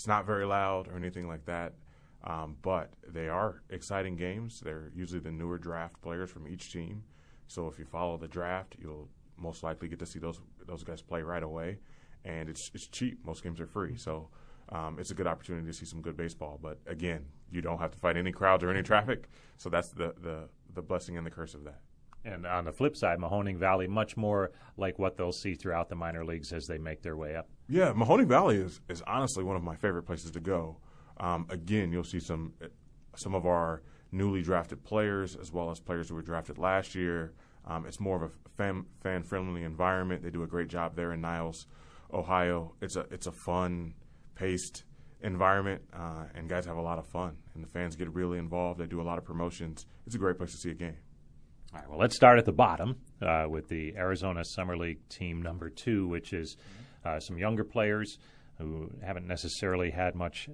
it's 0.00 0.06
not 0.06 0.24
very 0.24 0.46
loud 0.46 0.88
or 0.88 0.96
anything 0.96 1.28
like 1.28 1.44
that. 1.44 1.74
Um, 2.24 2.56
but 2.62 2.90
they 3.06 3.28
are 3.28 3.60
exciting 3.68 4.16
games. 4.16 4.58
They're 4.64 4.90
usually 4.94 5.20
the 5.20 5.30
newer 5.30 5.58
draft 5.58 6.00
players 6.00 6.30
from 6.30 6.48
each 6.48 6.72
team. 6.72 7.02
So 7.48 7.68
if 7.68 7.78
you 7.78 7.84
follow 7.84 8.16
the 8.16 8.26
draft, 8.26 8.76
you'll 8.80 9.10
most 9.36 9.62
likely 9.62 9.88
get 9.88 9.98
to 9.98 10.06
see 10.06 10.18
those 10.18 10.40
those 10.66 10.84
guys 10.84 11.02
play 11.02 11.20
right 11.20 11.42
away. 11.42 11.80
And 12.24 12.48
it's 12.48 12.70
it's 12.72 12.86
cheap. 12.86 13.18
Most 13.26 13.42
games 13.42 13.60
are 13.60 13.66
free. 13.66 13.94
So 13.98 14.30
um, 14.70 14.96
it's 14.98 15.10
a 15.10 15.14
good 15.14 15.26
opportunity 15.26 15.66
to 15.66 15.74
see 15.74 15.84
some 15.84 16.00
good 16.00 16.16
baseball. 16.16 16.58
But 16.62 16.78
again, 16.86 17.26
you 17.50 17.60
don't 17.60 17.78
have 17.78 17.90
to 17.90 17.98
fight 17.98 18.16
any 18.16 18.32
crowds 18.32 18.64
or 18.64 18.70
any 18.70 18.82
traffic. 18.82 19.28
So 19.58 19.68
that's 19.68 19.90
the 19.90 20.14
the, 20.18 20.48
the 20.72 20.80
blessing 20.80 21.18
and 21.18 21.26
the 21.26 21.30
curse 21.30 21.52
of 21.52 21.64
that. 21.64 21.80
And 22.24 22.46
on 22.46 22.64
the 22.64 22.72
flip 22.72 22.96
side, 22.96 23.18
Mahoning 23.18 23.58
Valley, 23.58 23.86
much 23.86 24.16
more 24.16 24.50
like 24.76 24.98
what 24.98 25.16
they'll 25.16 25.32
see 25.32 25.54
throughout 25.54 25.88
the 25.88 25.94
minor 25.94 26.24
leagues 26.24 26.52
as 26.52 26.66
they 26.66 26.78
make 26.78 27.02
their 27.02 27.16
way 27.16 27.34
up. 27.34 27.48
Yeah, 27.68 27.92
Mahoning 27.92 28.26
Valley 28.26 28.56
is, 28.56 28.80
is 28.88 29.02
honestly 29.06 29.42
one 29.42 29.56
of 29.56 29.62
my 29.62 29.76
favorite 29.76 30.02
places 30.02 30.30
to 30.32 30.40
go. 30.40 30.76
Um, 31.18 31.46
again, 31.50 31.92
you'll 31.92 32.04
see 32.04 32.20
some 32.20 32.54
some 33.16 33.34
of 33.34 33.46
our 33.46 33.82
newly 34.12 34.42
drafted 34.42 34.82
players 34.84 35.36
as 35.36 35.52
well 35.52 35.70
as 35.70 35.80
players 35.80 36.08
who 36.08 36.14
were 36.14 36.22
drafted 36.22 36.58
last 36.58 36.94
year. 36.94 37.32
Um, 37.66 37.86
it's 37.86 38.00
more 38.00 38.16
of 38.16 38.22
a 38.22 38.30
fan, 38.56 38.84
fan 39.02 39.22
friendly 39.22 39.62
environment. 39.62 40.22
They 40.22 40.30
do 40.30 40.42
a 40.42 40.46
great 40.46 40.68
job 40.68 40.96
there 40.96 41.12
in 41.12 41.20
Niles, 41.20 41.66
Ohio. 42.12 42.74
It's 42.80 42.96
a 42.96 43.06
it's 43.10 43.26
a 43.26 43.32
fun 43.32 43.94
paced 44.34 44.84
environment, 45.22 45.82
uh, 45.92 46.24
and 46.34 46.48
guys 46.48 46.64
have 46.64 46.76
a 46.76 46.82
lot 46.82 46.98
of 46.98 47.06
fun, 47.06 47.36
and 47.54 47.62
the 47.62 47.68
fans 47.68 47.96
get 47.96 48.12
really 48.14 48.38
involved. 48.38 48.80
They 48.80 48.86
do 48.86 49.00
a 49.00 49.04
lot 49.04 49.18
of 49.18 49.24
promotions. 49.24 49.86
It's 50.06 50.14
a 50.14 50.18
great 50.18 50.38
place 50.38 50.52
to 50.52 50.56
see 50.56 50.70
a 50.70 50.74
game. 50.74 50.96
All 51.72 51.78
right, 51.78 51.88
well, 51.88 52.00
let's 52.00 52.16
start 52.16 52.36
at 52.36 52.46
the 52.46 52.52
bottom 52.52 52.96
uh, 53.22 53.46
with 53.48 53.68
the 53.68 53.94
Arizona 53.96 54.44
Summer 54.44 54.76
League 54.76 55.08
team 55.08 55.40
number 55.40 55.70
two, 55.70 56.08
which 56.08 56.32
is 56.32 56.56
uh, 57.04 57.20
some 57.20 57.38
younger 57.38 57.62
players 57.62 58.18
who 58.58 58.90
haven't 59.04 59.28
necessarily 59.28 59.90
had 59.90 60.16
much 60.16 60.48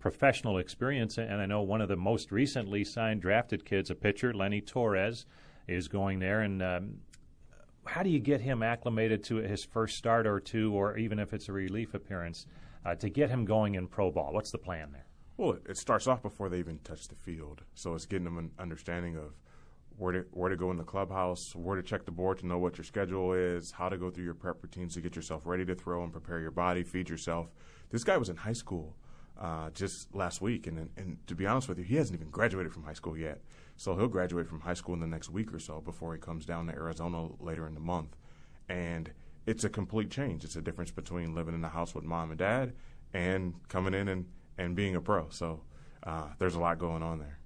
professional 0.00 0.58
experience. 0.58 1.16
And 1.16 1.40
I 1.40 1.46
know 1.46 1.62
one 1.62 1.80
of 1.80 1.88
the 1.88 1.96
most 1.96 2.30
recently 2.30 2.84
signed 2.84 3.22
drafted 3.22 3.64
kids, 3.64 3.88
a 3.88 3.94
pitcher, 3.94 4.34
Lenny 4.34 4.60
Torres, 4.60 5.24
is 5.66 5.88
going 5.88 6.18
there. 6.18 6.42
And 6.42 6.62
um, 6.62 6.98
how 7.86 8.02
do 8.02 8.10
you 8.10 8.20
get 8.20 8.42
him 8.42 8.62
acclimated 8.62 9.24
to 9.24 9.36
his 9.36 9.64
first 9.64 9.96
start 9.96 10.26
or 10.26 10.40
two, 10.40 10.74
or 10.74 10.98
even 10.98 11.18
if 11.18 11.32
it's 11.32 11.48
a 11.48 11.52
relief 11.52 11.94
appearance, 11.94 12.44
uh, 12.84 12.94
to 12.96 13.08
get 13.08 13.30
him 13.30 13.46
going 13.46 13.76
in 13.76 13.86
pro 13.86 14.10
ball? 14.10 14.34
What's 14.34 14.50
the 14.50 14.58
plan 14.58 14.92
there? 14.92 15.06
Well, 15.38 15.56
it 15.66 15.78
starts 15.78 16.06
off 16.06 16.20
before 16.20 16.50
they 16.50 16.58
even 16.58 16.80
touch 16.80 17.08
the 17.08 17.14
field. 17.14 17.62
So 17.72 17.94
it's 17.94 18.04
getting 18.04 18.26
them 18.26 18.36
an 18.36 18.50
understanding 18.58 19.16
of– 19.16 19.32
where 20.00 20.12
to 20.12 20.24
where 20.30 20.48
to 20.48 20.56
go 20.56 20.70
in 20.70 20.78
the 20.78 20.84
clubhouse, 20.84 21.54
where 21.54 21.76
to 21.76 21.82
check 21.82 22.06
the 22.06 22.10
board 22.10 22.38
to 22.38 22.46
know 22.46 22.58
what 22.58 22.78
your 22.78 22.84
schedule 22.84 23.34
is, 23.34 23.70
how 23.70 23.88
to 23.88 23.98
go 23.98 24.10
through 24.10 24.24
your 24.24 24.34
prep 24.34 24.62
routines 24.62 24.94
to 24.94 25.00
get 25.02 25.14
yourself 25.14 25.42
ready 25.44 25.64
to 25.64 25.74
throw 25.74 26.02
and 26.02 26.10
prepare 26.10 26.40
your 26.40 26.50
body, 26.50 26.82
feed 26.82 27.10
yourself. 27.10 27.48
This 27.90 28.02
guy 28.02 28.16
was 28.16 28.30
in 28.30 28.36
high 28.36 28.54
school 28.54 28.96
uh, 29.38 29.68
just 29.70 30.14
last 30.14 30.40
week, 30.40 30.66
and 30.66 30.88
and 30.96 31.18
to 31.26 31.34
be 31.34 31.46
honest 31.46 31.68
with 31.68 31.78
you, 31.78 31.84
he 31.84 31.96
hasn't 31.96 32.18
even 32.18 32.30
graduated 32.30 32.72
from 32.72 32.84
high 32.84 32.94
school 32.94 33.16
yet. 33.16 33.42
So 33.76 33.94
he'll 33.94 34.08
graduate 34.08 34.48
from 34.48 34.60
high 34.60 34.74
school 34.74 34.94
in 34.94 35.00
the 35.00 35.06
next 35.06 35.28
week 35.28 35.52
or 35.52 35.58
so 35.58 35.80
before 35.80 36.14
he 36.14 36.20
comes 36.20 36.46
down 36.46 36.66
to 36.68 36.72
Arizona 36.72 37.28
later 37.38 37.66
in 37.66 37.74
the 37.74 37.80
month, 37.80 38.16
and 38.70 39.12
it's 39.46 39.64
a 39.64 39.68
complete 39.68 40.10
change. 40.10 40.44
It's 40.44 40.56
a 40.56 40.62
difference 40.62 40.90
between 40.90 41.34
living 41.34 41.54
in 41.54 41.60
the 41.60 41.68
house 41.68 41.94
with 41.94 42.04
mom 42.04 42.30
and 42.30 42.38
dad 42.38 42.72
and 43.12 43.54
coming 43.68 43.92
in 43.92 44.08
and, 44.08 44.26
and 44.56 44.76
being 44.76 44.94
a 44.94 45.00
pro. 45.00 45.28
So 45.30 45.62
uh, 46.04 46.28
there's 46.38 46.54
a 46.54 46.60
lot 46.60 46.78
going 46.78 47.02
on 47.02 47.18
there 47.18 47.39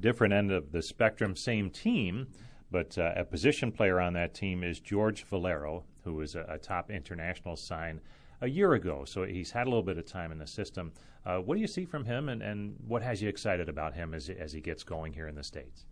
different 0.00 0.34
end 0.34 0.50
of 0.50 0.72
the 0.72 0.82
spectrum, 0.82 1.36
same 1.36 1.70
team, 1.70 2.28
but 2.70 2.96
uh, 2.98 3.12
a 3.16 3.24
position 3.24 3.70
player 3.70 4.00
on 4.00 4.14
that 4.14 4.34
team 4.34 4.64
is 4.64 4.80
George 4.80 5.24
Valera, 5.24 5.80
who 6.04 6.14
was 6.14 6.34
a, 6.34 6.44
a, 6.48 6.58
top 6.58 6.90
international 6.90 7.54
sign 7.56 8.00
a 8.40 8.48
year 8.48 8.72
ago. 8.72 9.04
So 9.04 9.24
he's 9.24 9.50
had 9.50 9.66
a 9.66 9.70
little 9.70 9.82
bit 9.82 9.98
of 9.98 10.06
time 10.06 10.32
in 10.32 10.38
the 10.38 10.46
system. 10.46 10.92
Uh, 11.24 11.38
what 11.38 11.54
do 11.54 11.60
you 11.60 11.66
see 11.66 11.84
from 11.84 12.04
him, 12.04 12.28
and, 12.28 12.42
and 12.42 12.76
what 12.86 13.02
has 13.02 13.22
you 13.22 13.28
excited 13.28 13.68
about 13.68 13.94
him 13.94 14.14
as, 14.14 14.28
as 14.30 14.52
he 14.52 14.60
gets 14.60 14.82
going 14.82 15.12
here 15.12 15.28
in 15.28 15.34
the 15.34 15.44
States? 15.44 15.86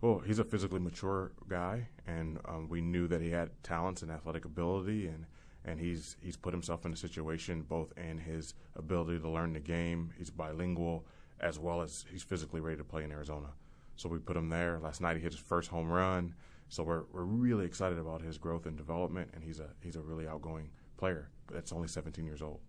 Well, 0.00 0.18
he's 0.18 0.38
a 0.38 0.44
physically 0.44 0.80
mature 0.80 1.32
guy, 1.48 1.88
and 2.06 2.38
um, 2.44 2.68
we 2.68 2.82
knew 2.82 3.06
that 3.08 3.22
he 3.22 3.30
had 3.30 3.50
talents 3.62 4.02
and 4.02 4.10
athletic 4.10 4.44
ability, 4.44 5.06
and 5.06 5.24
and 5.64 5.80
he's 5.80 6.16
he's 6.20 6.36
put 6.36 6.52
himself 6.52 6.84
in 6.84 6.92
a 6.92 6.96
situation 6.96 7.62
both 7.62 7.90
in 7.96 8.18
his 8.18 8.52
ability 8.76 9.18
to 9.20 9.28
learn 9.30 9.54
the 9.54 9.60
game. 9.60 10.12
He's 10.18 10.28
bilingual 10.28 11.06
as 11.40 11.58
well 11.58 11.82
as 11.82 12.04
he's 12.10 12.22
physically 12.22 12.60
ready 12.60 12.76
to 12.76 12.84
play 12.84 13.04
in 13.04 13.12
Arizona. 13.12 13.48
So 13.96 14.08
we 14.08 14.18
put 14.18 14.36
him 14.36 14.48
there. 14.48 14.78
Last 14.80 15.00
night 15.00 15.16
he 15.16 15.22
hit 15.22 15.32
his 15.32 15.40
first 15.40 15.70
home 15.70 15.88
run. 15.88 16.34
So 16.68 16.82
we're 16.82 17.04
we're 17.12 17.24
really 17.24 17.66
excited 17.66 17.98
about 17.98 18.22
his 18.22 18.38
growth 18.38 18.66
and 18.66 18.76
development, 18.76 19.30
and 19.34 19.44
he's 19.44 19.60
a 19.60 19.68
he's 19.80 19.96
a 19.96 20.00
really 20.00 20.26
outgoing 20.26 20.70
player. 20.96 21.28
That's 21.52 21.72
only 21.72 21.88
17 21.88 22.24
years 22.24 22.42
old. 22.42 22.60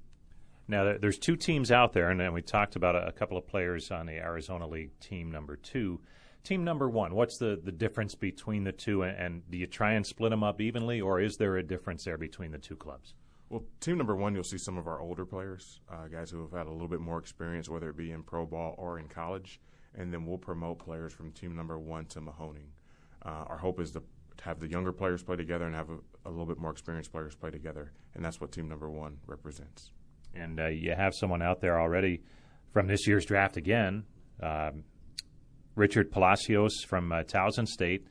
Now 0.68 0.98
there's 1.00 1.18
two 1.18 1.36
teams 1.36 1.72
out 1.72 1.94
there, 1.94 2.10
and 2.10 2.34
we 2.34 2.42
talked 2.42 2.76
about 2.76 2.96
a, 2.96 3.08
a 3.08 3.12
couple 3.12 3.38
of 3.38 3.48
players 3.48 3.92
on 3.92 4.08
the 4.08 4.14
Arizona 4.14 4.68
League 4.68 5.00
team 5.00 5.32
number 5.32 5.56
two. 5.56 6.02
Team 6.44 6.64
number 6.64 6.88
one, 6.88 7.16
what's 7.16 7.40
the, 7.40 7.60
the 7.64 7.72
difference 7.72 8.14
between 8.14 8.64
the 8.64 8.72
two, 8.72 9.02
and, 9.02 9.18
and 9.18 9.50
do 9.50 9.58
you 9.58 9.66
try 9.66 9.94
and 9.94 10.06
split 10.06 10.30
them 10.30 10.44
up 10.44 10.62
evenly, 10.62 11.02
or 11.02 11.20
is 11.20 11.38
there 11.38 11.58
a 11.58 11.64
difference 11.64 12.04
there 12.04 12.20
between 12.20 12.52
the 12.52 12.60
two 12.60 12.76
clubs? 12.76 13.16
Well, 13.50 13.64
team 13.80 13.98
number 13.98 14.16
one, 14.16 14.34
you'll 14.34 14.44
see 14.44 14.58
some 14.58 14.78
of 14.78 14.88
our 14.88 15.00
older 15.00 15.26
players, 15.26 15.80
uh, 15.92 16.08
guys 16.08 16.32
who 16.32 16.42
have 16.42 16.52
had 16.52 16.68
a 16.68 16.72
little 16.72 16.88
bit 16.88 17.00
more 17.00 17.20
experience, 17.20 17.70
whether 17.70 17.90
it 17.90 17.98
be 17.98 18.12
in 18.12 18.24
pro 18.24 18.46
ball 18.46 18.76
or 18.78 19.00
in 19.00 19.08
college. 19.08 19.60
and 19.98 20.12
then 20.12 20.26
we'll 20.26 20.38
promote 20.38 20.80
players 20.80 21.14
from 21.14 21.32
team 21.32 21.56
number 21.56 21.80
one 21.80 22.06
to 22.06 22.20
Mahoning. 22.20 22.68
Uh, 23.26 23.46
our 23.48 23.58
hope 23.58 23.80
is 23.80 23.92
to 23.92 24.04
have 24.42 24.60
the 24.60 24.68
younger 24.68 24.92
players 24.92 25.24
play 25.24 25.36
together 25.36 25.66
and 25.66 25.74
have 25.74 25.90
a, 25.90 25.98
a, 26.26 26.30
little 26.30 26.46
bit 26.46 26.58
more 26.58 26.72
experienced 26.72 27.12
players 27.12 27.34
play 27.36 27.50
together, 27.50 27.94
and 28.14 28.26
that's 28.26 28.42
what 28.42 28.52
team 28.52 28.68
number 28.68 28.90
one 28.90 29.18
represents. 29.26 29.92
And 30.34 30.60
uh, 30.60 30.68
you 30.68 30.94
have 30.96 31.14
someone 31.16 31.42
out 31.42 31.62
there 31.62 31.80
already 31.80 32.24
from 32.74 32.88
this 32.88 33.08
year's 33.08 33.26
draft 33.26 33.56
again, 33.56 34.04
um, 34.44 34.84
Richard 35.76 36.12
Palacios 36.12 36.84
from 36.86 37.12
uh, 37.12 37.24
Towson 37.24 37.68
State. 37.68 38.06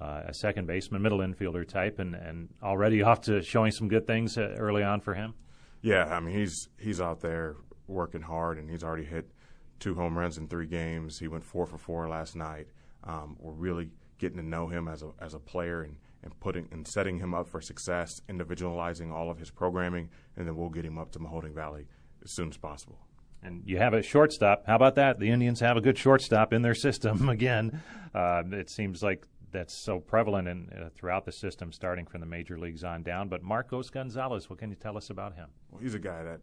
Uh, 0.00 0.22
a 0.28 0.34
second 0.34 0.66
baseman, 0.66 1.02
middle 1.02 1.18
infielder 1.18 1.68
type, 1.68 1.98
and, 1.98 2.14
and 2.14 2.48
already 2.62 3.02
off 3.08 3.20
to 3.20 3.42
showing 3.42 3.70
some 3.70 3.86
good 3.86 4.06
things 4.06 4.38
uh, 4.38 4.54
early 4.58 4.82
on 4.82 5.00
for 5.00 5.14
him. 5.14 5.34
Yeah, 5.82 6.04
I 6.04 6.20
mean 6.20 6.34
he's 6.34 6.68
he's 6.78 7.00
out 7.00 7.20
there 7.20 7.56
working 7.86 8.22
hard, 8.22 8.58
and 8.58 8.70
he's 8.70 8.82
already 8.82 9.04
hit 9.04 9.30
two 9.78 9.94
home 9.94 10.16
runs 10.16 10.38
in 10.38 10.48
three 10.48 10.66
games. 10.66 11.18
He 11.18 11.28
went 11.28 11.44
four 11.44 11.66
for 11.66 11.78
four 11.78 12.08
last 12.08 12.36
night. 12.36 12.68
Um, 13.04 13.36
we're 13.38 13.52
really 13.52 13.90
getting 14.18 14.36
to 14.36 14.44
know 14.44 14.68
him 14.68 14.88
as 14.88 15.02
a 15.02 15.10
as 15.20 15.34
a 15.34 15.38
player 15.38 15.82
and, 15.82 15.96
and 16.22 16.38
putting 16.40 16.68
and 16.70 16.86
setting 16.86 17.18
him 17.18 17.34
up 17.34 17.48
for 17.48 17.60
success, 17.60 18.20
individualizing 18.28 19.10
all 19.10 19.30
of 19.30 19.38
his 19.38 19.50
programming, 19.50 20.10
and 20.36 20.46
then 20.46 20.56
we'll 20.56 20.68
get 20.68 20.84
him 20.84 20.98
up 20.98 21.12
to 21.12 21.18
Mahoning 21.18 21.54
Valley 21.54 21.86
as 22.22 22.30
soon 22.32 22.48
as 22.48 22.56
possible. 22.56 22.98
And 23.42 23.62
you 23.64 23.78
have 23.78 23.94
a 23.94 24.02
shortstop. 24.02 24.64
How 24.66 24.76
about 24.76 24.96
that? 24.96 25.18
The 25.18 25.30
Indians 25.30 25.60
have 25.60 25.78
a 25.78 25.80
good 25.80 25.96
shortstop 25.96 26.52
in 26.52 26.60
their 26.60 26.74
system 26.74 27.28
again. 27.30 27.82
Uh, 28.14 28.42
it 28.52 28.68
seems 28.68 29.02
like 29.02 29.26
that's 29.52 29.74
so 29.74 30.00
prevalent 30.00 30.48
in, 30.48 30.68
uh, 30.70 30.90
throughout 30.94 31.24
the 31.24 31.32
system, 31.32 31.72
starting 31.72 32.06
from 32.06 32.20
the 32.20 32.26
major 32.26 32.58
leagues 32.58 32.84
on 32.84 33.02
down. 33.02 33.28
But 33.28 33.42
Marcos 33.42 33.90
Gonzalez, 33.90 34.48
what 34.48 34.58
can 34.58 34.70
you 34.70 34.76
tell 34.76 34.96
us 34.96 35.10
about 35.10 35.34
him? 35.34 35.48
Well, 35.70 35.82
he's 35.82 35.94
a 35.94 35.98
guy 35.98 36.22
that 36.22 36.40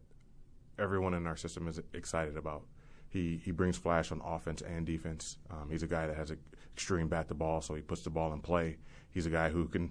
everyone 0.78 1.14
in 1.14 1.26
our 1.26 1.36
system 1.36 1.68
is 1.68 1.80
excited 1.92 2.36
about. 2.36 2.64
He 3.08 3.40
he 3.42 3.50
brings 3.52 3.76
flash 3.76 4.12
on 4.12 4.20
offense 4.24 4.62
and 4.62 4.84
defense. 4.84 5.38
Um, 5.50 5.68
he's 5.70 5.82
a 5.82 5.86
guy 5.86 6.06
that 6.06 6.16
has 6.16 6.30
an 6.30 6.38
extreme 6.74 7.08
bat 7.08 7.28
to 7.28 7.34
ball, 7.34 7.60
so 7.60 7.74
he 7.74 7.80
puts 7.80 8.02
the 8.02 8.10
ball 8.10 8.32
in 8.32 8.40
play. 8.40 8.76
He's 9.10 9.24
a 9.26 9.30
guy 9.30 9.48
who 9.48 9.66
can 9.66 9.90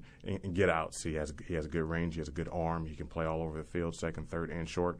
get 0.53 0.69
out. 0.69 0.93
So 0.93 1.09
he 1.09 1.15
has 1.15 1.33
he 1.47 1.55
has 1.55 1.65
a 1.65 1.69
good 1.69 1.83
range. 1.83 2.13
He 2.13 2.21
has 2.21 2.27
a 2.27 2.31
good 2.31 2.49
arm. 2.51 2.85
He 2.85 2.95
can 2.95 3.07
play 3.07 3.25
all 3.25 3.41
over 3.41 3.57
the 3.57 3.63
field, 3.63 3.95
second, 3.95 4.29
third, 4.29 4.51
and 4.51 4.69
short. 4.69 4.99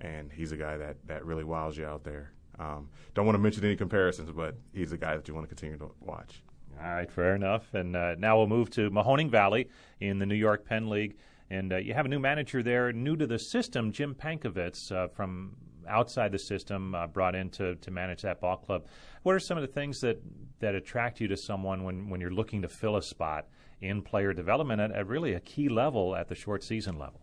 And 0.00 0.32
he's 0.32 0.52
a 0.52 0.56
guy 0.56 0.78
that 0.78 0.96
that 1.06 1.24
really 1.26 1.44
wows 1.44 1.76
you 1.76 1.84
out 1.86 2.04
there. 2.04 2.32
Um, 2.58 2.88
don't 3.14 3.26
want 3.26 3.36
to 3.36 3.40
mention 3.40 3.64
any 3.64 3.76
comparisons, 3.76 4.32
but 4.32 4.56
he's 4.72 4.92
a 4.92 4.98
guy 4.98 5.14
that 5.14 5.28
you 5.28 5.34
want 5.34 5.48
to 5.48 5.54
continue 5.54 5.78
to 5.78 5.92
watch. 6.00 6.42
All 6.80 6.94
right, 6.94 7.10
fair 7.10 7.34
enough. 7.34 7.74
And 7.74 7.96
uh, 7.96 8.14
now 8.18 8.38
we'll 8.38 8.46
move 8.46 8.70
to 8.70 8.90
Mahoning 8.90 9.30
Valley 9.30 9.68
in 10.00 10.18
the 10.18 10.26
New 10.26 10.36
York 10.36 10.64
Penn 10.64 10.88
League. 10.88 11.16
And 11.50 11.72
uh, 11.72 11.76
you 11.78 11.94
have 11.94 12.04
a 12.04 12.08
new 12.08 12.18
manager 12.18 12.62
there, 12.62 12.92
new 12.92 13.16
to 13.16 13.26
the 13.26 13.38
system, 13.38 13.90
Jim 13.90 14.14
Pankovits 14.14 14.92
uh, 14.92 15.08
from 15.08 15.56
outside 15.88 16.30
the 16.30 16.38
system, 16.38 16.94
uh, 16.94 17.06
brought 17.06 17.34
in 17.34 17.48
to, 17.50 17.74
to 17.76 17.90
manage 17.90 18.22
that 18.22 18.40
ball 18.40 18.58
club. 18.58 18.86
What 19.22 19.34
are 19.34 19.40
some 19.40 19.56
of 19.56 19.62
the 19.62 19.72
things 19.72 20.00
that, 20.00 20.20
that 20.60 20.74
attract 20.74 21.20
you 21.20 21.28
to 21.28 21.36
someone 21.36 21.84
when, 21.84 22.10
when 22.10 22.20
you're 22.20 22.30
looking 22.30 22.62
to 22.62 22.68
fill 22.68 22.96
a 22.96 23.02
spot 23.02 23.46
in 23.80 24.02
player 24.02 24.32
development 24.32 24.80
at, 24.80 24.92
at 24.92 25.06
really 25.06 25.32
a 25.32 25.40
key 25.40 25.68
level 25.68 26.14
at 26.14 26.28
the 26.28 26.34
short 26.34 26.62
season 26.62 26.98
level? 26.98 27.20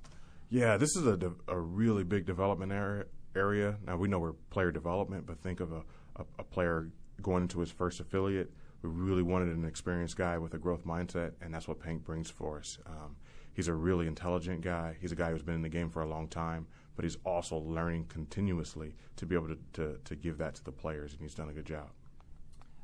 Yeah, 0.49 0.77
this 0.77 0.95
is 0.95 1.05
a, 1.05 1.17
de- 1.17 1.33
a 1.47 1.59
really 1.59 2.03
big 2.03 2.25
development 2.25 2.71
area, 2.71 3.05
area. 3.35 3.77
Now, 3.85 3.97
we 3.97 4.07
know 4.07 4.19
we're 4.19 4.33
player 4.49 4.71
development, 4.71 5.25
but 5.27 5.39
think 5.39 5.59
of 5.59 5.71
a, 5.71 5.81
a, 6.15 6.25
a 6.39 6.43
player 6.43 6.89
going 7.21 7.43
into 7.43 7.59
his 7.59 7.69
first 7.69 7.99
affiliate. 7.99 8.51
We 8.85 8.91
really 8.91 9.23
wanted 9.23 9.55
an 9.55 9.65
experienced 9.65 10.15
guy 10.15 10.37
with 10.37 10.53
a 10.53 10.59
growth 10.59 10.85
mindset, 10.85 11.31
and 11.41 11.53
that's 11.53 11.67
what 11.67 11.79
Pink 11.79 12.03
brings 12.03 12.29
for 12.29 12.59
us. 12.59 12.77
Um, 12.85 13.15
he's 13.53 13.67
a 13.67 13.73
really 13.73 14.05
intelligent 14.05 14.61
guy. 14.61 14.95
He's 15.01 15.11
a 15.11 15.15
guy 15.15 15.31
who's 15.31 15.41
been 15.41 15.55
in 15.55 15.63
the 15.63 15.69
game 15.69 15.89
for 15.89 16.03
a 16.03 16.07
long 16.07 16.27
time, 16.27 16.67
but 16.95 17.03
he's 17.03 17.17
also 17.25 17.57
learning 17.57 18.05
continuously 18.05 18.93
to 19.15 19.25
be 19.25 19.33
able 19.33 19.47
to, 19.47 19.57
to, 19.73 19.97
to 20.03 20.15
give 20.15 20.37
that 20.37 20.53
to 20.55 20.63
the 20.63 20.71
players, 20.71 21.13
and 21.13 21.21
he's 21.21 21.33
done 21.33 21.49
a 21.49 21.53
good 21.53 21.65
job. 21.65 21.89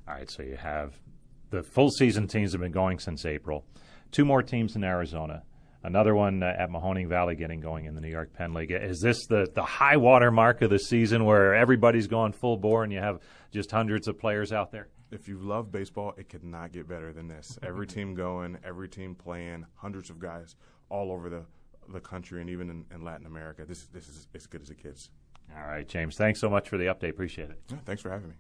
All 0.08 0.16
right, 0.16 0.30
so 0.30 0.42
you 0.42 0.56
have 0.56 0.96
the 1.52 1.62
full 1.62 1.92
season 1.92 2.28
teams 2.28 2.54
have 2.54 2.62
been 2.62 2.72
going 2.72 2.98
since 2.98 3.26
April. 3.26 3.64
Two 4.12 4.26
more 4.26 4.42
teams 4.42 4.76
in 4.76 4.84
Arizona. 4.84 5.44
Another 5.84 6.16
one 6.16 6.42
uh, 6.42 6.56
at 6.58 6.70
Mahoning 6.70 7.10
Valley 7.10 7.36
getting 7.36 7.60
going 7.60 7.86
in 7.86 7.94
the 7.94 8.02
New 8.02 8.10
York 8.10 8.34
Penn 8.34 8.54
League. 8.56 8.72
Is 8.72 9.02
this 9.02 9.26
the, 9.28 9.48
the 9.54 9.64
high 9.64 9.98
water 9.98 10.32
mark 10.32 10.64
of 10.64 10.72
the 10.72 10.80
season 10.80 11.26
where 11.26 11.54
everybody's 11.54 12.08
going 12.08 12.34
full 12.34 12.58
bore 12.58 12.84
and 12.84 12.92
you 12.92 13.00
have 13.00 13.20
just 13.52 13.70
hundreds 13.70 14.08
of 14.08 14.18
players 14.18 14.52
out 14.52 14.72
there? 14.72 14.88
If 15.12 15.28
you 15.28 15.38
love 15.38 15.72
baseball, 15.72 16.14
it 16.18 16.30
could 16.30 16.44
not 16.44 16.72
get 16.72 16.88
better 16.88 17.12
than 17.12 17.28
this. 17.28 17.60
Every 17.62 17.86
team 17.86 18.16
going, 18.16 18.58
every 18.64 18.88
team 18.88 19.14
playing, 19.14 19.66
hundreds 19.76 20.10
of 20.10 20.20
guys 20.20 20.56
all 20.90 21.12
over 21.12 21.30
the 21.30 21.44
the 21.90 22.00
country 22.00 22.40
and 22.40 22.50
even 22.50 22.70
in, 22.70 22.86
in, 22.94 23.04
Latin 23.04 23.26
America. 23.26 23.66
This 23.66 23.84
this 23.88 24.08
is 24.08 24.28
as 24.34 24.48
good 24.48 24.62
as 24.62 24.70
it 24.70 24.82
gets. 24.82 25.10
All 25.56 25.68
right, 25.68 25.88
James. 25.88 26.16
Thanks 26.16 26.40
so 26.40 26.50
much 26.50 26.70
for 26.70 26.78
the 26.78 26.86
update. 26.86 27.10
Appreciate 27.10 27.50
it. 27.50 27.60
Yeah, 27.70 27.78
thanks 27.86 28.02
for 28.02 28.10
having 28.10 28.30
me. 28.30 28.36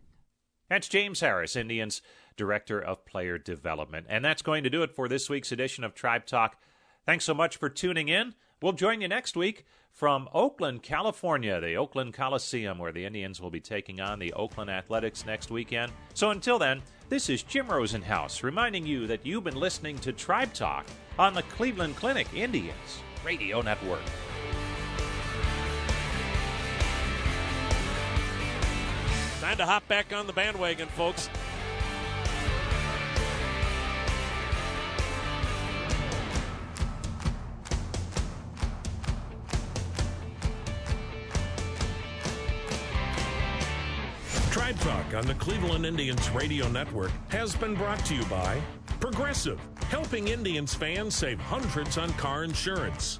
That's 0.69 0.88
James 0.88 1.19
Harris, 1.19 1.57
Indians 1.57 2.01
Director 2.38 2.80
of 2.80 3.05
Player 3.05 3.38
Development. 3.38 4.05
And 4.07 4.24
that's 4.24 4.41
going 4.41 4.63
to 4.63 4.69
do 4.69 4.84
it 4.84 4.95
for 4.95 5.09
this 5.09 5.30
week's 5.30 5.51
edition 5.51 5.84
of 5.84 5.93
Tribe 5.93 6.26
Talk. 6.26 6.55
Thanks 7.05 7.26
so 7.26 7.34
much 7.34 7.57
for 7.57 7.69
tuning 7.69 8.07
in. 8.07 8.36
We'll 8.62 8.74
join 8.74 9.01
you 9.01 9.07
next 9.07 9.36
week 9.36 9.66
from 9.91 10.30
Oakland, 10.36 10.84
California, 10.84 11.59
the 11.59 11.78
Oakland 11.78 12.14
Coliseum, 12.14 12.78
where 12.78 12.91
the 12.91 13.05
Indians 13.05 13.41
will 13.41 13.49
be 13.49 13.59
taking 13.59 13.99
on 13.99 14.20
the 14.20 14.32
Oakland 14.34 14.70
Athletics 14.70 15.26
next 15.26 15.49
weekend. 15.49 15.91
So 16.14 16.30
until 16.30 16.59
then, 16.59 16.84
this 17.09 17.28
is 17.28 17.41
Jim 17.41 17.68
Rosenhaus 17.68 18.43
reminding 18.43 18.86
you 18.86 19.07
that 19.07 19.26
you've 19.26 19.45
been 19.45 19.55
listening 19.55 19.97
to 19.99 20.14
Tribe 20.14 20.53
Talk 20.53 20.86
on 21.18 21.34
the 21.34 21.41
Cleveland 21.43 21.95
Clinic 21.95 22.28
Indians 22.36 23.01
Radio 23.26 23.62
Network. 23.62 24.03
Time 29.39 29.57
to 29.57 29.66
hop 29.66 29.88
back 29.88 30.14
on 30.14 30.28
the 30.28 30.34
bandwagon, 30.34 30.88
folks. 30.89 31.32
Talk 44.82 45.13
on 45.13 45.27
the 45.27 45.36
Cleveland 45.36 45.86
Indians 45.86 46.27
Radio 46.32 46.67
Network 46.67 47.11
has 47.27 47.55
been 47.55 47.75
brought 47.75 48.03
to 48.05 48.15
you 48.15 48.25
by 48.25 48.59
Progressive, 48.99 49.59
helping 49.89 50.29
Indians 50.29 50.73
fans 50.73 51.13
save 51.13 51.39
hundreds 51.39 51.99
on 51.99 52.11
car 52.13 52.43
insurance. 52.43 53.19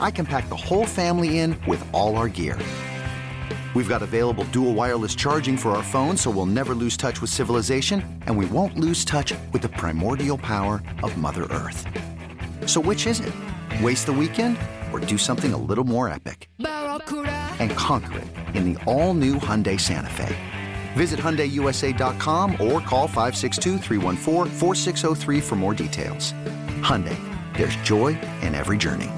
I 0.00 0.10
can 0.10 0.26
pack 0.26 0.48
the 0.48 0.56
whole 0.56 0.86
family 0.86 1.38
in 1.40 1.56
with 1.66 1.84
all 1.92 2.16
our 2.16 2.28
gear. 2.28 2.58
We've 3.74 3.88
got 3.88 4.02
available 4.02 4.44
dual 4.44 4.74
wireless 4.74 5.14
charging 5.14 5.56
for 5.56 5.70
our 5.70 5.82
phones, 5.82 6.22
so 6.22 6.30
we'll 6.30 6.46
never 6.46 6.74
lose 6.74 6.96
touch 6.96 7.20
with 7.20 7.30
civilization, 7.30 8.02
and 8.26 8.36
we 8.36 8.46
won't 8.46 8.78
lose 8.78 9.04
touch 9.04 9.32
with 9.52 9.62
the 9.62 9.68
primordial 9.68 10.38
power 10.38 10.82
of 11.02 11.16
Mother 11.16 11.44
Earth. 11.44 11.86
So, 12.66 12.80
which 12.80 13.06
is 13.06 13.20
it? 13.20 13.32
Waste 13.82 14.06
the 14.06 14.12
weekend 14.12 14.58
or 14.92 14.98
do 14.98 15.16
something 15.16 15.52
a 15.52 15.56
little 15.56 15.84
more 15.84 16.08
epic? 16.08 16.48
And 16.58 17.70
conquer 17.72 18.18
it 18.18 18.26
in 18.56 18.72
the 18.72 18.84
all 18.84 19.14
new 19.14 19.36
Hyundai 19.36 19.78
Santa 19.80 20.10
Fe. 20.10 20.36
Visit 20.94 21.20
HyundaiUSA.com 21.20 22.52
or 22.52 22.80
call 22.80 23.06
562 23.06 23.78
for 25.40 25.56
more 25.56 25.74
details. 25.74 26.32
Hyundai, 26.82 27.16
there's 27.56 27.76
joy 27.76 28.18
in 28.42 28.54
every 28.54 28.76
journey. 28.76 29.10